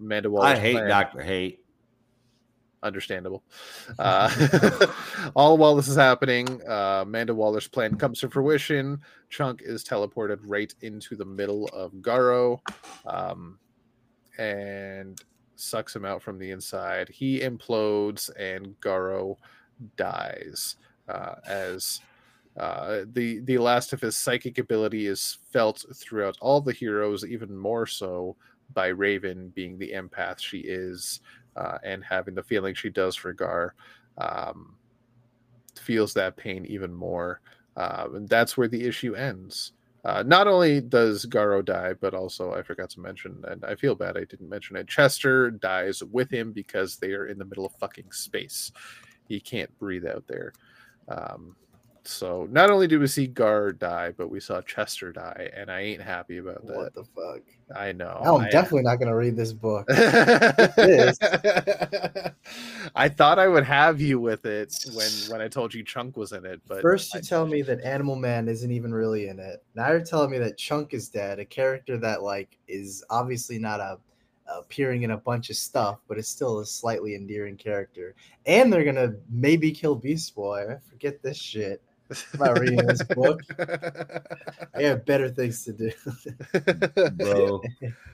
I 0.44 0.56
hate 0.58 0.74
plan- 0.74 0.88
Doctor 0.88 1.22
Hate. 1.22 1.65
Understandable. 2.86 3.42
Uh, 3.98 4.30
all 5.36 5.58
while 5.58 5.74
this 5.74 5.88
is 5.88 5.96
happening, 5.96 6.60
uh, 6.68 7.02
Amanda 7.02 7.34
Waller's 7.34 7.68
plan 7.68 7.96
comes 7.96 8.20
to 8.20 8.30
fruition. 8.30 9.00
Chunk 9.28 9.62
is 9.62 9.84
teleported 9.84 10.38
right 10.42 10.72
into 10.82 11.16
the 11.16 11.24
middle 11.24 11.66
of 11.72 11.92
Garo 11.94 12.60
um, 13.04 13.58
and 14.38 15.20
sucks 15.56 15.94
him 15.94 16.04
out 16.04 16.22
from 16.22 16.38
the 16.38 16.50
inside. 16.50 17.08
He 17.08 17.40
implodes 17.40 18.30
and 18.38 18.74
Garo 18.80 19.36
dies 19.96 20.76
uh, 21.08 21.34
as. 21.46 22.00
Uh, 22.58 23.04
the 23.12 23.40
the 23.40 23.58
last 23.58 23.92
of 23.92 24.00
his 24.00 24.16
psychic 24.16 24.56
ability 24.56 25.06
is 25.06 25.36
felt 25.52 25.84
throughout 25.94 26.38
all 26.40 26.58
the 26.58 26.72
heroes, 26.72 27.22
even 27.22 27.54
more 27.54 27.86
so 27.86 28.34
by 28.72 28.86
Raven 28.86 29.52
being 29.54 29.78
the 29.78 29.92
empath 29.92 30.38
she 30.40 30.60
is 30.60 31.20
uh, 31.56 31.78
and 31.84 32.04
having 32.04 32.34
the 32.34 32.42
feeling 32.42 32.74
she 32.74 32.90
does 32.90 33.16
for 33.16 33.32
Gar, 33.32 33.74
um, 34.18 34.76
feels 35.78 36.14
that 36.14 36.36
pain 36.36 36.64
even 36.66 36.92
more. 36.92 37.40
Uh, 37.76 38.08
and 38.14 38.28
that's 38.28 38.56
where 38.56 38.68
the 38.68 38.84
issue 38.84 39.14
ends. 39.14 39.72
Uh, 40.04 40.22
not 40.24 40.46
only 40.46 40.80
does 40.80 41.26
Garo 41.26 41.64
die, 41.64 41.92
but 42.00 42.14
also 42.14 42.54
I 42.54 42.62
forgot 42.62 42.90
to 42.90 43.00
mention, 43.00 43.42
and 43.48 43.64
I 43.64 43.74
feel 43.74 43.96
bad 43.96 44.16
I 44.16 44.24
didn't 44.24 44.48
mention 44.48 44.76
it. 44.76 44.86
Chester 44.86 45.50
dies 45.50 46.02
with 46.04 46.30
him 46.30 46.52
because 46.52 46.96
they 46.96 47.10
are 47.12 47.26
in 47.26 47.38
the 47.38 47.44
middle 47.44 47.66
of 47.66 47.72
fucking 47.80 48.12
space. 48.12 48.70
He 49.26 49.40
can't 49.40 49.76
breathe 49.78 50.06
out 50.06 50.24
there. 50.28 50.52
Um, 51.08 51.56
so 52.06 52.48
not 52.50 52.70
only 52.70 52.86
do 52.86 53.00
we 53.00 53.06
see 53.06 53.26
Gar 53.26 53.72
die, 53.72 54.12
but 54.16 54.30
we 54.30 54.40
saw 54.40 54.60
Chester 54.62 55.12
die, 55.12 55.50
and 55.54 55.70
I 55.70 55.80
ain't 55.80 56.00
happy 56.00 56.38
about 56.38 56.66
that. 56.66 56.76
What 56.76 56.94
the 56.94 57.04
fuck? 57.04 57.42
I 57.74 57.92
know. 57.92 58.20
I'm 58.24 58.42
I- 58.42 58.50
definitely 58.50 58.82
not 58.82 58.96
gonna 58.96 59.16
read 59.16 59.36
this 59.36 59.52
book. 59.52 59.86
I 62.94 63.08
thought 63.08 63.38
I 63.38 63.48
would 63.48 63.64
have 63.64 64.00
you 64.00 64.20
with 64.20 64.46
it 64.46 64.72
when 64.94 65.10
when 65.28 65.40
I 65.40 65.48
told 65.48 65.74
you 65.74 65.82
Chunk 65.82 66.16
was 66.16 66.32
in 66.32 66.46
it, 66.46 66.60
but 66.66 66.80
First, 66.80 67.12
you 67.14 67.18
I- 67.18 67.22
tell 67.22 67.46
me 67.46 67.62
that 67.62 67.80
Animal 67.82 68.16
Man 68.16 68.48
isn't 68.48 68.70
even 68.70 68.94
really 68.94 69.28
in 69.28 69.38
it. 69.38 69.62
Now 69.74 69.90
you're 69.90 70.04
telling 70.04 70.30
me 70.30 70.38
that 70.38 70.56
Chunk 70.56 70.94
is 70.94 71.08
dead, 71.08 71.38
a 71.38 71.44
character 71.44 71.98
that 71.98 72.22
like 72.22 72.56
is 72.68 73.04
obviously 73.10 73.58
not 73.58 73.80
a 73.80 73.98
appearing 74.48 75.02
in 75.02 75.10
a 75.10 75.16
bunch 75.16 75.50
of 75.50 75.56
stuff, 75.56 75.98
but 76.06 76.18
is 76.18 76.28
still 76.28 76.60
a 76.60 76.66
slightly 76.66 77.16
endearing 77.16 77.56
character. 77.56 78.14
And 78.46 78.72
they're 78.72 78.84
gonna 78.84 79.14
maybe 79.30 79.72
kill 79.72 79.96
Beast 79.96 80.34
Boy. 80.34 80.66
I 80.70 80.76
forget 80.88 81.20
this 81.22 81.36
shit. 81.36 81.82
I'm 82.40 82.54
reading 82.54 82.86
this 82.86 83.02
book. 83.02 83.40
I 84.74 84.82
have 84.82 85.04
better 85.04 85.28
things 85.28 85.64
to 85.64 85.72
do. 85.72 85.90
bro. 87.12 87.62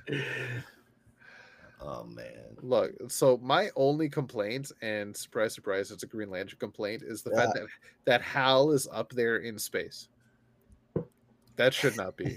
oh 1.81 2.05
man. 2.05 2.57
Look, 2.63 2.93
so 3.11 3.39
my 3.43 3.71
only 3.77 4.09
complaint, 4.09 4.73
and 4.81 5.17
surprise, 5.17 5.55
surprise, 5.55 5.91
it's 5.91 6.05
a 6.05 6.07
Green 6.07 6.31
Lantern 6.31 6.59
complaint, 6.59 7.03
is 7.05 7.23
the 7.23 7.31
fact 7.33 7.55
that 7.55 7.67
that 8.05 8.23
Hal 8.23 8.71
is 8.71 8.89
up 8.91 9.13
there 9.13 9.39
in 9.39 9.59
space. 9.59 10.09
That 11.57 11.75
should 11.75 11.97
not 11.97 12.17
be. 12.17 12.35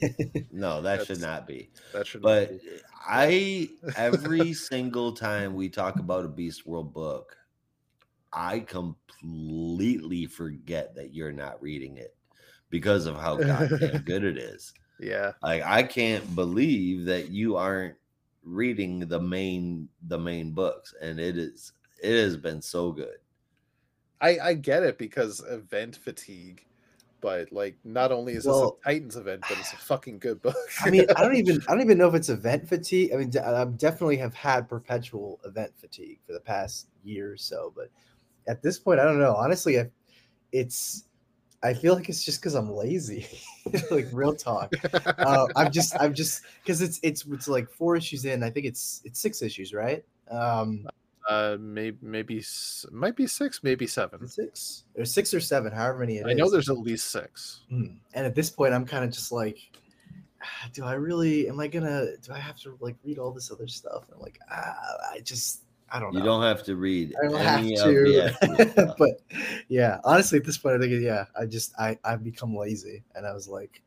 No, 0.52 0.82
that 0.82 1.06
should 1.06 1.22
not 1.22 1.48
be. 1.48 1.70
That 1.94 2.06
should. 2.06 2.22
But 2.22 2.52
not 2.52 2.62
be. 2.62 2.70
I 3.08 3.70
every 3.96 4.54
single 4.54 5.14
time 5.14 5.54
we 5.54 5.70
talk 5.70 6.00
about 6.00 6.26
a 6.26 6.28
Beast 6.28 6.68
World 6.68 6.94
book, 6.94 7.38
I 8.36 8.60
completely 8.60 10.26
forget 10.26 10.94
that 10.96 11.14
you're 11.14 11.32
not 11.32 11.62
reading 11.62 11.98
it 11.98 12.16
because 12.70 13.06
of 13.06 13.16
how 13.16 13.38
goddamn 13.38 14.02
good 14.06 14.24
it 14.24 14.38
is. 14.38 14.74
yeah, 15.00 15.32
Like 15.42 15.64
I 15.64 15.84
can't 15.84 16.36
believe 16.36 17.06
that 17.06 17.30
you 17.30 17.56
aren't 17.56 17.96
reading 18.44 19.00
the 19.00 19.20
main 19.20 19.90
the 20.08 20.20
main 20.20 20.52
books, 20.52 20.94
and 21.02 21.20
it 21.20 21.38
is 21.38 21.72
it 22.04 22.12
has 22.22 22.38
been 22.38 22.62
so 22.62 22.92
good. 22.92 23.18
I 24.22 24.38
I 24.40 24.54
get 24.54 24.84
it 24.84 24.98
because 24.98 25.42
event 25.50 25.96
fatigue, 25.96 26.66
but 27.22 27.52
like 27.52 27.78
not 27.84 28.12
only 28.12 28.34
is 28.34 28.46
Well- 28.46 28.62
this 28.62 28.72
a 28.82 28.84
Titans 28.94 29.16
event, 29.16 29.42
but 29.48 29.58
it's 29.58 29.74
a 29.74 29.78
fucking 29.78 30.20
good 30.20 30.42
book. 30.42 30.56
I 30.82 30.90
mean, 30.90 31.06
I 31.16 31.22
don't 31.22 31.36
even 31.44 31.62
I 31.68 31.72
don't 31.72 31.82
even 31.82 31.98
know 31.98 32.08
if 32.10 32.16
it's 32.16 32.30
event 32.30 32.68
fatigue. 32.68 33.14
I 33.14 33.18
mean, 33.18 33.32
I 33.38 33.64
definitely 33.66 34.18
have 34.18 34.34
had 34.34 34.68
perpetual 34.68 35.40
event 35.46 35.72
fatigue 35.78 36.20
for 36.28 36.34
the 36.34 36.40
past 36.42 36.88
year 37.04 37.32
or 37.32 37.38
so, 37.38 37.72
but 37.76 37.90
at 38.48 38.62
this 38.62 38.80
point, 38.80 39.00
I 39.00 39.04
don't 39.04 39.20
know. 39.20 39.36
Honestly, 39.36 39.80
I, 39.80 39.90
it's 40.52 41.06
I 41.64 41.74
feel 41.74 41.96
like 41.96 42.10
it's 42.10 42.24
just 42.24 42.40
because 42.40 42.54
I'm 42.54 42.72
lazy. 42.72 43.28
like 43.92 44.08
real 44.12 44.36
talk. 44.36 44.74
Uh, 45.18 45.48
I'm 45.56 45.72
just 45.72 45.96
I'm 46.00 46.14
just 46.14 46.44
because 46.62 46.82
it's 46.82 47.00
it's 47.02 47.26
it's 47.26 47.48
like 47.48 47.70
four 47.70 47.96
issues 47.96 48.26
in. 48.26 48.44
I 48.44 48.50
think 48.50 48.66
it's 48.66 49.02
it's 49.06 49.20
six 49.20 49.42
issues, 49.42 49.74
right? 49.74 50.04
Um, 50.30 50.88
uh, 51.28 51.58
maybe 51.60 51.98
maybe 52.02 52.44
might 52.92 53.16
be 53.16 53.26
six, 53.26 53.64
maybe 53.64 53.88
seven. 53.88 54.28
six 54.28 54.84
or 54.96 55.06
six 55.06 55.34
or 55.34 55.40
seven, 55.40 55.72
however 55.72 56.00
many 56.00 56.18
it 56.18 56.26
is. 56.28 56.28
I 56.28 56.34
know 56.34 56.50
there's 56.50 56.70
at 56.70 56.78
least 56.78 57.12
six. 57.12 57.62
Mm. 57.72 57.98
And 58.14 58.26
at 58.26 58.36
this 58.36 58.50
point, 58.50 58.74
I'm 58.74 58.86
kind 58.86 59.04
of 59.04 59.10
just 59.12 59.32
like, 59.32 59.58
ah, 60.44 60.70
do 60.74 60.84
I 60.86 60.94
really? 60.94 61.50
Am 61.50 61.60
I 61.60 61.68
gonna? 61.68 62.18
Do 62.22 62.34
I 62.34 62.40
have 62.40 62.58
to 62.58 62.78
like 62.80 62.96
read 63.04 63.18
all 63.18 63.32
this 63.32 63.52
other 63.52 63.68
stuff? 63.68 64.06
I'm 64.14 64.20
like, 64.20 64.40
ah, 64.52 64.76
I 65.14 65.20
just, 65.22 65.64
I 65.92 66.00
don't 66.00 66.14
know. 66.14 66.20
You 66.20 66.26
don't 66.26 66.42
have 66.42 66.64
to 66.64 66.76
read 66.76 67.14
I 67.22 67.28
don't 67.28 67.40
have 67.42 67.60
any 67.60 67.78
of 67.78 67.84
to. 67.86 68.34
stuff. 68.72 68.96
but 68.98 69.22
yeah, 69.70 70.00
honestly, 70.04 70.40
at 70.40 70.46
this 70.46 70.58
point, 70.58 70.76
I 70.76 70.80
think 70.80 71.02
yeah, 71.02 71.26
I 71.40 71.46
just 71.46 71.74
I 71.80 71.98
I've 72.04 72.24
become 72.24 72.56
lazy, 72.56 73.04
and 73.16 73.26
I 73.26 73.34
was 73.34 73.48
like, 73.48 73.82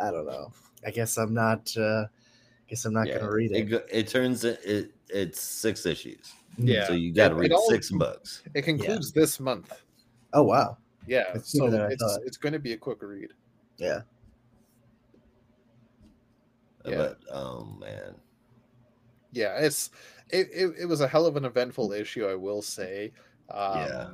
I 0.00 0.10
don't 0.10 0.26
know. 0.26 0.52
I 0.86 0.90
guess 0.90 1.16
I'm 1.16 1.32
not. 1.34 1.72
uh 1.76 2.04
I 2.04 2.68
guess 2.70 2.84
I'm 2.84 2.92
not 2.92 3.06
Yeah, 3.06 3.18
gonna 3.18 3.30
read 3.32 3.52
it. 3.52 3.72
it. 3.72 3.86
It 3.90 4.08
turns 4.08 4.44
it, 4.44 4.60
it 4.64 4.92
it's 5.08 5.40
six 5.40 5.86
issues, 5.86 6.32
Mm. 6.60 6.68
Yeah. 6.68 6.86
so 6.86 6.92
you 6.94 7.12
got 7.12 7.28
to 7.28 7.34
It- 7.34 7.38
it 7.38 7.40
read 7.42 7.52
all- 7.52 7.68
six 7.70 7.90
books. 7.90 8.42
It 8.54 8.62
concludes 8.62 9.12
this 9.12 9.38
month. 9.40 9.72
Oh 10.32 10.42
wow. 10.42 10.76
Yeah, 11.06 11.24
It's 11.34 11.52
so 11.52 11.58
sooner 11.58 11.70
than 11.70 11.80
I 11.82 11.88
it's 11.90 12.18
it's 12.26 12.36
going 12.36 12.52
to 12.54 12.58
be 12.58 12.72
a 12.72 12.76
quick 12.76 12.98
read. 13.02 13.28
Yeah. 13.78 14.00
Yeah. 16.84 16.96
But 16.96 17.18
oh 17.32 17.64
man, 17.80 18.14
Yeah, 19.32 19.58
it's 19.58 19.90
it, 20.30 20.48
it, 20.52 20.74
it 20.80 20.86
was 20.86 21.00
a 21.00 21.08
hell 21.08 21.26
of 21.26 21.36
an 21.36 21.44
eventful 21.44 21.92
issue, 21.92 22.26
I 22.26 22.34
will 22.34 22.62
say. 22.62 23.12
Um, 23.50 23.78
Yeah. 23.78 24.10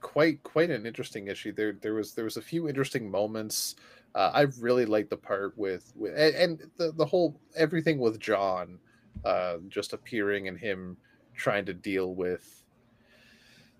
Quite 0.00 0.40
quite 0.44 0.70
an 0.70 0.86
interesting 0.86 1.26
issue. 1.26 1.52
There 1.52 1.72
there 1.72 1.94
was 1.94 2.14
there 2.14 2.24
was 2.24 2.36
a 2.36 2.42
few 2.42 2.68
interesting 2.68 3.10
moments. 3.10 3.74
Uh, 4.14 4.30
I 4.32 4.42
really 4.60 4.86
liked 4.86 5.10
the 5.10 5.16
part 5.16 5.58
with, 5.58 5.92
with 5.96 6.16
and, 6.16 6.34
and 6.36 6.70
the 6.76 6.92
the 6.92 7.04
whole 7.04 7.40
everything 7.56 7.98
with 7.98 8.20
Jon, 8.20 8.78
uh, 9.24 9.56
just 9.68 9.94
appearing 9.94 10.46
and 10.46 10.56
him 10.56 10.96
trying 11.34 11.66
to 11.66 11.74
deal 11.74 12.14
with, 12.14 12.62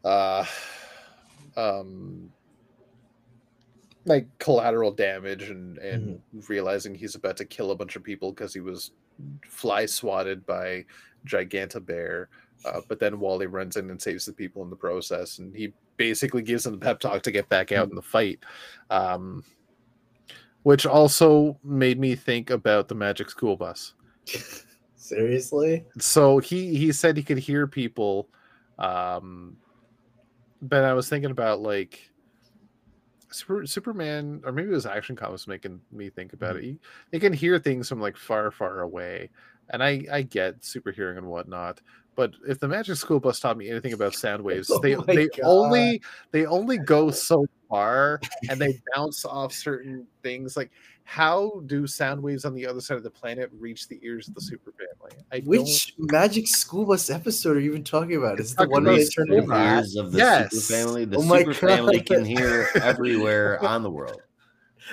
uh, 0.05 0.45
um, 1.57 2.33
like 4.05 4.27
collateral 4.41 4.91
damage 4.91 5.51
and 5.51 5.79
and 5.79 6.21
realizing 6.49 6.97
he's 6.97 7.15
about 7.15 7.37
to 7.37 7.45
kill 7.45 7.71
a 7.71 7.77
bunch 7.77 7.95
of 7.95 8.03
people 8.03 8.33
because 8.33 8.53
he 8.53 8.61
was 8.61 8.91
fly 9.49 9.87
swatted 9.87 10.45
by 10.47 10.85
Giganta 11.27 11.85
Bear. 11.85 12.29
Uh, 12.65 12.81
but 12.89 12.99
then 12.99 13.21
Wally 13.21 13.47
runs 13.47 13.77
in 13.77 13.91
and 13.91 14.03
saves 14.03 14.27
the 14.27 14.33
people 14.33 14.63
in 14.63 14.71
the 14.71 14.77
process, 14.77 15.39
and 15.39 15.55
he 15.55 15.73
basically 15.97 16.43
gives 16.43 16.67
him 16.67 16.73
the 16.73 16.79
pep 16.79 16.99
talk 16.99 17.23
to 17.23 17.31
get 17.31 17.49
back 17.49 17.71
out 17.71 17.89
in 17.89 17.95
the 17.95 18.03
fight. 18.03 18.41
Um, 18.91 19.45
which 20.65 20.87
also 20.87 21.57
made 21.63 22.01
me 22.01 22.15
think 22.15 22.51
about 22.51 22.89
the 22.89 22.95
Magic 22.95 23.31
School 23.31 23.57
Bus. 23.57 23.95
Seriously? 24.97 25.85
So 25.99 26.39
he 26.39 26.77
he 26.77 26.93
said 26.93 27.17
he 27.17 27.23
could 27.23 27.39
hear 27.39 27.67
people, 27.67 28.29
um, 28.79 29.57
but 30.61 30.85
I 30.85 30.93
was 30.93 31.09
thinking 31.09 31.31
about 31.31 31.61
like 31.61 32.11
Super, 33.31 33.67
Superman, 33.67 34.43
or 34.45 34.53
maybe 34.53 34.69
it 34.69 34.75
was 34.75 34.87
Action 34.87 35.17
Comics 35.17 35.47
making 35.47 35.81
me 35.93 36.11
think 36.11 36.33
about 36.33 36.57
it. 36.57 36.65
He, 36.65 36.79
he 37.13 37.21
can 37.21 37.33
hear 37.33 37.59
things 37.59 37.89
from 37.89 38.01
like 38.01 38.17
far, 38.17 38.51
far 38.51 38.81
away. 38.81 39.31
And 39.71 39.83
I 39.83 40.05
I 40.11 40.23
get 40.23 40.65
super 40.65 40.93
hearing 40.93 41.19
and 41.19 41.27
whatnot, 41.27 41.81
but 42.17 42.33
if 42.49 42.59
the 42.59 42.69
Magic 42.69 42.97
School 42.97 43.21
Bus 43.21 43.41
taught 43.41 43.57
me 43.57 43.71
anything 43.71 43.93
about 43.93 44.15
sound 44.15 44.43
waves, 44.43 44.71
Oh 44.71 44.81
they 44.81 44.95
they 44.95 45.27
God. 45.29 45.41
only 45.45 46.03
they 46.33 46.47
only 46.47 46.79
go 46.85 47.11
so 47.11 47.47
far, 47.69 48.21
and 48.49 48.61
they 48.61 48.81
bounce 48.95 49.25
off 49.25 49.53
certain 49.53 50.07
things. 50.23 50.57
Like 50.57 50.71
how 51.05 51.63
do 51.65 51.87
sound 51.87 52.23
waves 52.23 52.45
on 52.45 52.55
the 52.55 52.67
other 52.67 52.83
side 52.83 52.99
of 52.99 53.03
the 53.03 53.11
planet 53.11 53.49
reach 53.59 53.89
the 53.89 53.99
ears 54.03 54.29
of 54.29 54.35
the 54.35 54.43
super 54.43 54.73
family? 54.73 55.17
I 55.33 55.41
don't. 55.41 55.49
Which 55.49 55.95
Magic 55.97 56.47
School 56.47 56.85
Bus 56.85 57.09
episode 57.09 57.57
are 57.57 57.61
you 57.61 57.71
even 57.71 57.83
talking 57.83 58.17
about? 58.17 58.39
Is 58.41 58.53
it 58.53 58.59
the 58.59 58.69
one 58.69 58.85
where 58.85 58.93
they 58.93 59.05
turn 59.07 59.27
school 59.27 59.39
into 59.39 59.49
bus. 59.49 59.57
rat? 59.59 59.79
ears 59.79 59.97
of 59.97 60.13
the 60.13 60.19
Yes. 60.19 60.51
super 60.51 60.63
family. 60.75 61.05
The 61.07 61.17
Oh 61.17 61.23
my 61.23 61.39
super 61.39 61.55
family 61.55 62.01
can 62.03 62.27
hear 62.27 62.69
everywhere 62.83 63.59
on 63.65 63.83
the 63.83 63.91
world. 63.91 64.21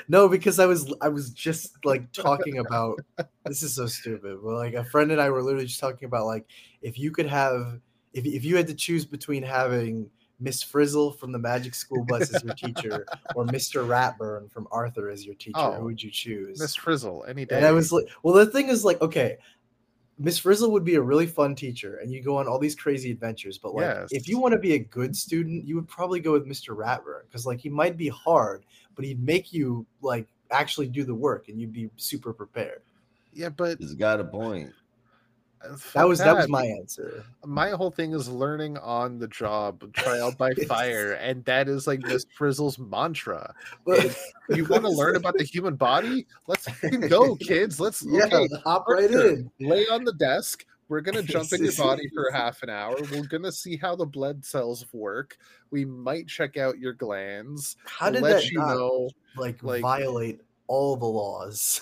No, 0.07 0.27
because 0.27 0.59
I 0.59 0.65
was 0.65 0.93
I 1.01 1.09
was 1.09 1.31
just 1.31 1.83
like 1.85 2.11
talking 2.11 2.57
about 2.59 2.99
this 3.45 3.63
is 3.63 3.75
so 3.75 3.87
stupid. 3.87 4.39
But 4.43 4.53
like 4.53 4.73
a 4.73 4.83
friend 4.83 5.11
and 5.11 5.21
I 5.21 5.29
were 5.29 5.41
literally 5.41 5.65
just 5.67 5.79
talking 5.79 6.05
about 6.05 6.25
like 6.25 6.45
if 6.81 6.97
you 6.99 7.11
could 7.11 7.27
have 7.27 7.79
if 8.13 8.25
if 8.25 8.45
you 8.45 8.55
had 8.57 8.67
to 8.67 8.75
choose 8.75 9.05
between 9.05 9.43
having 9.43 10.09
Miss 10.39 10.61
Frizzle 10.61 11.11
from 11.13 11.31
the 11.31 11.39
Magic 11.39 11.73
School 11.73 12.03
Bus 12.03 12.33
as 12.33 12.43
your 12.43 12.53
teacher 12.55 13.05
or 13.35 13.45
Mr. 13.45 13.87
Ratburn 13.87 14.51
from 14.51 14.67
Arthur 14.69 15.09
as 15.09 15.25
your 15.25 15.35
teacher, 15.35 15.53
Oh, 15.55 15.73
who 15.73 15.85
would 15.85 16.03
you 16.03 16.11
choose? 16.11 16.59
Miss 16.59 16.75
Frizzle 16.75 17.23
any 17.27 17.45
day. 17.45 17.55
And 17.55 17.65
I 17.65 17.71
was 17.71 17.91
like, 17.93 18.05
well, 18.21 18.33
the 18.35 18.45
thing 18.45 18.67
is, 18.67 18.83
like, 18.83 19.01
okay, 19.01 19.37
Miss 20.17 20.37
Frizzle 20.39 20.71
would 20.71 20.85
be 20.85 20.95
a 20.95 21.01
really 21.01 21.27
fun 21.27 21.55
teacher, 21.55 21.97
and 21.97 22.11
you 22.11 22.21
go 22.23 22.37
on 22.37 22.47
all 22.47 22.57
these 22.57 22.75
crazy 22.75 23.11
adventures. 23.11 23.57
But 23.57 23.75
like, 23.75 23.85
if 24.11 24.29
you 24.29 24.39
want 24.39 24.53
to 24.53 24.59
be 24.59 24.73
a 24.75 24.79
good 24.79 25.15
student, 25.15 25.65
you 25.67 25.75
would 25.75 25.87
probably 25.87 26.19
go 26.21 26.31
with 26.31 26.47
Mr. 26.47 26.75
Ratburn 26.75 27.23
because, 27.27 27.45
like, 27.45 27.59
he 27.59 27.69
might 27.69 27.97
be 27.97 28.07
hard, 28.07 28.63
but 28.95 29.03
he'd 29.03 29.21
make 29.21 29.51
you 29.51 29.85
like 30.01 30.25
actually 30.51 30.87
do 30.87 31.03
the 31.03 31.13
work, 31.13 31.49
and 31.49 31.59
you'd 31.59 31.73
be 31.73 31.89
super 31.97 32.31
prepared. 32.31 32.81
yeah, 33.33 33.49
but 33.49 33.77
He's 33.79 33.93
got 33.93 34.21
a 34.21 34.23
point. 34.23 34.71
That 35.93 36.07
was 36.07 36.19
that 36.19 36.35
was 36.35 36.47
my 36.47 36.65
answer. 36.65 37.23
my 37.45 37.71
whole 37.71 37.91
thing 37.91 38.13
is 38.13 38.27
learning 38.29 38.77
on 38.77 39.19
the 39.19 39.27
job, 39.27 39.91
trial 39.93 40.33
by 40.37 40.53
fire, 40.67 41.13
and 41.13 41.43
that 41.45 41.67
is 41.67 41.87
like 41.87 42.01
Miss 42.01 42.25
Frizzle's 42.37 42.77
mantra. 42.79 43.53
You 44.49 44.65
want 44.69 44.83
to 44.83 44.89
learn 44.89 45.15
about 45.15 45.37
the 45.37 45.43
human 45.43 45.75
body? 45.75 46.25
Let's 46.47 46.67
go, 47.09 47.35
kids. 47.41 47.79
Let's 47.79 48.03
yeah, 48.05 48.25
okay, 48.25 48.47
hop 48.63 48.87
right 48.87 49.09
in. 49.09 49.51
lay 49.59 49.87
on 49.87 50.03
the 50.03 50.13
desk. 50.13 50.65
We're 50.87 51.01
gonna 51.01 51.23
jump 51.23 51.51
in 51.51 51.63
your 51.63 51.73
body 51.73 52.07
for 52.13 52.29
half 52.31 52.61
an 52.61 52.69
hour. 52.69 52.95
We're 53.11 53.25
gonna 53.25 53.51
see 53.51 53.75
how 53.75 53.95
the 53.95 54.05
blood 54.05 54.45
cells 54.45 54.85
work. 54.93 55.37
We 55.71 55.83
might 55.83 56.27
check 56.27 56.57
out 56.57 56.77
your 56.77 56.93
glands. 56.93 57.75
How 57.85 58.11
did 58.11 58.23
that 58.23 58.51
you 58.51 58.59
not 58.59 58.75
know 58.75 59.09
like, 59.35 59.63
like- 59.63 59.81
violate 59.81 60.41
all 60.67 60.95
the 60.95 61.05
laws? 61.05 61.81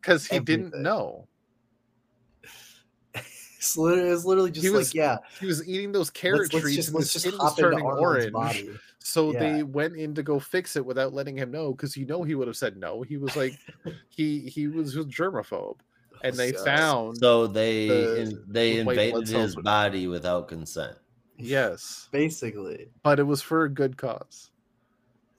Because 0.00 0.26
he, 0.26 0.38
didn't 0.40 0.74
know. 0.74 1.26
It's 3.64 3.76
literally, 3.76 4.10
it's 4.10 4.24
literally 4.24 4.50
just 4.50 4.64
He 4.64 4.70
like, 4.70 4.78
was 4.78 4.94
yeah, 4.94 5.18
He 5.40 5.46
was 5.46 5.66
eating 5.68 5.92
those 5.92 6.10
carrot 6.10 6.40
let's, 6.42 6.54
let's 6.54 6.62
trees 6.64 6.76
just 6.76 6.88
and 6.88 6.96
let's 6.98 7.12
his 7.12 7.22
skin 7.22 7.38
was 7.38 7.54
turning 7.56 7.82
orange. 7.84 8.32
body. 8.32 8.70
So 8.98 9.32
Yeah. 9.32 9.38
they 9.38 9.62
went 9.62 9.96
in 9.96 10.14
to 10.14 10.22
go 10.22 10.38
fix 10.38 10.76
it 10.76 10.84
without 10.84 11.12
letting 11.12 11.36
him 11.36 11.50
know 11.50 11.72
because 11.72 11.96
you 11.96 12.06
know 12.06 12.22
he 12.22 12.34
would 12.34 12.48
have 12.48 12.56
said 12.56 12.76
no. 12.76 13.02
He 13.02 13.16
was 13.16 13.36
like 13.36 13.58
he 14.08 14.40
he 14.40 14.66
was 14.68 14.96
a 14.96 15.04
germaphobe. 15.04 15.78
And 16.22 16.36
they 16.36 16.52
So- 16.52 16.64
found 16.64 17.18
So 17.18 17.46
they 17.46 17.88
the- 17.88 18.20
in, 18.20 18.44
they 18.46 18.74
the 18.74 18.80
invaded 18.80 19.28
his 19.28 19.56
would- 19.56 19.64
body 19.64 20.06
without 20.06 20.48
consent. 20.48 20.96
yes, 21.36 22.08
Basically, 22.12 22.88
but 23.02 23.18
it 23.18 23.24
was 23.24 23.42
for 23.42 23.64
a 23.64 23.68
good 23.68 23.96
cause. 23.96 24.50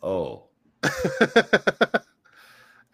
Oh, 0.04 0.44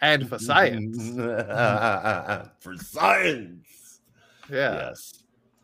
and 0.01 0.27
for 0.29 0.39
science. 0.39 1.09
for 2.59 2.75
science. 2.77 4.01
Yeah. 4.49 4.89
Yes, 4.89 5.20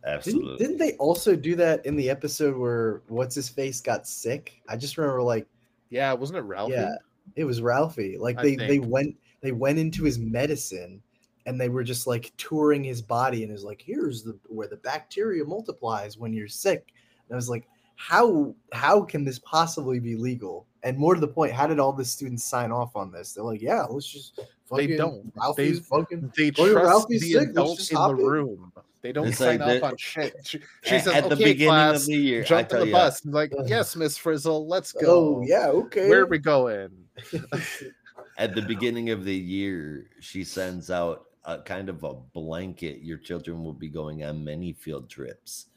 absolutely. 0.07 0.57
Didn't, 0.57 0.77
didn't 0.77 0.77
they 0.77 0.93
also 0.97 1.35
do 1.35 1.55
that 1.55 1.85
in 1.85 1.95
the 1.95 2.09
episode 2.09 2.57
where 2.57 3.01
what's 3.07 3.35
his 3.35 3.49
face 3.49 3.81
got 3.81 4.07
sick? 4.07 4.61
I 4.67 4.75
just 4.77 4.97
remember 4.97 5.21
like 5.21 5.47
Yeah, 5.89 6.13
wasn't 6.13 6.39
it 6.39 6.43
Ralphie? 6.43 6.73
yeah, 6.73 6.95
it 7.35 7.43
was 7.45 7.61
Ralphie. 7.61 8.17
Like 8.17 8.41
they 8.41 8.55
they 8.55 8.79
went 8.79 9.15
they 9.41 9.51
went 9.51 9.79
into 9.79 10.03
his 10.03 10.17
medicine 10.19 11.01
and 11.45 11.59
they 11.59 11.69
were 11.69 11.83
just 11.83 12.07
like 12.07 12.33
touring 12.37 12.83
his 12.83 13.01
body 13.01 13.43
and 13.43 13.49
it 13.49 13.53
was 13.53 13.63
like 13.63 13.81
here's 13.81 14.23
the 14.23 14.37
where 14.47 14.67
the 14.67 14.77
bacteria 14.77 15.43
multiplies 15.45 16.17
when 16.17 16.33
you're 16.33 16.47
sick. 16.47 16.87
And 17.29 17.35
I 17.35 17.37
was 17.37 17.49
like 17.49 17.67
how 17.95 18.53
how 18.73 19.01
can 19.01 19.25
this 19.25 19.39
possibly 19.39 19.99
be 19.99 20.15
legal? 20.15 20.65
And 20.83 20.97
more 20.97 21.15
to 21.15 21.19
the 21.19 21.27
point, 21.27 21.51
how 21.51 21.67
did 21.67 21.79
all 21.79 21.91
the 21.91 22.05
students 22.05 22.43
sign 22.45 22.71
off 22.71 22.95
on 22.95 23.11
this? 23.11 23.33
They're 23.33 23.43
like, 23.43 23.61
yeah, 23.61 23.83
let's 23.83 24.07
just 24.07 24.39
fucking 24.69 24.95
don't. 24.95 25.33
Ralphie's 25.35 25.79
They- 25.79 25.85
fucking 25.85 26.31
They 26.37 26.51
trust 26.51 26.75
Ralphie's 26.75 27.21
the 27.21 27.33
sick, 27.33 27.49
adult 27.49 27.79
in 27.91 27.95
the 27.95 28.23
in. 28.45 28.71
Room. 28.97 29.01
They 29.03 29.11
don't 29.11 29.27
It's 29.27 29.37
sign 29.37 29.59
like 29.59 29.67
off 29.75 29.79
the- 29.81 29.85
on 29.87 29.97
shit. 29.97 30.33
She, 30.43 30.59
she 30.83 30.95
At- 30.95 31.03
says, 31.03 31.13
at 31.13 31.29
the 31.29 31.35
"Okay, 31.35 31.43
beginning 31.45 31.69
class, 31.69 32.01
of 32.01 32.05
the 32.07 32.13
year, 32.17 32.43
jump 32.43 32.69
tell 32.69 32.77
in 32.79 32.81
the 32.81 32.87
you, 32.87 32.93
bus." 32.93 33.23
And 33.25 33.33
like, 33.33 33.51
"Yes, 33.65 33.95
Miss 33.95 34.17
Frizzle, 34.17 34.67
let's 34.67 34.91
go." 34.91 35.39
Oh 35.39 35.43
yeah, 35.45 35.67
okay. 35.67 36.09
Where 36.09 36.21
are 36.21 36.25
we 36.25 36.39
going? 36.39 36.89
at 38.37 38.55
the 38.55 38.61
beginning 38.61 39.09
of 39.09 39.23
the 39.25 39.35
year, 39.35 40.07
she 40.19 40.43
sends 40.43 40.89
out 40.91 41.25
a 41.45 41.59
kind 41.59 41.89
of 41.89 42.03
a 42.03 42.13
blanket. 42.13 43.01
Your 43.01 43.17
children 43.17 43.63
will 43.63 43.73
be 43.73 43.89
going 43.89 44.23
on 44.23 44.43
many 44.43 44.73
field 44.73 45.09
trips. 45.09 45.67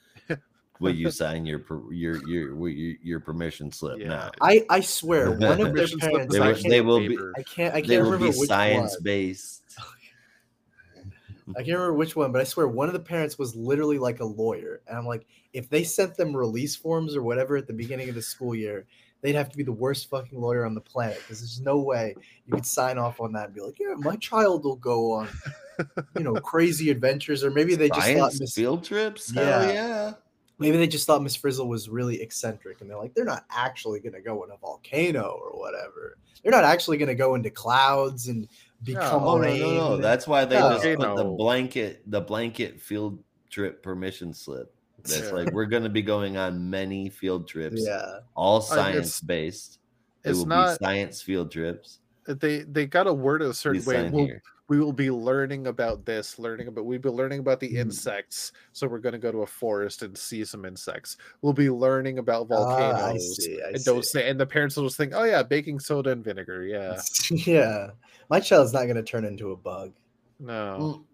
Will 0.80 0.94
you 0.94 1.10
sign 1.22 1.44
your 1.44 1.58
per- 1.58 1.92
your 1.92 2.26
your 2.26 2.68
your 3.02 3.20
permission 3.20 3.70
slip 3.70 3.98
Yeah. 3.98 4.08
now? 4.08 4.30
I 4.40 4.64
I 4.70 4.80
swear 4.80 5.30
one 5.32 5.60
of 5.60 5.74
their 5.74 5.86
parents. 5.98 6.32
They 6.34 6.40
I 6.40 6.48
will- 6.48 6.54
can't, 6.54 6.68
they 6.70 6.80
will 6.80 7.00
be- 7.00 7.18
I 7.36 7.42
can't. 7.42 7.74
I 7.74 7.82
can't 7.82 8.02
will 8.02 8.12
remember 8.12 8.32
be 8.32 8.38
which 8.38 8.48
science 8.48 8.92
one. 8.94 9.02
based. 9.02 9.62
Mm-hmm. 11.51 11.59
I 11.59 11.62
can't 11.62 11.78
remember 11.78 11.94
which 11.94 12.16
one, 12.16 12.32
but 12.32 12.40
I 12.40 12.44
swear 12.44 12.68
one 12.68 12.88
of 12.88 12.94
the 12.94 13.01
parents 13.01 13.38
was 13.38 13.55
literally 13.55 13.98
like 13.98 14.20
a 14.20 14.24
lawyer, 14.24 14.80
and 14.86 14.96
I'm 14.96 15.07
like, 15.07 15.26
if 15.53 15.68
they 15.68 15.84
sent 15.84 16.16
them 16.16 16.36
release 16.36 16.76
forms 16.76 17.16
or 17.16 17.22
whatever 17.22 17.57
at 17.57 17.66
the 17.66 17.72
beginning 17.72 18.09
of 18.09 18.14
the 18.14 18.22
school 18.22 18.55
year, 18.55 18.86
they'd 19.22 19.34
have 19.34 19.51
to 19.51 19.57
be 19.57 19.62
the 19.62 19.72
worst 19.72 20.09
fucking 20.09 20.40
lawyer 20.40 20.64
on 20.64 20.74
the 20.74 20.80
planet 20.80 21.18
because 21.18 21.40
there's 21.40 21.61
no 21.61 21.78
way 21.78 22.14
you 22.46 22.55
could 22.55 22.66
sign 22.66 22.98
off 22.98 23.20
on 23.20 23.32
that 23.32 23.46
and 23.46 23.55
be 23.55 23.61
like, 23.61 23.78
yeah, 23.78 23.94
my 23.98 24.16
child 24.16 24.64
will 24.64 24.76
go 24.76 25.12
on, 25.12 25.28
you 26.16 26.22
know, 26.22 26.34
crazy 26.40 26.90
adventures, 26.90 27.44
or 27.44 27.51
maybe 27.51 27.74
they 27.74 27.88
just 27.88 28.12
thought 28.12 28.32
Miss, 28.38 28.55
field 28.55 28.84
trips. 28.84 29.32
Hell 29.34 29.66
Yeah. 29.66 29.72
yeah. 29.72 30.12
maybe 30.59 30.76
they 30.76 30.86
just 30.86 31.07
thought 31.07 31.22
Miss 31.22 31.36
Frizzle 31.36 31.68
was 31.68 31.88
really 31.88 32.20
eccentric, 32.22 32.80
and 32.80 32.88
they're 32.88 32.98
like, 32.98 33.14
they're 33.14 33.24
not 33.24 33.44
actually 33.51 34.01
gonna 34.01 34.20
go 34.20 34.44
in 34.44 34.51
a 34.51 34.57
volcano 34.57 35.38
or 35.42 35.59
whatever. 35.59 36.16
They're 36.42 36.53
not 36.53 36.64
actually 36.64 36.96
gonna 36.96 37.14
go 37.14 37.34
into 37.34 37.51
clouds 37.51 38.28
and 38.28 38.48
become 38.85 39.22
no, 39.22 39.39
rain. 39.39 39.61
no, 39.61 39.74
no. 39.74 39.97
That's 39.99 40.26
why 40.26 40.45
they 40.45 40.59
No. 40.59 40.70
just 40.78 40.99
put 40.99 41.16
the 41.16 41.24
blanket, 41.24 42.03
the 42.07 42.20
blanket 42.20 42.81
field 42.81 43.22
trip 43.51 43.83
permission 43.83 44.33
slip. 44.33 44.72
That's 45.03 45.20
Yeah. 45.28 45.31
like 45.33 45.53
we're 45.53 45.66
going 45.66 45.83
to 45.83 45.89
be 45.89 46.03
going 46.03 46.37
on 46.37 46.68
many 46.68 47.09
field 47.09 47.49
trips, 47.49 47.83
yeah. 47.85 48.20
all 48.35 48.59
it's- 48.59 48.68
science 48.70 49.20
based. 49.20 49.78
It 50.24 50.35
will 50.35 50.45
not. 50.47 50.78
be 50.78 50.85
science 50.85 51.22
field 51.22 51.51
trips. 51.51 52.01
They 52.26 52.61
they 52.61 52.87
got 52.87 53.05
to 53.05 53.14
word 53.14 53.41
it 53.43 53.49
a 53.49 53.55
certain 53.55 53.83
way. 53.85 54.11
We'll, 54.11 54.26
here. 54.26 54.43
We 54.70 54.78
will 54.78 54.92
be 54.92 55.10
learning 55.10 55.66
about 55.66 56.06
this, 56.06 56.38
learning 56.38 56.68
about. 56.68 56.84
We'll 56.86 57.00
be 57.00 57.08
learning 57.08 57.40
about 57.40 57.58
the 57.58 57.68
Mhm. 57.68 57.78
insects. 57.80 58.52
So 58.72 58.86
we're 58.86 59.00
going 59.00 59.14
to 59.14 59.18
go 59.18 59.32
to 59.32 59.38
a 59.42 59.46
forest 59.46 60.02
and 60.02 60.16
see 60.16 60.44
some 60.44 60.64
insects. 60.64 61.16
We'll 61.42 61.52
be 61.52 61.68
learning 61.68 62.20
about 62.20 62.46
Ah, 62.52 62.54
volcanoes. 62.54 63.04
I 63.38 63.42
see. 63.42 63.60
I 63.62 63.68
and 63.70 63.80
see. 63.80 63.90
those 63.92 64.14
and 64.14 64.38
the 64.38 64.46
parents 64.46 64.76
will 64.76 64.84
just 64.84 64.96
think, 64.96 65.12
oh 65.12 65.24
yeah, 65.24 65.42
baking 65.42 65.80
soda 65.80 66.10
and 66.12 66.22
vinegar. 66.24 66.64
Yeah, 66.64 67.02
yeah. 67.30 67.90
My 68.30 68.38
child's 68.38 68.72
not 68.72 68.86
gonna 68.86 69.02
turn 69.02 69.24
into 69.24 69.50
a 69.50 69.56
bug. 69.56 69.92
no, 70.38 71.02
Mm. 71.02 71.04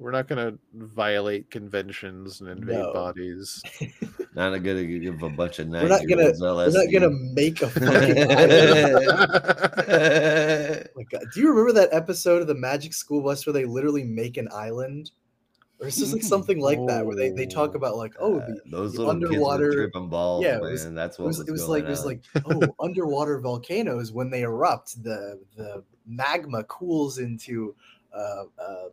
We're 0.00 0.10
not 0.10 0.26
going 0.26 0.44
to 0.52 0.58
violate 0.74 1.50
conventions 1.50 2.40
and 2.40 2.48
invade 2.48 2.78
No. 2.78 2.92
bodies. 2.92 3.62
Not 4.34 4.50
going 4.62 4.76
to 4.76 4.98
give 4.98 5.22
a 5.22 5.28
bunch 5.28 5.58
of 5.58 5.68
We're 5.68 5.88
not 5.88 6.00
gonna- 6.08 6.32
nine-year-olds 6.32 6.40
We're 6.40 6.84
not 6.84 6.92
gonna 6.92 7.10
make 7.34 7.60
a 7.62 7.68
fucking 7.70 8.30
island. 8.30 9.06
Oh 9.88 10.82
my 10.96 11.02
God. 11.10 11.22
Do 11.34 11.40
you 11.40 11.48
remember 11.50 11.72
that 11.72 11.88
episode 11.92 12.40
of 12.40 12.46
the 12.48 12.54
Magic 12.54 12.94
School 12.94 13.22
Bus 13.22 13.44
where 13.46 13.52
they 13.52 13.64
literally 13.64 14.04
make 14.04 14.36
an 14.36 14.48
island? 14.52 15.10
Or 15.80 15.86
it's 15.88 15.96
just 15.96 16.12
like 16.12 16.22
something 16.22 16.60
like 16.60 16.78
that 16.88 17.04
where 17.06 17.16
they, 17.16 17.30
they 17.30 17.46
talk 17.46 17.70
Oh. 17.72 17.76
about 17.76 17.96
like, 17.96 18.14
oh, 18.20 18.38
Uh, 18.38 18.46
the, 18.46 18.60
those 18.70 18.92
the 18.92 18.98
little 18.98 19.10
underwater- 19.12 19.64
kids 19.70 19.76
were 19.76 19.82
tripping 19.90 20.08
balls, 20.10 20.44
Yeah, 20.44 20.56
it 20.58 20.62
man. 20.62 20.72
was- 20.72 20.92
That's 20.92 21.18
it 21.18 21.22
what 21.22 21.26
was, 21.28 21.38
was, 21.38 21.48
it 21.48 21.52
was 21.52 21.60
going 21.62 21.70
like 21.72 21.84
it 21.84 21.90
was 21.90 22.04
like 22.06 22.20
oh 22.46 22.74
underwater 22.80 23.40
volcanoes 23.40 24.12
when 24.12 24.30
they 24.30 24.42
erupt 24.42 25.02
the 25.02 25.40
the 25.56 25.82
magma 26.06 26.62
cools 26.64 27.18
into 27.18 27.74
uh, 28.16 28.44
a 28.58 28.88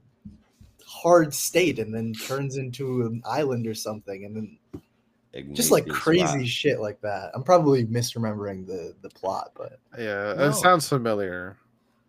hard 1.04 1.34
state 1.34 1.80
and 1.80 1.94
then 1.94 2.14
turns 2.14 2.58
into 2.58 3.02
an 3.04 3.22
island 3.26 3.68
or 3.68 3.74
something 3.76 4.26
and 4.26 4.36
then 4.36 4.58
just 5.54 5.72
like 5.72 5.88
crazy 5.88 6.24
Rock. 6.40 6.46
shit 6.48 6.80
like 6.80 7.00
that 7.02 7.30
i'm 7.36 7.44
probably 7.44 7.86
misremembering 7.86 8.66
the 8.66 8.96
the 9.04 9.10
plot 9.10 9.52
but 9.56 9.80
yeah, 9.98 10.34
No. 10.38 10.50
it 10.50 10.54
sounds 10.54 10.88
familiar. 10.90 11.58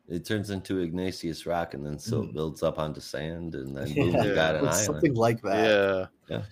It 0.08 0.24
turns 0.24 0.48
into 0.48 0.78
igneous 0.80 1.44
rock, 1.44 1.74
and 1.74 1.84
then 1.84 1.98
so 1.98 2.22
it 2.22 2.28
Mhm. 2.30 2.32
builds 2.34 2.62
up 2.62 2.78
onto 2.78 2.98
sand, 3.00 3.54
and 3.54 3.76
then 3.76 3.86
yeah, 3.88 3.94
boom, 4.04 4.14
you 4.24 4.34
got 4.34 4.54
an 4.56 4.64
it's 4.64 4.76
island. 4.78 4.86
something 4.86 5.14
like 5.14 5.42
that 5.42 5.64
Yeah, 5.68 6.06
yeah. 6.36 6.42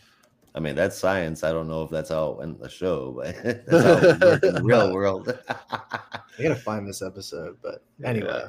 I 0.55 0.61
mean, 0.61 0.75
that's 0.75 0.97
science. 0.99 1.43
I 1.43 1.53
don't 1.53 1.67
know 1.69 1.83
if 1.83 1.91
that's 1.91 2.11
how 2.11 2.33
it 2.33 2.39
went 2.39 2.57
in 2.57 2.63
the 2.63 2.69
show, 2.69 3.13
but 3.17 3.35
that's 3.67 3.85
how 4.23 4.29
it 4.33 4.45
in 4.45 4.55
the 4.57 4.61
real 4.63 4.93
world. 4.93 5.33
i 5.49 6.43
gotta 6.43 6.55
find 6.57 6.87
this 6.87 7.01
episode 7.01 7.57
but 7.63 7.83
anyway 8.05 8.29
Yeah. 8.29 8.49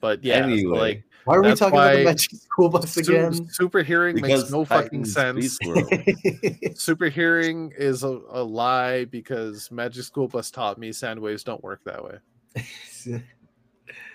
But 0.00 0.24
yeah, 0.24 0.36
Anyway, 0.36 0.78
like 0.78 1.04
Why 1.26 1.36
are 1.36 1.42
we 1.42 1.54
talking 1.54 1.74
about 1.78 1.96
the 1.96 2.04
magic 2.04 2.30
school 2.36 2.68
bus 2.68 2.92
su- 2.92 3.00
again? 3.00 3.48
super 3.50 3.82
hearing 3.82 4.14
makes 4.14 4.26
because 4.28 4.50
no 4.52 4.64
fucking 4.64 5.04
sense. 5.04 5.58
Beast 5.58 6.78
Super 6.80 7.08
hearing 7.08 7.72
is 7.76 8.02
a, 8.04 8.20
a 8.30 8.42
lie 8.42 9.04
because 9.06 9.70
Magic 9.70 10.04
School 10.04 10.28
Bus 10.28 10.50
taught 10.50 10.78
me 10.78 10.92
sound 10.92 11.20
waves 11.20 11.42
don't 11.44 11.62
work 11.64 11.80
that 11.84 12.02
way. 12.04 13.20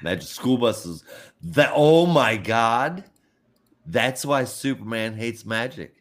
Magic 0.01 0.27
School 0.27 0.57
Buses. 0.57 1.03
That 1.43 1.71
oh 1.75 2.05
my 2.05 2.37
god. 2.37 3.03
That's 3.85 4.25
why 4.25 4.43
Superman 4.45 5.13
hates 5.15 5.45
magic. 5.45 5.95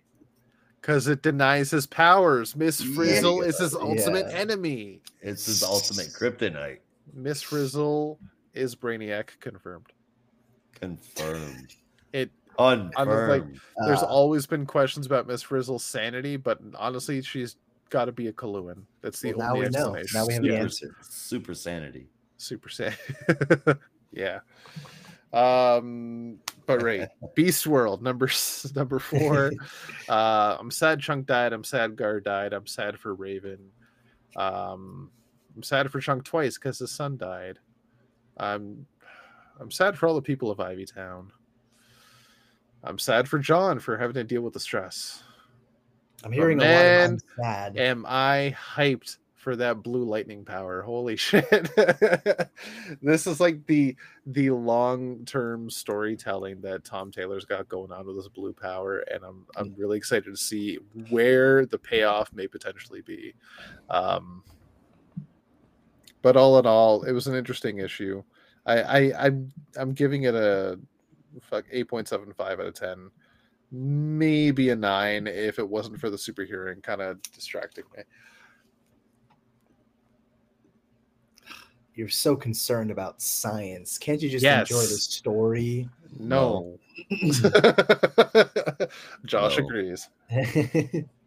Because 0.81 1.09
it 1.09 1.23
denies 1.23 1.71
his 1.71 1.87
powers. 1.87 2.55
Miss 2.55 2.81
Yeah. 2.81 2.95
Frizzle 2.95 3.43
is 3.43 3.59
his 3.59 3.75
ultimate 3.75 4.27
Yeah. 4.29 4.37
enemy. 4.39 5.01
It's 5.21 5.47
his 5.47 5.63
ultimate 5.63 6.09
kryptonite. 6.09 6.79
Miss 7.13 7.43
Frizzle 7.43 8.19
is 8.55 8.77
Brainiac 8.77 9.41
confirmed. 9.41 9.87
Confirmed. 10.81 11.75
It 12.13 12.31
Confirmed. 12.59 13.61
there's 13.87 14.03
Uh, 14.03 14.07
always 14.07 14.45
been 14.45 14.67
questions 14.67 15.07
about 15.07 15.27
Miss 15.29 15.43
Frizzle's 15.43 15.85
sanity, 15.85 16.37
but 16.37 16.59
honestly, 16.77 17.23
she's 17.23 17.57
got 17.89 18.07
to 18.07 18.13
be 18.13 18.27
a 18.27 18.33
Coluan. 18.33 18.83
That's 19.01 19.21
the 19.21 19.33
well, 19.35 19.47
now 19.47 19.55
only 19.55 19.69
we 19.69 19.71
know. 19.71 20.03
Now 20.13 20.27
we 20.27 20.35
have 20.35 20.43
the 20.43 20.57
answer. 20.57 20.97
Super 21.03 21.55
sanity. 21.55 22.09
Super 22.37 22.69
sad. 22.69 22.97
yeah. 24.13 24.41
Um, 25.33 26.39
but 26.67 26.83
right, 26.83 27.09
Beast 27.35 27.67
World 27.67 28.03
number 28.03 28.29
number 28.75 28.99
four. 28.99 29.53
uh, 30.09 30.57
I'm 30.59 30.71
sad 30.71 31.01
Chunk 31.01 31.27
died. 31.27 31.53
I'm 31.53 31.65
sad 31.65 31.95
Gar 31.97 32.21
died. 32.21 32.53
I'm 32.53 32.67
sad 32.67 32.99
for 32.99 33.15
Raven. 33.15 33.59
Um, 34.37 35.11
I'm 35.55 35.63
sad 35.63 35.91
for 35.93 36.01
Chunk 36.01 36.25
twice 36.25 36.59
because 36.59 36.79
his 36.81 36.91
son 36.91 37.17
died. 37.17 37.59
I'm 38.37 38.87
I'm 39.61 39.71
sad 39.71 39.99
for 39.99 40.09
all 40.09 40.15
the 40.15 40.23
people 40.23 40.51
of 40.51 40.59
Ivy 40.59 40.87
Town. 40.87 41.31
I'm 42.83 42.99
sad 42.99 43.29
for 43.29 43.39
Jon 43.39 43.79
for 43.79 43.99
having 43.99 44.15
to 44.15 44.25
deal 44.25 44.41
with 44.41 44.55
the 44.55 44.61
stress. 44.61 45.23
I'm 46.25 46.33
hearing 46.33 46.59
a 46.59 46.63
man, 46.63 47.11
lot 47.11 47.15
of 47.15 47.23
sad. 47.39 47.77
Am 47.77 48.07
I 48.09 48.57
hyped 48.59 49.19
for 49.35 49.57
that 49.57 49.83
blue 49.83 50.05
lightning 50.05 50.45
power? 50.45 50.81
Holy 50.81 51.17
shit. 51.17 51.71
this 53.03 53.27
is 53.27 53.39
like 53.39 53.67
the 53.67 53.97
the 54.27 54.51
long-term 54.51 55.69
storytelling 55.69 56.63
that 56.63 56.85
Tom 56.85 57.11
Taylor's 57.11 57.45
got 57.45 57.69
going 57.69 57.93
on 57.93 58.07
with 58.07 58.17
this 58.17 58.29
blue 58.29 58.55
power 58.55 58.99
and 59.13 59.25
I'm 59.25 59.47
I'm 59.57 59.75
really 59.77 59.99
excited 59.99 60.27
to 60.27 60.37
see 60.37 60.79
where 61.11 61.67
the 61.67 61.79
payoff 61.79 62.33
may 62.33 62.47
potentially 62.47 63.03
be. 63.03 63.35
Um 63.91 64.43
but 66.23 66.37
all 66.37 66.59
in 66.59 66.67
all, 66.67 67.03
it 67.05 67.13
was 67.13 67.27
an 67.27 67.35
interesting 67.35 67.79
issue. 67.79 68.23
I, 68.67 68.83
I 68.83 69.27
I'm 69.27 69.53
I'm 69.77 69.93
giving 69.93 70.25
it 70.25 70.35
a 70.35 70.79
fuck 71.41 71.65
8.75 71.73 72.41
out 72.41 72.61
of 72.61 72.75
10 72.75 73.11
maybe 73.73 74.71
a 74.71 74.77
nine 74.77 75.27
if 75.29 75.59
it 75.61 75.69
wasn't 75.69 75.99
for 75.99 76.11
the 76.11 76.19
super 76.19 76.43
hearing 76.43 76.81
kind 76.81 77.01
of 77.01 77.23
distracting 77.33 77.85
me. 77.97 78.03
You're 81.95 82.09
so 82.09 82.35
concerned 82.35 82.91
about 82.91 83.21
science. 83.23 83.97
Can't 83.99 84.21
you 84.23 84.29
just 84.29 84.45
enjoy 84.45 84.81
the 84.83 84.91
Yes. 84.93 85.03
story? 85.03 85.89
No. 86.19 86.79
Josh 89.25 89.59
No. 89.59 89.65
agrees. 89.65 90.09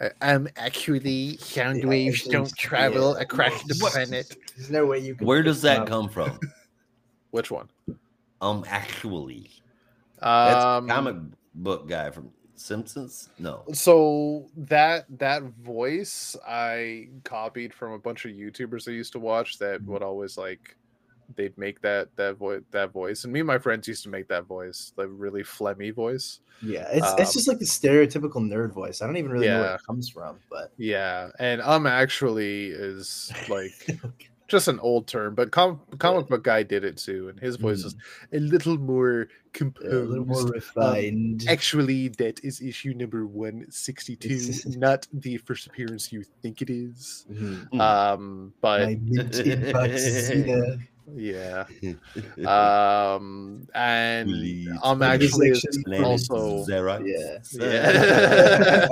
I- 0.00 0.10
I'm 0.32 0.48
actually 0.56 1.36
sound 1.38 1.78
Yeah, 1.82 1.88
waves 1.88 2.26
I 2.28 2.32
don't 2.32 2.56
travel 2.56 3.14
yeah. 3.16 3.22
across 3.22 3.62
the 3.64 3.74
planet. 3.74 4.36
There's 4.56 4.70
no 4.70 4.86
way 4.86 4.98
you 4.98 5.14
can. 5.14 5.26
Where 5.26 5.42
does 5.42 5.62
that 5.62 5.80
up. 5.80 5.88
come 5.88 6.08
from? 6.08 6.38
Which 7.30 7.50
one? 7.50 7.68
Um, 8.40 8.64
actually, 8.68 9.50
that's 10.20 10.64
Um, 10.64 10.90
a 10.90 10.92
comic 10.94 11.16
book 11.54 11.88
guy 11.88 12.10
from 12.10 12.30
Simpsons. 12.56 13.30
No, 13.38 13.64
so 13.72 14.48
that 14.56 15.06
that 15.18 15.42
voice 15.42 16.36
I 16.46 17.08
copied 17.24 17.72
from 17.72 17.92
a 17.92 17.98
bunch 17.98 18.24
of 18.24 18.32
YouTubers 18.32 18.88
I 18.88 18.92
used 18.92 19.12
to 19.12 19.18
watch 19.18 19.58
that 19.58 19.80
Mm-hmm. 19.80 19.92
would 19.92 20.02
always 20.02 20.36
like 20.36 20.76
they'd 21.36 21.56
make 21.58 21.80
that 21.82 22.08
that 22.16 22.36
voice 22.36 22.62
that 22.70 22.92
voice 22.92 23.24
and 23.24 23.32
me 23.32 23.40
and 23.40 23.46
my 23.46 23.58
friends 23.58 23.86
used 23.88 24.02
to 24.02 24.08
make 24.08 24.28
that 24.28 24.44
voice 24.46 24.92
the 24.96 25.06
really 25.06 25.42
phlegmy 25.42 25.92
voice 25.94 26.40
Yeah, 26.62 26.88
it's 26.92 27.06
it's 27.18 27.30
Um, 27.30 27.32
just 27.34 27.48
like 27.48 27.58
the 27.58 27.64
stereotypical 27.64 28.42
nerd 28.42 28.72
voice. 28.72 29.00
I 29.02 29.06
don't 29.06 29.16
even 29.16 29.30
really 29.30 29.48
know 29.48 29.60
where 29.60 29.74
it 29.76 29.80
comes 29.86 30.08
from, 30.08 30.36
but 30.50 30.72
yeah 30.76 31.30
and 31.38 31.60
um 31.62 31.86
actually 31.86 32.66
is 32.70 33.32
like 33.48 33.72
just 34.48 34.66
an 34.66 34.80
old 34.80 35.06
term 35.06 35.34
but 35.36 35.52
com- 35.52 35.80
comic 35.98 36.26
book 36.28 36.42
guy 36.42 36.60
did 36.64 36.82
it 36.84 36.96
too 36.96 37.28
and 37.28 37.38
his 37.38 37.54
voice 37.54 37.84
is 37.84 37.94
a 38.32 38.40
little 38.40 38.76
more 38.76 39.28
composed 39.52 39.86
Mm. 39.86 39.92
a 39.92 40.08
little 40.10 40.24
more 40.26 40.46
refined. 40.46 41.44
Actually, 41.48 42.08
that 42.18 42.38
is 42.44 42.60
issue 42.60 42.94
number 42.94 43.26
162, 43.26 44.78
not 44.78 45.06
the 45.12 45.36
first 45.38 45.66
appearance 45.66 46.12
you 46.12 46.24
think 46.42 46.62
it 46.62 46.70
is. 46.70 47.26
Hmm. 47.32 47.80
Um, 47.80 48.52
but 48.60 48.86
My 48.86 48.98
minted 49.02 49.72
bucks, 49.72 50.30
yeah. 51.14 51.64
yeah. 51.80 51.94
Um, 53.16 53.66
and 53.74 54.28
Please. 54.28 54.68
I'm 54.82 55.02
actually 55.02 55.48
is 55.50 55.60
section- 55.62 55.82
Name 55.86 56.04
is 56.04 56.28
also. 56.30 56.64
Xerox. 56.70 57.52
Yeah. 57.58 57.68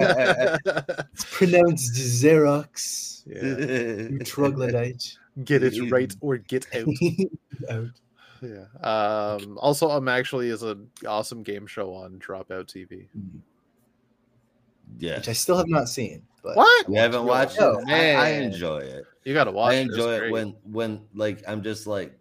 Yeah. 0.05 0.57
It's 1.13 1.25
pronounced 1.25 1.95
Xerox. 1.95 3.23
yeah. 3.27 4.09
You 4.11 4.19
troglodyte. 4.21 5.17
Get 5.45 5.63
it 5.63 5.91
right 5.91 6.15
or 6.21 6.37
get 6.39 6.67
out. 6.75 6.89
Out. 7.71 7.91
Yeah. 8.41 8.67
Um, 8.83 9.59
also, 9.59 9.91
um, 9.91 10.09
actually 10.09 10.49
is 10.51 10.63
an 10.63 10.89
awesome 11.07 11.43
game 11.43 11.67
show 11.67 11.93
on 11.95 12.19
Dropout 12.21 12.67
TV. 12.67 13.07
yeah. 14.99 15.17
Which 15.17 15.29
I 15.29 15.33
still 15.33 15.57
have 15.57 15.69
not 15.69 15.89
seen. 15.89 16.23
But 16.43 16.57
What? 16.57 16.89
You 16.89 16.95
haven't 16.97 17.25
watched 17.25 17.59
No, 17.59 17.79
it? 17.79 17.89
I, 17.89 18.15
I 18.15 18.29
enjoy 18.31 18.79
it. 18.79 19.05
You 19.25 19.35
gotta 19.35 19.51
watch. 19.51 19.73
I 19.75 19.77
enjoy 19.79 20.15
it 20.15 20.19
great. 20.21 20.33
when 20.33 20.55
when 20.65 21.03
like 21.15 21.43
I'm 21.49 21.63
just 21.63 21.87
like 21.87 22.19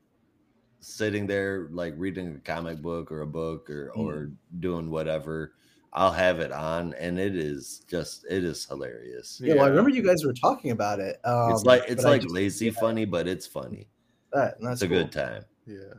sitting 0.79 1.27
there 1.27 1.67
like 1.71 1.93
reading 1.97 2.35
a 2.35 2.39
comic 2.39 2.81
book 2.81 3.11
or 3.11 3.21
a 3.21 3.27
book 3.27 3.69
or 3.69 3.91
Hmm. 3.95 4.01
or 4.01 4.31
doing 4.59 4.89
whatever. 4.89 5.53
I'll 5.93 6.11
have 6.11 6.39
it 6.39 6.51
on 6.51 6.93
and 6.95 7.17
it 7.19 7.35
is 7.35 7.83
just 7.89 8.25
it 8.29 8.43
is 8.43 8.65
hilarious. 8.65 9.39
yeah, 9.43 9.55
well, 9.55 9.65
I 9.65 9.67
remember 9.69 9.89
you 9.89 10.03
guys 10.03 10.23
were 10.25 10.33
talking 10.33 10.71
about 10.71 10.99
it. 10.99 11.19
Um, 11.23 11.51
it's 11.51 11.63
like 11.63 11.83
it's 11.87 12.03
like 12.03 12.21
just- 12.23 12.33
lazy 12.33 12.65
yeah, 12.67 12.71
funny, 12.79 13.05
but 13.05 13.27
it's 13.27 13.47
funny. 13.47 13.87
that, 14.33 14.59
that's 14.61 14.73
It's 14.73 14.81
a 14.83 14.87
good 14.87 15.11
time. 15.11 15.43
Yeah. 15.65 15.93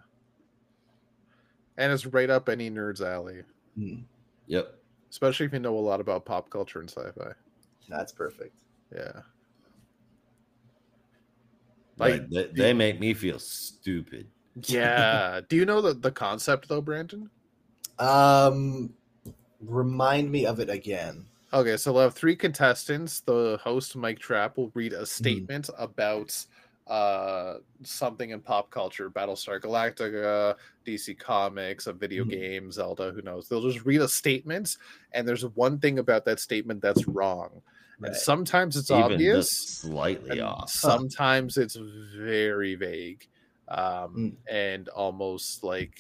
And 1.79 1.93
it's 1.93 2.07
right 2.07 2.29
up 2.31 2.49
any 2.49 2.71
nerd's 2.71 3.01
alley, 3.01 3.43
Mm, 3.79 4.03
Yep. 4.49 4.75
especially 5.11 5.47
if 5.47 5.53
you 5.53 5.59
know 5.61 5.77
a 5.77 5.79
lot 5.79 6.01
about 6.01 6.25
pop 6.25 6.51
culture 6.51 6.81
and 6.81 6.91
sci-fi. 6.91 7.33
That's 7.89 8.13
perfect. 8.13 8.55
Yeah. 8.95 9.23
Like 11.99 12.23
Like, 12.23 12.31
they, 12.31 12.47
they 12.53 12.73
make 12.73 13.01
me 13.01 13.15
feel 13.15 13.39
stupid. 13.39 14.29
Yeah. 14.67 15.41
Do 15.49 15.55
you 15.55 15.65
know 15.65 15.81
the, 15.81 15.95
the 15.95 16.11
concept 16.11 16.69
though, 16.69 16.81
Brandon? 16.81 17.31
Um, 18.01 18.93
remind 19.61 20.33
me 20.33 20.47
of 20.47 20.59
it 20.59 20.69
again. 20.69 21.27
Okay, 21.53 21.77
so 21.77 21.93
we'll 21.93 22.03
have 22.03 22.15
three 22.15 22.35
contestants. 22.37 23.21
The 23.21 23.59
host, 23.63 23.95
Mike 23.97 24.19
Trapp, 24.19 24.57
will 24.57 24.71
read 24.75 24.93
Hmm. 24.93 25.03
a 25.03 25.07
statement 25.07 25.71
about 25.79 26.35
uh 26.89 27.59
something 27.83 28.31
in 28.31 28.41
pop 28.41 28.71
culture 28.71 29.11
battlestar 29.11 29.61
galactica 29.61 30.55
dc 30.87 31.19
comics 31.19 31.87
a 31.87 31.93
video 31.93 32.25
Hmm. 32.25 32.31
Mhm. 32.31 32.33
game 32.33 32.73
zelda 32.73 33.13
who 33.13 33.21
knows 33.21 33.47
they'll 33.47 33.61
just 33.61 33.85
read 33.85 34.01
a 34.01 34.09
statement 34.09 34.79
and 35.13 35.29
there's 35.29 35.45
one 35.45 35.79
thing 35.79 35.99
about 35.99 36.25
that 36.25 36.41
statement 36.41 36.81
that's 36.81 37.07
wrong 37.07 37.61
Right. 38.01 38.13
sometimes 38.17 38.77
it's 38.77 38.91
Even 38.91 38.97
obvious 39.19 39.49
slightly 39.51 40.41
off. 40.41 40.73
sometimes 40.77 41.57
it's 41.57 41.77
very 41.77 42.75
vague 42.75 43.27
um, 43.69 44.33
Mm. 44.33 44.37
and 44.49 44.89
almost 44.91 45.65
like 45.65 45.99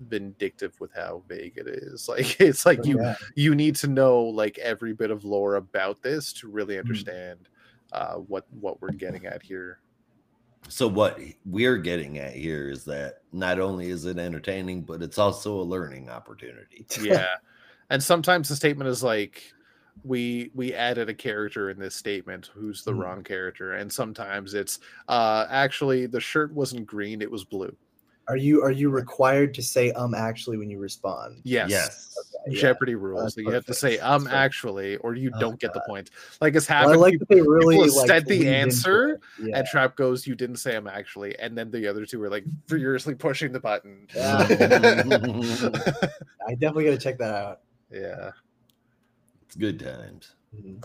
vindictive 0.00 0.74
with 0.80 0.92
how 0.92 1.22
vague 1.28 1.56
it 1.56 1.68
is 1.68 2.08
like 2.08 2.40
it's 2.40 2.66
like 2.66 2.84
you 2.84 2.98
Yeah. 2.98 3.14
you 3.36 3.54
need 3.54 3.76
to 3.76 3.86
know 3.86 4.20
like 4.20 4.58
every 4.58 4.92
bit 4.92 5.10
of 5.10 5.24
lore 5.24 5.54
about 5.56 6.02
this 6.02 6.32
to 6.32 6.48
really 6.48 6.78
Mm. 6.84 7.04
understand 7.04 7.48
uh, 7.92 8.16
what 8.16 8.46
what 8.50 8.80
we're 8.82 8.92
getting 8.92 9.26
at 9.26 9.42
here 9.42 9.80
So 10.68 10.86
what 10.86 11.18
we're 11.44 11.78
getting 11.78 12.18
at 12.18 12.34
here 12.34 12.68
is 12.70 12.84
that 12.84 13.22
not 13.32 13.58
only 13.58 13.90
is 13.90 14.04
it 14.04 14.18
entertaining, 14.18 14.82
but 14.84 15.02
it's 15.02 15.18
also 15.18 15.60
a 15.60 15.62
learning 15.64 16.08
opportunity. 16.08 16.86
yeah 16.96 17.36
and 17.90 18.02
sometimes 18.02 18.48
the 18.48 18.56
statement 18.56 18.88
is 18.88 19.02
like 19.02 19.44
we 20.04 20.50
we 20.54 20.72
added 20.74 21.08
a 21.08 21.14
character 21.14 21.70
in 21.70 21.78
this 21.78 21.94
statement 21.94 22.50
who's 22.54 22.82
the 22.82 22.92
Mhm. 22.92 22.98
wrong 22.98 23.22
character 23.22 23.74
and 23.74 23.92
sometimes 23.92 24.54
it's 24.54 24.80
uh 25.08 25.46
actually 25.50 26.06
the 26.06 26.20
shirt 26.20 26.52
wasn't 26.52 26.86
green 26.86 27.22
it 27.22 27.30
was 27.30 27.44
blue 27.44 27.74
Are 28.28 28.36
you 28.36 28.62
are 28.62 28.70
you 28.70 28.88
required 28.90 29.52
to 29.54 29.62
say 29.62 29.92
um 29.92 30.14
actually 30.14 30.56
when 30.56 30.70
you 30.70 30.78
respond? 30.78 31.40
yes 31.44 31.70
Yes. 31.70 32.14
yeah. 32.48 32.60
Jeopardy 32.60 32.96
rules. 32.96 33.22
That's 33.22 33.34
So 33.36 33.40
you 33.42 33.50
have 33.50 33.64
to 33.66 33.74
say 33.74 33.98
"um 34.00 34.24
That's 34.24 34.34
actually" 34.34 34.96
or 34.98 35.14
you 35.14 35.30
Oh, 35.34 35.38
don't 35.40 35.60
get 35.60 35.72
the 35.74 35.82
point. 35.86 36.10
Like 36.40 36.56
it's 36.56 36.68
Well, 36.68 36.78
happened. 36.78 37.00
Like 37.00 37.12
people- 37.12 37.26
they 37.30 37.40
really 37.40 37.76
people 37.78 37.96
like 37.98 38.06
said 38.08 38.26
the 38.26 38.48
answer. 38.48 39.20
Yeah. 39.40 39.58
and 39.58 39.66
Trapp 39.68 39.94
goes, 39.96 40.26
"You 40.26 40.34
didn't 40.34 40.56
say 40.56 40.74
"um 40.74 40.88
actually," 40.88 41.38
and 41.38 41.56
then 41.56 41.70
the 41.70 41.86
other 41.86 42.04
two 42.04 42.18
were 42.18 42.28
like 42.30 42.44
furiously 42.66 43.14
pushing 43.14 43.52
the 43.52 43.60
button. 43.60 44.08
Yeah. 44.14 44.38
I 46.48 46.54
definitely 46.54 46.86
gotta 46.86 46.98
check 46.98 47.18
that 47.18 47.34
out. 47.34 47.60
yeah. 47.92 48.30
Good 49.54 49.78
times. 49.78 50.34
Mhm. 50.54 50.82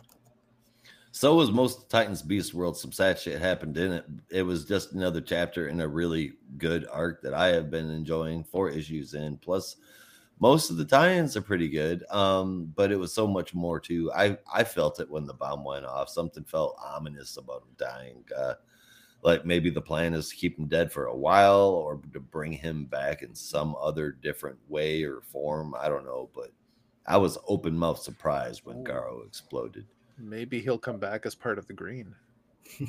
So 1.12 1.36
was 1.36 1.52
most 1.52 1.80
of 1.80 1.88
Titans 1.90 2.22
Beast 2.22 2.54
World. 2.54 2.78
Some 2.78 2.92
sad 2.92 3.18
shit 3.18 3.42
happened 3.42 3.78
in 3.78 3.92
it. 3.92 4.06
It 4.30 4.44
was 4.44 4.66
just 4.66 4.92
another 4.92 5.22
chapter 5.22 5.68
in 5.68 5.82
a 5.82 5.88
really 5.88 6.34
good 6.58 6.86
arc 6.92 7.22
that 7.24 7.34
I 7.34 7.48
have 7.48 7.72
been 7.72 7.90
enjoying 7.90 8.44
four 8.44 8.70
issues 8.70 9.16
in. 9.16 9.38
Plus, 9.38 9.78
most 10.40 10.70
of 10.70 10.78
the 10.78 10.86
tie-ins 10.86 11.36
are 11.36 11.42
pretty 11.42 11.70
good. 11.70 12.04
Um, 12.12 12.72
but 12.76 12.92
it 12.92 12.98
was 12.98 13.14
so 13.14 13.26
much 13.26 13.56
more 13.56 13.80
too. 13.80 14.12
I 14.14 14.38
I 14.54 14.64
felt 14.64 15.00
it 15.00 15.10
when 15.10 15.26
the 15.26 15.34
bomb 15.34 15.64
went 15.64 15.86
off. 15.86 16.10
Something 16.10 16.44
felt 16.44 16.78
ominous 16.84 17.38
about 17.38 17.64
him 17.64 17.74
dying. 17.78 18.24
Uh, 18.36 18.54
like 19.24 19.46
maybe 19.46 19.70
the 19.72 19.82
plan 19.82 20.14
is 20.14 20.30
to 20.30 20.36
keep 20.36 20.58
him 20.60 20.68
dead 20.68 20.92
for 20.92 21.06
a 21.06 21.18
while 21.18 21.70
or 21.70 22.00
to 22.14 22.20
bring 22.20 22.52
him 22.54 22.86
back 22.86 23.24
in 23.24 23.34
some 23.34 23.76
other 23.82 24.12
different 24.12 24.60
way 24.70 25.04
or 25.04 25.22
form. 25.22 25.74
I 25.80 25.90
don't 25.90 26.06
know, 26.06 26.30
but 26.36 26.52
I 27.08 27.18
was 27.18 27.38
open 27.48 27.78
mouth 27.78 28.00
surprised 28.00 28.62
when 28.66 28.80
Ooh. 28.80 28.84
Garo 28.84 29.26
exploded. 29.26 29.86
Maybe 30.18 30.60
he'll 30.60 30.78
come 30.80 31.00
back 31.00 31.26
as 31.26 31.36
part 31.36 31.58
of 31.58 31.68
the 31.68 31.74
green. 31.74 32.14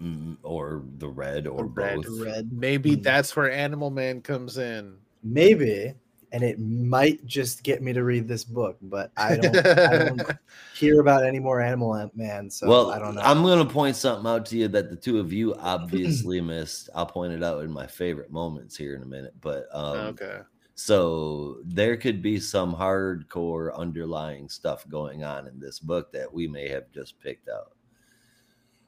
Mm, 0.00 0.36
or 0.42 0.82
the 0.98 1.08
red 1.08 1.46
or 1.46 1.58
The 1.58 1.64
red. 1.64 1.96
both. 1.96 2.20
Red. 2.20 2.52
Maybe 2.52 2.94
Hmm. 2.94 3.02
that's 3.02 3.36
where 3.36 3.50
Animal 3.50 3.90
Man 3.90 4.20
comes 4.20 4.58
in. 4.58 4.96
Maybe, 5.22 5.94
and 6.32 6.42
it 6.42 6.58
might 6.58 7.24
just 7.24 7.62
get 7.62 7.82
me 7.82 7.92
to 7.92 8.02
read 8.02 8.26
this 8.26 8.42
book, 8.42 8.78
but 8.82 9.12
I 9.16 9.36
don't. 9.36 9.54
I 9.56 9.98
don't 9.98 10.22
hear 10.74 11.00
about 11.00 11.24
any 11.24 11.38
more 11.38 11.60
Animal 11.60 12.10
Man, 12.14 12.50
so 12.50 12.68
well, 12.68 12.90
I 12.90 12.98
don't 12.98 13.14
know. 13.14 13.20
I'm 13.20 13.42
going 13.42 13.64
to 13.64 13.72
point 13.72 13.94
something 13.94 14.26
out 14.26 14.46
to 14.46 14.56
you 14.56 14.68
that 14.68 14.90
the 14.90 14.96
two 14.96 15.20
of 15.20 15.32
you 15.32 15.54
obviously 15.58 16.40
missed. 16.40 16.88
I'll 16.94 17.06
point 17.06 17.32
it 17.32 17.44
out 17.44 17.62
in 17.62 17.70
my 17.70 17.86
favorite 17.86 18.32
moments 18.32 18.76
here 18.76 18.96
in 18.96 19.02
a 19.02 19.06
minute. 19.06 19.34
But 19.40 19.66
um, 19.72 20.08
okay. 20.08 20.40
So 20.84 21.58
there 21.64 21.96
could 21.96 22.22
be 22.22 22.40
some 22.40 22.74
hardcore 22.74 23.74
underlying 23.76 24.48
stuff 24.48 24.88
going 24.88 25.22
on 25.24 25.46
in 25.46 25.60
this 25.60 25.78
book 25.78 26.12
that 26.12 26.32
we 26.32 26.48
may 26.48 26.68
have 26.68 26.90
just 26.92 27.20
picked 27.20 27.48
out. 27.48 27.72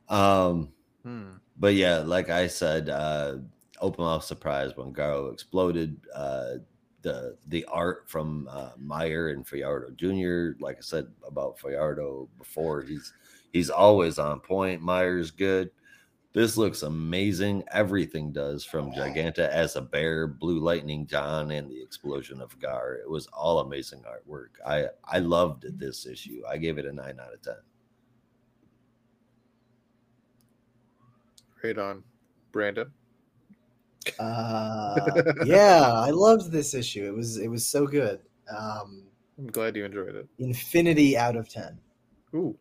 Um, 0.08 0.72
Hmm. 1.02 1.32
but 1.56 1.74
yeah, 1.74 1.98
like 1.98 2.30
I 2.30 2.46
said, 2.46 2.88
uh, 2.88 3.38
open 3.80 4.04
mouth 4.04 4.24
surprise 4.24 4.76
when 4.76 4.92
Garo 4.92 5.32
exploded. 5.32 6.00
Uh, 6.14 6.56
the 7.02 7.36
the 7.48 7.64
art 7.66 8.08
from 8.08 8.48
uh, 8.50 8.70
Meyer 8.78 9.28
and 9.28 9.46
Fiardo 9.46 9.90
Jr. 9.90 10.56
Like 10.62 10.78
I 10.78 10.80
said 10.80 11.06
about 11.26 11.58
Fiardo 11.58 12.28
before, 12.38 12.82
he's 12.82 13.12
he's 13.52 13.70
always 13.70 14.18
on 14.18 14.40
point. 14.40 14.80
Meyer's 14.82 15.30
good. 15.30 15.70
This 16.34 16.56
looks 16.56 16.82
amazing. 16.82 17.62
Everything 17.70 18.32
does 18.32 18.64
from 18.64 18.90
Giganta 18.90 19.48
as 19.48 19.76
a 19.76 19.80
bear, 19.80 20.26
Blue 20.26 20.58
Lightning 20.58 21.06
Jon, 21.06 21.52
and 21.52 21.70
the 21.70 21.80
explosion 21.80 22.40
of 22.40 22.58
Gar. 22.58 22.94
It 22.94 23.08
was 23.08 23.28
all 23.28 23.60
amazing 23.60 24.02
artwork. 24.02 24.48
I 24.66 24.86
I 25.04 25.20
loved 25.20 25.78
this 25.78 26.06
issue. 26.06 26.42
I 26.48 26.56
gave 26.56 26.76
it 26.76 26.86
a 26.86 26.92
nine 26.92 27.20
out 27.20 27.32
of 27.32 27.40
ten. 27.40 27.54
Right 31.62 31.78
on. 31.78 32.02
Brandon. 32.50 32.90
Uh, 34.18 35.22
yeah, 35.44 35.92
I 35.92 36.10
loved 36.10 36.50
this 36.50 36.74
issue. 36.74 37.06
It 37.06 37.14
was 37.14 37.36
it 37.36 37.48
was 37.48 37.64
so 37.64 37.86
good. 37.86 38.20
Um, 38.50 39.04
I'm 39.38 39.46
glad 39.46 39.76
you 39.76 39.84
enjoyed 39.84 40.16
it. 40.16 40.28
infinity 40.38 41.16
out 41.16 41.36
of 41.36 41.48
ten. 41.48 41.78
Ooh. 42.34 42.58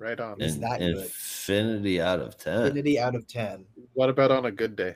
Right 0.00 0.18
on. 0.18 0.40
Is 0.40 0.54
And 0.54 0.62
that 0.64 0.78
good? 0.78 0.96
infinity 0.96 2.00
out 2.00 2.20
of 2.20 2.38
ten. 2.38 2.62
Infinity 2.68 2.98
out 2.98 3.14
of 3.14 3.26
ten. 3.28 3.66
What 3.92 4.08
about 4.08 4.30
on 4.30 4.46
a 4.46 4.50
good 4.50 4.74
day? 4.74 4.94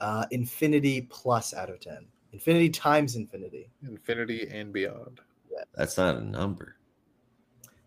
Uh, 0.00 0.24
infinity 0.30 1.02
plus 1.10 1.52
out 1.52 1.68
of 1.68 1.80
ten. 1.80 2.06
Infinity 2.32 2.70
times 2.70 3.16
infinity. 3.16 3.68
Infinity 3.82 4.48
and 4.48 4.72
beyond. 4.72 5.20
That's 5.74 5.98
not 5.98 6.16
a 6.16 6.20
number. 6.24 6.76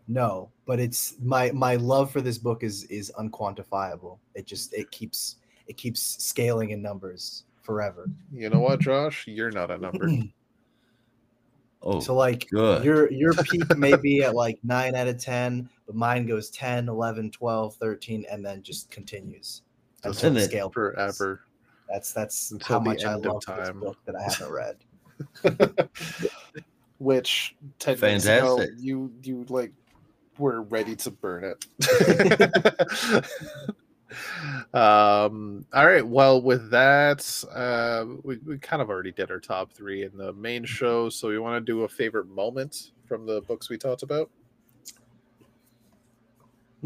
No, 0.08 0.50
but 0.66 0.78
it's 0.78 1.14
my 1.22 1.50
my 1.52 1.76
love 1.76 2.10
for 2.12 2.20
this 2.20 2.36
book 2.36 2.62
is 2.62 2.84
is 2.84 3.10
unquantifiable. 3.18 4.18
It 4.34 4.46
just 4.46 4.74
it 4.74 4.90
keeps 4.90 5.36
it 5.66 5.78
keeps 5.78 6.22
scaling 6.22 6.70
in 6.70 6.82
numbers 6.82 7.44
forever. 7.62 8.10
You 8.30 8.50
know 8.50 8.60
what, 8.60 8.80
Josh? 8.80 9.26
You're 9.26 9.50
not 9.50 9.70
a 9.70 9.78
number. 9.78 10.06
Oh, 11.82 12.00
So 12.00 12.14
like 12.16 12.48
good. 12.50 12.84
your 12.84 13.10
your 13.12 13.32
peak 13.44 13.76
may 13.76 13.94
be 13.96 14.22
at 14.24 14.34
like 14.34 14.58
9 14.64 14.96
out 14.96 15.06
of 15.06 15.18
10, 15.18 15.68
but 15.86 15.94
mine 15.94 16.26
goes 16.26 16.50
10, 16.50 16.88
11, 16.88 17.30
12, 17.30 17.76
13 17.76 18.24
and 18.30 18.44
then 18.44 18.62
just 18.62 18.90
continues 18.90 19.62
Just 20.02 20.22
until 20.22 20.34
the 20.34 20.42
scale. 20.42 20.70
Forever. 20.70 21.42
That's 21.88 22.12
that's 22.12 22.50
Until 22.50 22.78
how 22.78 22.84
much 22.84 23.04
I 23.04 23.14
end 23.14 23.26
of 23.26 23.32
love 23.34 23.44
this 23.46 23.68
time. 23.68 23.80
book 23.80 23.96
that 24.06 24.16
I 24.16 24.22
haven't 24.22 24.50
read. 24.50 25.88
Which 26.98 27.54
ten 27.78 28.00
minutes 28.00 28.24
ago, 28.26 28.64
you 28.78 29.12
you 29.22 29.46
like 29.48 29.72
were 30.38 30.62
ready 30.62 30.96
to 30.96 31.10
burn 31.10 31.44
it. 31.44 31.64
um 34.72 35.66
all 35.74 35.86
right 35.86 36.06
well 36.06 36.40
with 36.40 36.70
that 36.70 37.44
uh 37.52 38.04
we, 38.22 38.38
we 38.46 38.56
kind 38.58 38.80
of 38.80 38.88
already 38.88 39.10
did 39.10 39.30
our 39.32 39.40
top 39.40 39.72
three 39.72 40.04
in 40.04 40.16
the 40.16 40.32
main 40.34 40.64
show 40.64 41.08
so 41.08 41.28
we 41.28 41.38
want 41.40 41.56
to 41.56 41.72
do 41.72 41.82
a 41.82 41.88
favorite 41.88 42.28
moment 42.28 42.92
from 43.04 43.26
the 43.26 43.40
books 43.42 43.68
we 43.68 43.76
talked 43.76 44.04
about 44.04 44.30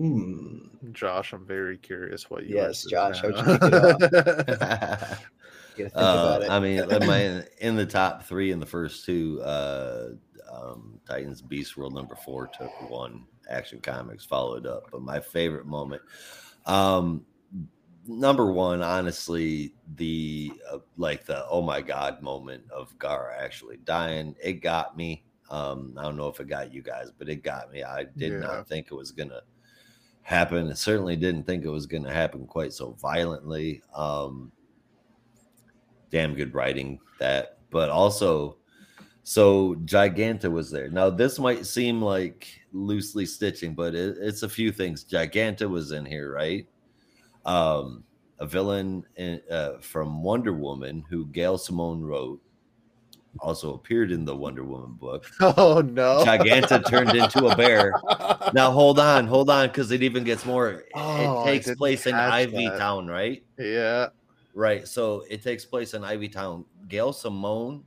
Hmm. 0.01 0.57
josh 0.93 1.35
i'm 1.35 1.45
very 1.45 1.77
curious 1.77 2.31
what 2.31 2.47
you 2.47 2.55
Yes, 2.57 2.85
Josh, 2.85 3.21
how'd 3.21 3.37
you 3.37 3.45
pick 3.59 3.63
it 3.67 3.75
up? 3.75 5.19
Think 5.77 5.95
Uh, 5.95 6.19
about 6.19 6.43
it. 6.43 6.51
I 6.51 6.59
mean, 6.59 6.79
in 6.91 7.07
my 7.07 7.45
in 7.59 7.77
the 7.77 7.85
top 7.85 8.25
three 8.25 8.51
in 8.51 8.61
the 8.61 8.67
first 8.67 9.05
two, 9.05 9.43
uh, 9.43 10.09
um, 10.51 10.99
Titans 11.07 11.43
Beast 11.43 11.77
World 11.77 11.93
number 11.95 12.15
four 12.15 12.47
took 12.47 12.71
one. 12.91 13.27
Action 13.51 13.79
Comics 13.81 14.25
followed 14.25 14.67
up, 14.67 14.85
but 14.91 15.03
my 15.03 15.21
favorite 15.21 15.67
moment, 15.67 16.01
um, 16.65 17.27
number 18.07 18.51
one, 18.53 18.83
honestly, 18.83 19.75
the 19.97 20.51
uh, 20.71 20.79
like 20.97 21.27
the 21.27 21.45
oh 21.49 21.61
my 21.61 21.83
god 21.83 22.23
moment 22.23 22.63
of 22.71 22.97
Gar 22.99 23.35
actually 23.39 23.77
dying. 23.85 24.35
It 24.43 24.63
got 24.63 24.97
me. 24.97 25.25
Um, 25.51 25.95
I 25.99 26.05
don't 26.05 26.17
know 26.17 26.29
if 26.29 26.41
it 26.41 26.49
got 26.49 26.73
you 26.73 26.81
guys, 26.83 27.11
but 27.19 27.29
it 27.29 27.43
got 27.43 27.71
me. 27.71 27.83
I 27.83 28.05
did 28.05 28.33
Yeah. 28.33 28.39
not 28.39 28.67
think 28.69 28.87
it 28.91 28.95
was 28.95 29.11
gonna 29.11 29.43
happen. 30.31 30.71
I 30.71 30.75
certainly 30.75 31.17
didn't 31.17 31.43
think 31.43 31.65
it 31.65 31.71
was 31.71 31.87
gonna 31.87 32.13
happen 32.13 32.47
quite 32.47 32.73
so 32.73 32.93
violently. 32.93 33.83
Um, 33.93 34.53
damn 36.11 36.35
good 36.35 36.55
writing 36.55 36.99
that 37.19 37.59
but 37.71 37.89
also 37.89 38.57
so 39.23 39.77
giganta 39.85 40.51
was 40.51 40.71
there 40.71 40.89
now 40.91 41.09
this 41.09 41.39
might 41.39 41.65
seem 41.65 42.03
like 42.03 42.49
loosely 42.73 43.25
stitching 43.25 43.75
but 43.75 43.95
it, 43.95 44.17
it's 44.21 44.43
a 44.43 44.49
few 44.49 44.73
things 44.73 45.05
giganta 45.05 45.69
was 45.69 45.93
in 45.93 46.05
here 46.05 46.33
right 46.35 46.67
um 47.47 48.03
a 48.41 48.47
villain 48.47 49.05
in, 49.17 49.41
uh, 49.51 49.79
from 49.81 50.23
wonder 50.23 50.53
woman 50.53 51.05
who 51.09 51.27
gail 51.27 51.57
simone 51.57 52.03
wrote 52.03 52.41
also 53.39 53.75
appeared 53.75 54.11
in 54.11 54.25
the 54.25 54.35
wonder 54.35 54.65
woman 54.65 54.93
book 54.95 55.31
oh 55.41 55.81
no 55.81 56.25
giganta 56.25 56.85
turned 56.89 57.15
into 57.15 57.47
a 57.47 57.55
bear 57.57 57.93
now 58.53 58.73
hold 58.73 58.99
on 58.99 59.27
hold 59.27 59.49
on 59.49 59.69
because 59.69 59.93
it 59.93 60.03
even 60.03 60.25
gets 60.25 60.45
more 60.45 60.83
Oh, 60.95 61.43
it 61.43 61.45
takes 61.45 61.75
place 61.77 62.07
in 62.07 62.15
ivy 62.15 62.69
that. 62.69 62.79
town 62.79 63.07
right 63.07 63.45
yeah 63.59 64.09
Right. 64.53 64.87
So 64.89 65.23
it 65.31 65.45
takes 65.45 65.65
place 65.65 65.95
in 65.95 66.03
Ivy 66.03 66.29
Town. 66.29 66.65
Gail 66.89 67.13
Simone 67.13 67.85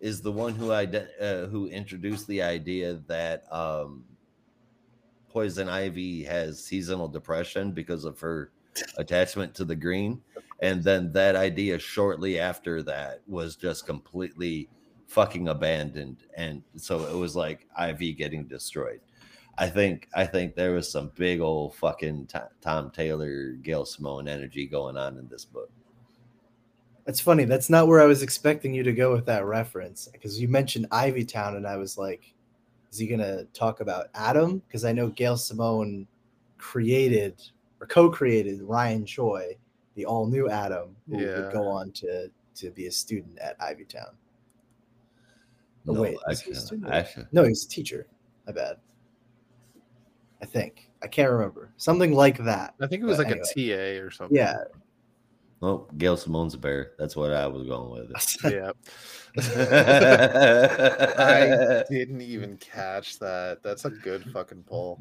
is 0.00 0.22
the 0.22 0.32
one 0.32 0.54
who 0.54 0.72
ide- 0.72 1.08
uh, 1.20 1.44
who 1.48 1.66
introduced 1.66 2.26
the 2.26 2.40
idea 2.40 3.02
that 3.06 3.44
um, 3.52 4.02
poison 5.28 5.68
ivy 5.68 6.24
has 6.24 6.64
seasonal 6.64 7.06
depression 7.06 7.72
because 7.72 8.06
of 8.06 8.18
her 8.20 8.50
attachment 8.96 9.54
to 9.56 9.64
the 9.66 9.76
green, 9.76 10.22
and 10.60 10.82
then 10.82 11.12
that 11.12 11.36
idea 11.36 11.78
shortly 11.78 12.38
after 12.38 12.82
that 12.82 13.20
was 13.26 13.56
just 13.56 13.86
completely 13.86 14.68
fucking 15.06 15.48
abandoned, 15.48 16.24
and 16.36 16.62
so 16.76 17.06
it 17.06 17.16
was 17.16 17.34
like 17.34 17.66
Ivy 17.76 18.12
getting 18.12 18.44
destroyed. 18.44 19.00
I 19.58 19.68
think 19.68 20.08
I 20.14 20.24
think 20.24 20.54
there 20.54 20.72
was 20.72 20.90
some 20.90 21.10
big 21.14 21.40
old 21.40 21.74
fucking 21.74 22.28
Tom 22.60 22.90
Taylor, 22.90 23.52
Gail 23.62 23.84
Simone 23.84 24.28
energy 24.28 24.66
going 24.66 24.96
on 24.96 25.18
in 25.18 25.28
this 25.28 25.44
book. 25.44 25.70
That's 27.04 27.20
funny. 27.20 27.44
That's 27.44 27.70
not 27.70 27.88
where 27.88 28.00
I 28.00 28.06
was 28.06 28.22
expecting 28.22 28.72
you 28.72 28.82
to 28.84 28.92
go 28.92 29.12
with 29.12 29.26
that 29.26 29.44
reference 29.44 30.08
because 30.12 30.40
you 30.40 30.48
mentioned 30.48 30.86
Ivy 30.90 31.24
Town, 31.24 31.56
and 31.56 31.66
I 31.66 31.76
was 31.76 31.98
like, 31.98 32.32
"Is 32.92 32.98
he 32.98 33.06
gonna 33.06 33.44
talk 33.52 33.80
about 33.80 34.08
Atom?" 34.14 34.62
Because 34.66 34.84
I 34.84 34.92
know 34.92 35.08
Gail 35.08 35.36
Simone 35.36 36.06
created 36.58 37.42
or 37.80 37.86
co-created 37.86 38.62
Ryan 38.62 39.04
Choi, 39.04 39.56
the 39.94 40.04
all-new 40.06 40.48
Atom, 40.48 40.96
who 41.08 41.20
Yeah. 41.20 41.40
would 41.40 41.52
go 41.52 41.66
on 41.68 41.90
to 41.92 42.30
to 42.56 42.70
be 42.70 42.86
a 42.86 42.92
student 42.92 43.38
at 43.38 43.56
Ivy 43.60 43.84
Town. 43.84 44.14
Oh, 45.88 45.92
No, 45.94 46.02
wait, 46.02 46.16
is 46.28 46.40
he 46.42 46.50
a 46.50 46.54
actually, 46.54 46.54
student? 46.54 47.32
No, 47.32 47.44
he's 47.44 47.64
a 47.64 47.68
teacher. 47.68 48.06
My 48.46 48.52
bad. 48.52 48.76
I 50.42 50.46
think 50.46 50.90
I 51.02 51.06
can't 51.06 51.30
remember 51.30 51.72
something 51.76 52.12
like 52.12 52.38
that. 52.44 52.74
I 52.80 52.86
think 52.86 53.02
it 53.02 53.06
was 53.06 53.16
But 53.18 53.26
like 53.28 53.36
anyway. 53.56 53.96
a 53.96 53.98
TA 53.98 54.04
or 54.04 54.10
something. 54.10 54.36
Yeah, 54.36 54.56
oh, 55.62 55.86
Gail 55.98 56.16
Simone's 56.16 56.54
a 56.54 56.58
bear. 56.58 56.92
That's 56.98 57.14
what 57.16 57.32
I 57.32 57.46
was 57.46 57.66
going 57.66 57.90
with. 57.90 58.10
Yeah. 58.52 58.72
I 61.18 61.84
didn't 61.88 62.20
even 62.20 62.56
catch 62.58 63.18
that. 63.20 63.62
That's 63.62 63.84
a 63.84 63.90
good 63.90 64.24
fucking 64.32 64.64
pull. 64.64 64.98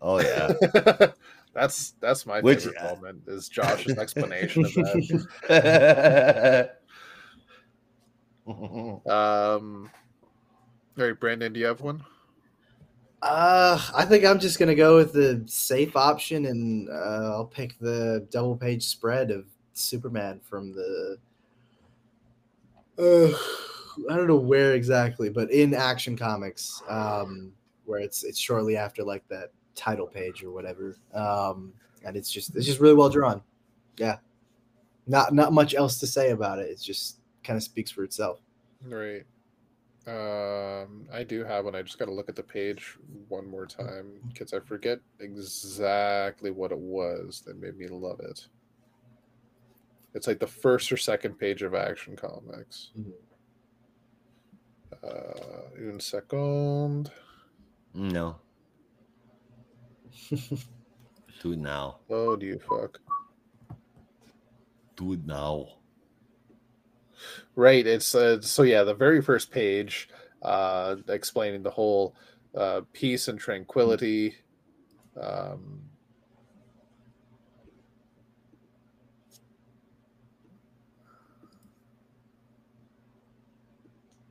oh 0.00 0.20
yeah. 0.20 0.52
that's 1.56 1.94
that's 2.00 2.26
my 2.26 2.40
Which- 2.40 2.64
favorite 2.64 2.82
moment 2.82 3.22
is 3.26 3.48
Josh's 3.48 3.96
explanation 3.98 4.64
of 4.66 4.74
that. 5.48 6.80
Um 8.46 9.90
all 10.98 11.04
right, 11.04 11.18
Brandon, 11.18 11.52
do 11.52 11.60
you 11.60 11.66
have 11.66 11.80
one? 11.82 12.02
Uh, 13.20 13.78
I 13.94 14.04
think 14.04 14.24
I'm 14.24 14.38
just 14.38 14.58
gonna 14.58 14.74
go 14.74 14.96
with 14.96 15.12
the 15.12 15.42
safe 15.46 15.96
option, 15.96 16.46
and 16.46 16.88
uh, 16.88 17.32
I'll 17.34 17.44
pick 17.44 17.78
the 17.78 18.26
double 18.30 18.56
page 18.56 18.84
spread 18.84 19.30
of 19.30 19.46
Superman 19.74 20.40
from 20.42 20.72
the. 20.72 21.18
Uh, 22.98 23.36
I 24.10 24.16
don't 24.16 24.26
know 24.28 24.36
where 24.36 24.74
exactly, 24.74 25.28
but 25.28 25.50
in 25.50 25.74
Action 25.74 26.16
Comics, 26.16 26.82
um, 26.88 27.52
where 27.84 28.00
it's 28.00 28.24
it's 28.24 28.38
shortly 28.38 28.76
after 28.76 29.02
like 29.02 29.26
that 29.28 29.50
title 29.76 30.06
page 30.08 30.42
or 30.42 30.50
whatever, 30.50 30.96
um, 31.14 31.72
and 32.04 32.16
it's 32.16 32.30
just 32.32 32.56
it's 32.56 32.66
just 32.66 32.80
really 32.80 32.94
well 32.94 33.08
drawn. 33.08 33.42
Yeah, 33.98 34.18
not 35.06 35.32
not 35.32 35.52
much 35.52 35.74
else 35.74 36.00
to 36.00 36.06
say 36.06 36.30
about 36.30 36.58
it. 36.58 36.68
It 36.70 36.80
just 36.80 37.20
kind 37.44 37.56
of 37.56 37.62
speaks 37.62 37.90
for 37.92 38.02
itself. 38.02 38.40
Right. 38.84 39.24
Um, 40.08 41.08
I 41.12 41.24
do 41.24 41.42
have 41.44 41.64
one. 41.64 41.74
I 41.74 41.82
just 41.82 41.98
got 41.98 42.04
to 42.04 42.12
look 42.12 42.28
at 42.28 42.36
the 42.36 42.42
page 42.42 42.96
one 43.28 43.48
more 43.50 43.66
time 43.66 44.12
because 44.28 44.52
I 44.52 44.60
forget 44.60 45.00
exactly 45.18 46.50
what 46.52 46.70
it 46.70 46.78
was 46.78 47.42
that 47.46 47.60
made 47.60 47.76
me 47.76 47.88
love 47.88 48.20
it. 48.20 48.46
It's 50.14 50.26
like 50.28 50.38
the 50.38 50.46
first 50.46 50.90
or 50.92 50.96
second 50.96 51.38
page 51.38 51.62
of 51.62 51.74
Action 51.74 52.14
Comics. 52.16 52.90
Mhm. 52.98 53.12
Uh, 55.02 55.88
un 55.90 56.00
second. 56.00 57.10
no. 57.94 58.36
Do 61.42 61.52
it 61.52 61.58
now. 61.58 61.98
Oh, 62.10 62.36
do 62.36 62.46
you 62.46 62.58
fuck? 62.58 62.98
Do 64.96 65.12
it 65.12 65.26
now. 65.26 65.68
Right. 67.54 67.86
It's 67.86 68.14
uh, 68.14 68.40
so 68.40 68.62
yeah. 68.62 68.82
The 68.82 68.94
very 68.94 69.20
first 69.22 69.50
page, 69.50 70.08
uh, 70.42 70.96
explaining 71.08 71.62
the 71.62 71.70
whole 71.70 72.14
uh, 72.54 72.82
peace 72.92 73.28
and 73.28 73.38
tranquility. 73.38 74.36
Um, 75.20 75.82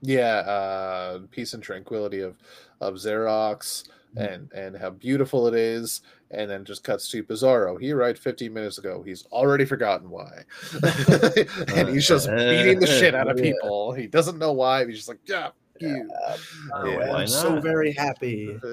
yeah, 0.01 0.37
uh, 0.37 1.19
peace 1.31 1.53
and 1.53 1.63
tranquility 1.63 2.21
of 2.21 2.37
of 2.81 2.95
Zerox 2.95 3.87
Mm-hmm. 4.17 4.33
and 4.33 4.51
and 4.53 4.77
how 4.77 4.89
beautiful 4.91 5.47
it 5.47 5.53
is, 5.55 6.01
and 6.31 6.49
then 6.49 6.63
just 6.65 6.83
cuts 6.83 7.09
to 7.11 7.23
Bizarro. 7.23 7.79
He 7.79 7.91
arrived 7.91 8.19
15 8.19 8.53
minutes 8.53 8.77
ago. 8.77 9.03
He's 9.03 9.25
already 9.31 9.65
forgotten 9.65 10.09
why, 10.09 10.43
and 11.75 11.89
he's 11.89 12.07
just 12.07 12.27
beating 12.29 12.79
the 12.79 12.87
shit 12.87 13.13
out 13.15 13.29
of 13.29 13.37
Yeah. 13.43 13.51
people. 13.53 13.91
He 13.93 14.07
doesn't 14.07 14.37
know 14.37 14.53
why. 14.53 14.85
He's 14.85 14.97
just 14.97 15.09
like, 15.09 15.19
yeah, 15.25 15.49
you. 15.79 16.09
Oh, 16.73 16.85
Yeah, 16.85 17.13
I'm 17.13 17.27
so 17.27 17.59
very 17.59 17.91
happy. 17.93 18.57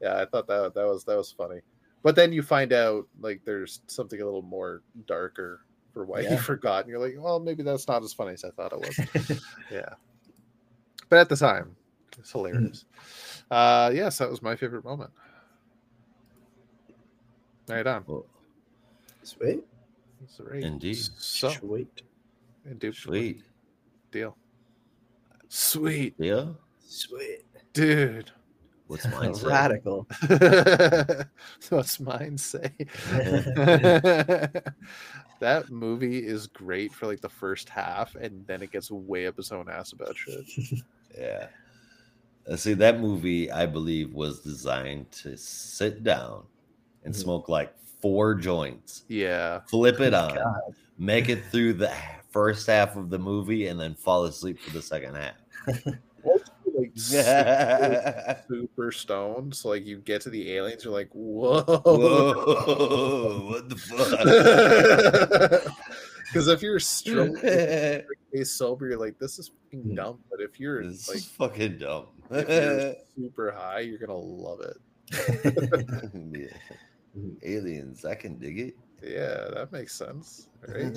yeah, 0.00 0.16
I 0.20 0.24
thought 0.26 0.46
that 0.48 0.72
that 0.74 0.86
was 0.86 1.04
that 1.04 1.16
was 1.16 1.32
funny. 1.32 1.60
But 2.02 2.16
then 2.16 2.32
you 2.32 2.42
find 2.42 2.72
out 2.72 3.06
like 3.20 3.42
there's 3.44 3.80
something 3.86 4.20
a 4.20 4.24
little 4.24 4.42
more 4.42 4.82
darker 5.06 5.60
for 5.92 6.04
why 6.04 6.22
he 6.22 6.28
Yeah. 6.28 6.36
forgot, 6.36 6.80
and 6.84 6.88
you're 6.90 6.98
like, 6.98 7.14
well, 7.18 7.38
maybe 7.40 7.62
that's 7.62 7.86
not 7.88 8.02
as 8.02 8.12
funny 8.12 8.32
as 8.32 8.44
I 8.44 8.50
thought 8.50 8.72
it 8.72 8.80
was. 8.80 9.40
yeah, 9.70 9.90
but 11.08 11.18
at 11.18 11.28
the 11.28 11.36
time, 11.36 11.76
it's 12.18 12.32
hilarious. 12.32 12.84
Uh, 13.50 13.90
yes, 13.94 14.18
that 14.18 14.30
was 14.30 14.42
my 14.42 14.56
favorite 14.56 14.84
moment. 14.84 15.10
Right 17.68 17.86
on. 17.86 18.04
Well, 18.06 18.26
Sweet, 19.22 19.60
That's 20.20 20.38
right. 20.40 20.62
Indeed. 20.62 20.96
So, 21.18 21.48
sweet, 21.48 22.02
Indeed. 22.70 22.94
sweet. 22.94 23.42
deal. 24.12 24.36
Sweet, 25.48 26.14
Yeah. 26.18 26.48
sweet, 26.86 27.44
dude. 27.72 28.30
What's 28.86 29.06
mine 29.08 29.34
say? 29.34 29.46
radical. 29.46 30.06
What's 31.70 31.98
mine 32.00 32.36
say? 32.36 32.70
that 35.40 35.70
movie 35.70 36.18
is 36.18 36.46
great 36.48 36.92
for 36.92 37.06
like 37.06 37.22
the 37.22 37.30
first 37.30 37.70
half, 37.70 38.14
and 38.14 38.46
then 38.46 38.60
it 38.62 38.70
gets 38.72 38.90
way 38.90 39.26
up 39.26 39.38
its 39.38 39.52
own 39.52 39.70
ass 39.70 39.92
about 39.92 40.16
shit. 40.16 40.44
Yeah. 41.18 41.46
Uh, 42.48 42.56
see, 42.56 42.74
that 42.74 43.00
movie, 43.00 43.50
I 43.50 43.64
believe, 43.66 44.12
was 44.12 44.40
designed 44.40 45.10
to 45.22 45.36
sit 45.36 46.04
down 46.04 46.44
and 47.02 47.14
Mhm. 47.14 47.18
smoke 47.18 47.48
like 47.48 47.74
four 48.02 48.34
joints, 48.34 49.04
Yeah, 49.08 49.60
flip 49.66 49.98
it 50.00 50.12
on, 50.14 50.38
make 50.98 51.28
it 51.30 51.42
through 51.46 51.72
the 51.74 51.90
first 52.30 52.66
half 52.66 52.96
of 52.96 53.08
the 53.10 53.18
movie, 53.18 53.68
and 53.68 53.80
then 53.80 53.94
fall 53.94 54.24
asleep 54.24 54.60
for 54.60 54.70
the 54.70 54.82
second 54.82 55.14
half. 55.14 55.36
like 56.74 56.92
super, 56.96 58.44
super 58.48 58.92
stoned. 58.92 59.54
So 59.54 59.68
like 59.70 59.86
you 59.86 59.98
get 60.00 60.20
to 60.22 60.30
the 60.30 60.52
aliens, 60.54 60.84
you're 60.84 60.92
like, 60.92 61.10
whoa. 61.12 61.62
Whoa, 61.62 63.46
what 63.46 63.68
the 63.70 63.76
fuck? 63.76 65.64
Because 66.32 66.48
if 66.48 66.62
you're 66.62 66.80
strong, 66.80 67.36
sober, 68.44 68.88
you're 68.88 68.98
like, 68.98 69.18
this 69.18 69.38
is 69.38 69.50
fucking 69.70 69.82
Hmm. 69.90 69.94
dumb. 69.94 70.18
If 70.54 70.60
you're 70.60 70.86
This 70.86 71.08
like, 71.08 71.18
fucking 71.50 71.78
dumb. 71.78 72.06
super 72.30 73.50
high, 73.50 73.80
you're 73.80 73.98
gonna 73.98 74.14
love 74.14 74.60
it. 74.60 74.76
Yeah. 76.32 76.46
Aliens, 77.42 78.04
I 78.04 78.14
can 78.14 78.38
dig 78.38 78.58
it. 78.60 78.76
Yeah, 79.02 79.48
that 79.52 79.72
makes 79.72 79.94
sense, 79.96 80.46
right? 80.68 80.96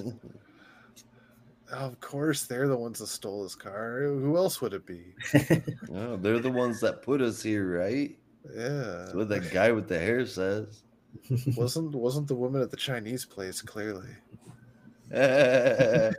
of 1.71 1.99
course, 2.01 2.43
they're 2.45 2.67
the 2.67 2.77
ones 2.77 2.99
that 2.99 3.07
stole 3.07 3.41
his 3.41 3.55
car. 3.55 4.03
Who 4.03 4.37
else 4.37 4.61
would 4.61 4.73
it 4.73 4.85
be? 4.85 5.15
Oh, 5.93 6.17
they're 6.17 6.37
the 6.39 6.51
ones 6.51 6.79
that 6.81 7.01
put 7.01 7.19
us 7.19 7.41
here, 7.41 7.79
right? 7.79 8.15
Yeah, 8.55 8.67
That's 9.05 9.13
what 9.15 9.29
that 9.29 9.51
guy 9.51 9.71
with 9.71 9.87
the 9.87 9.97
hair 9.97 10.23
says. 10.27 10.83
wasn't 11.55 11.95
wasn't 11.95 12.27
the 12.27 12.35
woman 12.35 12.61
at 12.61 12.69
the 12.69 12.77
Chinese 12.77 13.25
place 13.25 13.59
clearly? 13.61 14.09
yeah, 15.11 16.11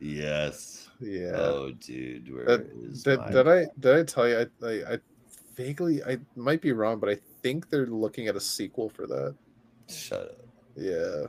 yes. 0.00 0.88
yeah. 1.00 1.32
Oh, 1.36 1.70
dude, 1.72 2.32
where 2.34 2.44
That- 2.44 2.66
is 2.82 3.02
Did, 3.04 3.18
my- 3.20 3.30
did 3.30 3.48
I 3.48 3.66
did 3.78 3.96
I 3.96 4.02
tell 4.04 4.28
you? 4.28 4.46
I, 4.62 4.66
I 4.66 4.92
I 4.94 4.98
vaguely 5.56 6.02
I 6.04 6.18
might 6.36 6.60
be 6.60 6.72
wrong, 6.72 6.98
but 6.98 7.08
I 7.10 7.18
think 7.42 7.70
they're 7.70 7.86
looking 7.86 8.26
at 8.28 8.36
a 8.36 8.40
sequel 8.40 8.88
for 8.88 9.06
that. 9.06 9.34
Shut 9.88 10.20
up. 10.22 10.36
Yeah, 10.76 11.26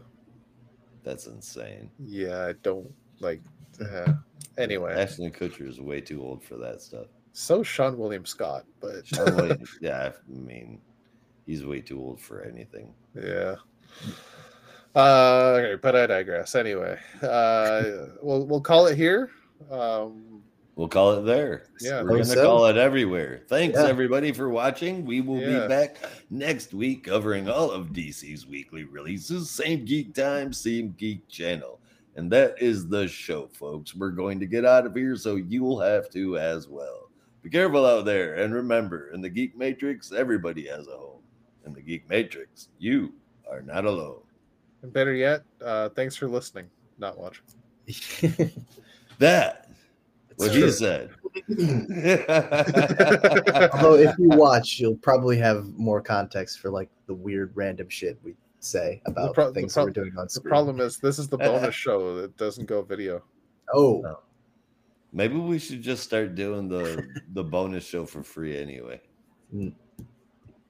That's 1.03 1.27
insane. 1.27 1.89
yeah. 1.99 2.45
I 2.47 2.53
don't 2.63 2.91
like. 3.19 3.41
Uh, 3.79 4.13
anyway, 4.57 4.93
Ashton 4.93 5.31
Kutcher 5.31 5.67
is 5.67 5.79
way 5.81 5.99
too 6.01 6.21
old 6.23 6.43
for 6.43 6.55
that 6.57 6.81
stuff. 6.81 7.07
so 7.33 7.61
Seann 7.63 7.95
William 7.97 8.25
Scott, 8.25 8.65
but 8.79 9.03
William- 9.35 9.63
yeah, 9.81 10.11
I 10.13 10.31
mean, 10.39 10.79
he's 11.47 11.65
way 11.65 11.81
too 11.81 11.99
old 11.99 12.19
for 12.21 12.41
anything. 12.43 12.93
yeah. 13.15 13.55
Uh, 14.95 15.57
okay, 15.59 15.75
but 15.81 15.95
I 15.95 16.05
digress. 16.07 16.55
Anyway, 16.55 16.97
uh, 17.21 17.83
we'll 18.21 18.45
we'll 18.45 18.61
call 18.61 18.87
it 18.87 18.97
here. 18.97 19.29
Um, 19.69 20.27
We'll 20.77 20.87
call 20.87 21.11
it 21.19 21.23
there. 21.23 21.67
Yeah. 21.81 22.01
We're 22.01 22.09
gonna 22.11 22.25
so. 22.25 22.43
call 22.43 22.65
it 22.65 22.77
everywhere. 22.77 23.41
Thanks 23.49 23.77
Yeah. 23.77 23.87
everybody 23.87 24.31
for 24.31 24.49
watching. 24.49 25.05
We 25.05 25.19
will 25.21 25.39
Yeah. 25.39 25.63
be 25.63 25.67
back 25.67 25.97
next 26.29 26.73
week 26.73 27.03
covering 27.03 27.49
all 27.49 27.69
of 27.69 27.89
DC's 27.93 28.47
weekly 28.47 28.85
releases. 28.85 29.49
Same 29.51 29.83
geek 29.85 30.15
time, 30.15 30.53
same 30.53 30.95
geek 30.97 31.27
channel. 31.27 31.81
And 32.15 32.31
that 32.31 32.55
is 32.59 32.87
the 32.87 33.07
show, 33.07 33.47
folks. 33.53 33.93
We're 33.93 34.11
going 34.11 34.39
to 34.39 34.47
get 34.47 34.65
out 34.65 34.85
of 34.87 34.95
here, 34.95 35.15
so 35.17 35.35
you'll 35.35 35.79
have 35.81 36.09
to 36.11 36.37
as 36.39 36.67
well. 36.67 37.09
Be 37.43 37.49
careful 37.49 37.85
out 37.85 38.05
there, 38.05 38.35
and 38.35 38.53
remember, 38.53 39.11
in 39.11 39.21
the 39.21 39.29
Geek 39.29 39.55
Matrix, 39.57 40.11
everybody 40.11 40.67
has 40.67 40.87
a 40.87 40.97
home. 40.97 41.21
In 41.65 41.73
the 41.73 41.81
Geek 41.81 42.09
Matrix, 42.09 42.69
you 42.79 43.13
are 43.49 43.61
not 43.61 43.85
alone. 43.85 44.21
And 44.81 44.91
better 44.93 45.13
yet, 45.13 45.43
uh, 45.63 45.89
thanks 45.89 46.15
for 46.15 46.27
listening, 46.27 46.67
not 46.97 47.17
watching. 47.17 47.43
That 49.19 49.69
what 50.37 50.51
true. 50.51 50.65
he 50.65 50.71
said. 50.71 51.11
Although 53.73 53.95
if 53.97 54.17
you 54.17 54.29
watch, 54.29 54.79
you'll 54.79 54.95
probably 54.95 55.37
have 55.37 55.67
more 55.77 56.01
context 56.01 56.59
for 56.59 56.71
like 56.71 56.89
the 57.05 57.13
weird 57.13 57.51
random 57.53 57.87
shit 57.87 58.17
we 58.23 58.33
say 58.61 58.99
about 59.05 59.35
pro- 59.35 59.49
the 59.49 59.53
things 59.53 59.75
pro- 59.75 59.83
we're 59.85 59.91
doing 59.91 60.17
on 60.17 60.27
screen. 60.27 60.43
The 60.45 60.49
problem 60.49 60.79
is 60.79 60.97
this 60.97 61.19
is 61.19 61.27
the 61.27 61.37
bonus 61.37 61.75
show 61.85 62.15
that 62.19 62.35
doesn't 62.37 62.65
go 62.65 62.81
video. 62.81 63.21
Oh, 63.73 64.03
Oh. 64.07 64.19
Maybe 65.13 65.35
we 65.35 65.59
should 65.59 65.83
just 65.83 66.01
start 66.03 66.33
doing 66.33 66.67
the 66.67 67.05
the 67.33 67.43
bonus 67.43 67.85
show 67.85 68.07
for 68.07 68.23
free 68.23 68.57
anyway. 68.57 68.99
Mm. 69.53 69.73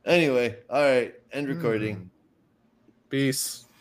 Anyway, 0.04 0.58
all 0.70 0.82
right, 0.82 1.14
end 1.32 1.48
recording. 1.48 2.10
Peace. 3.10 3.66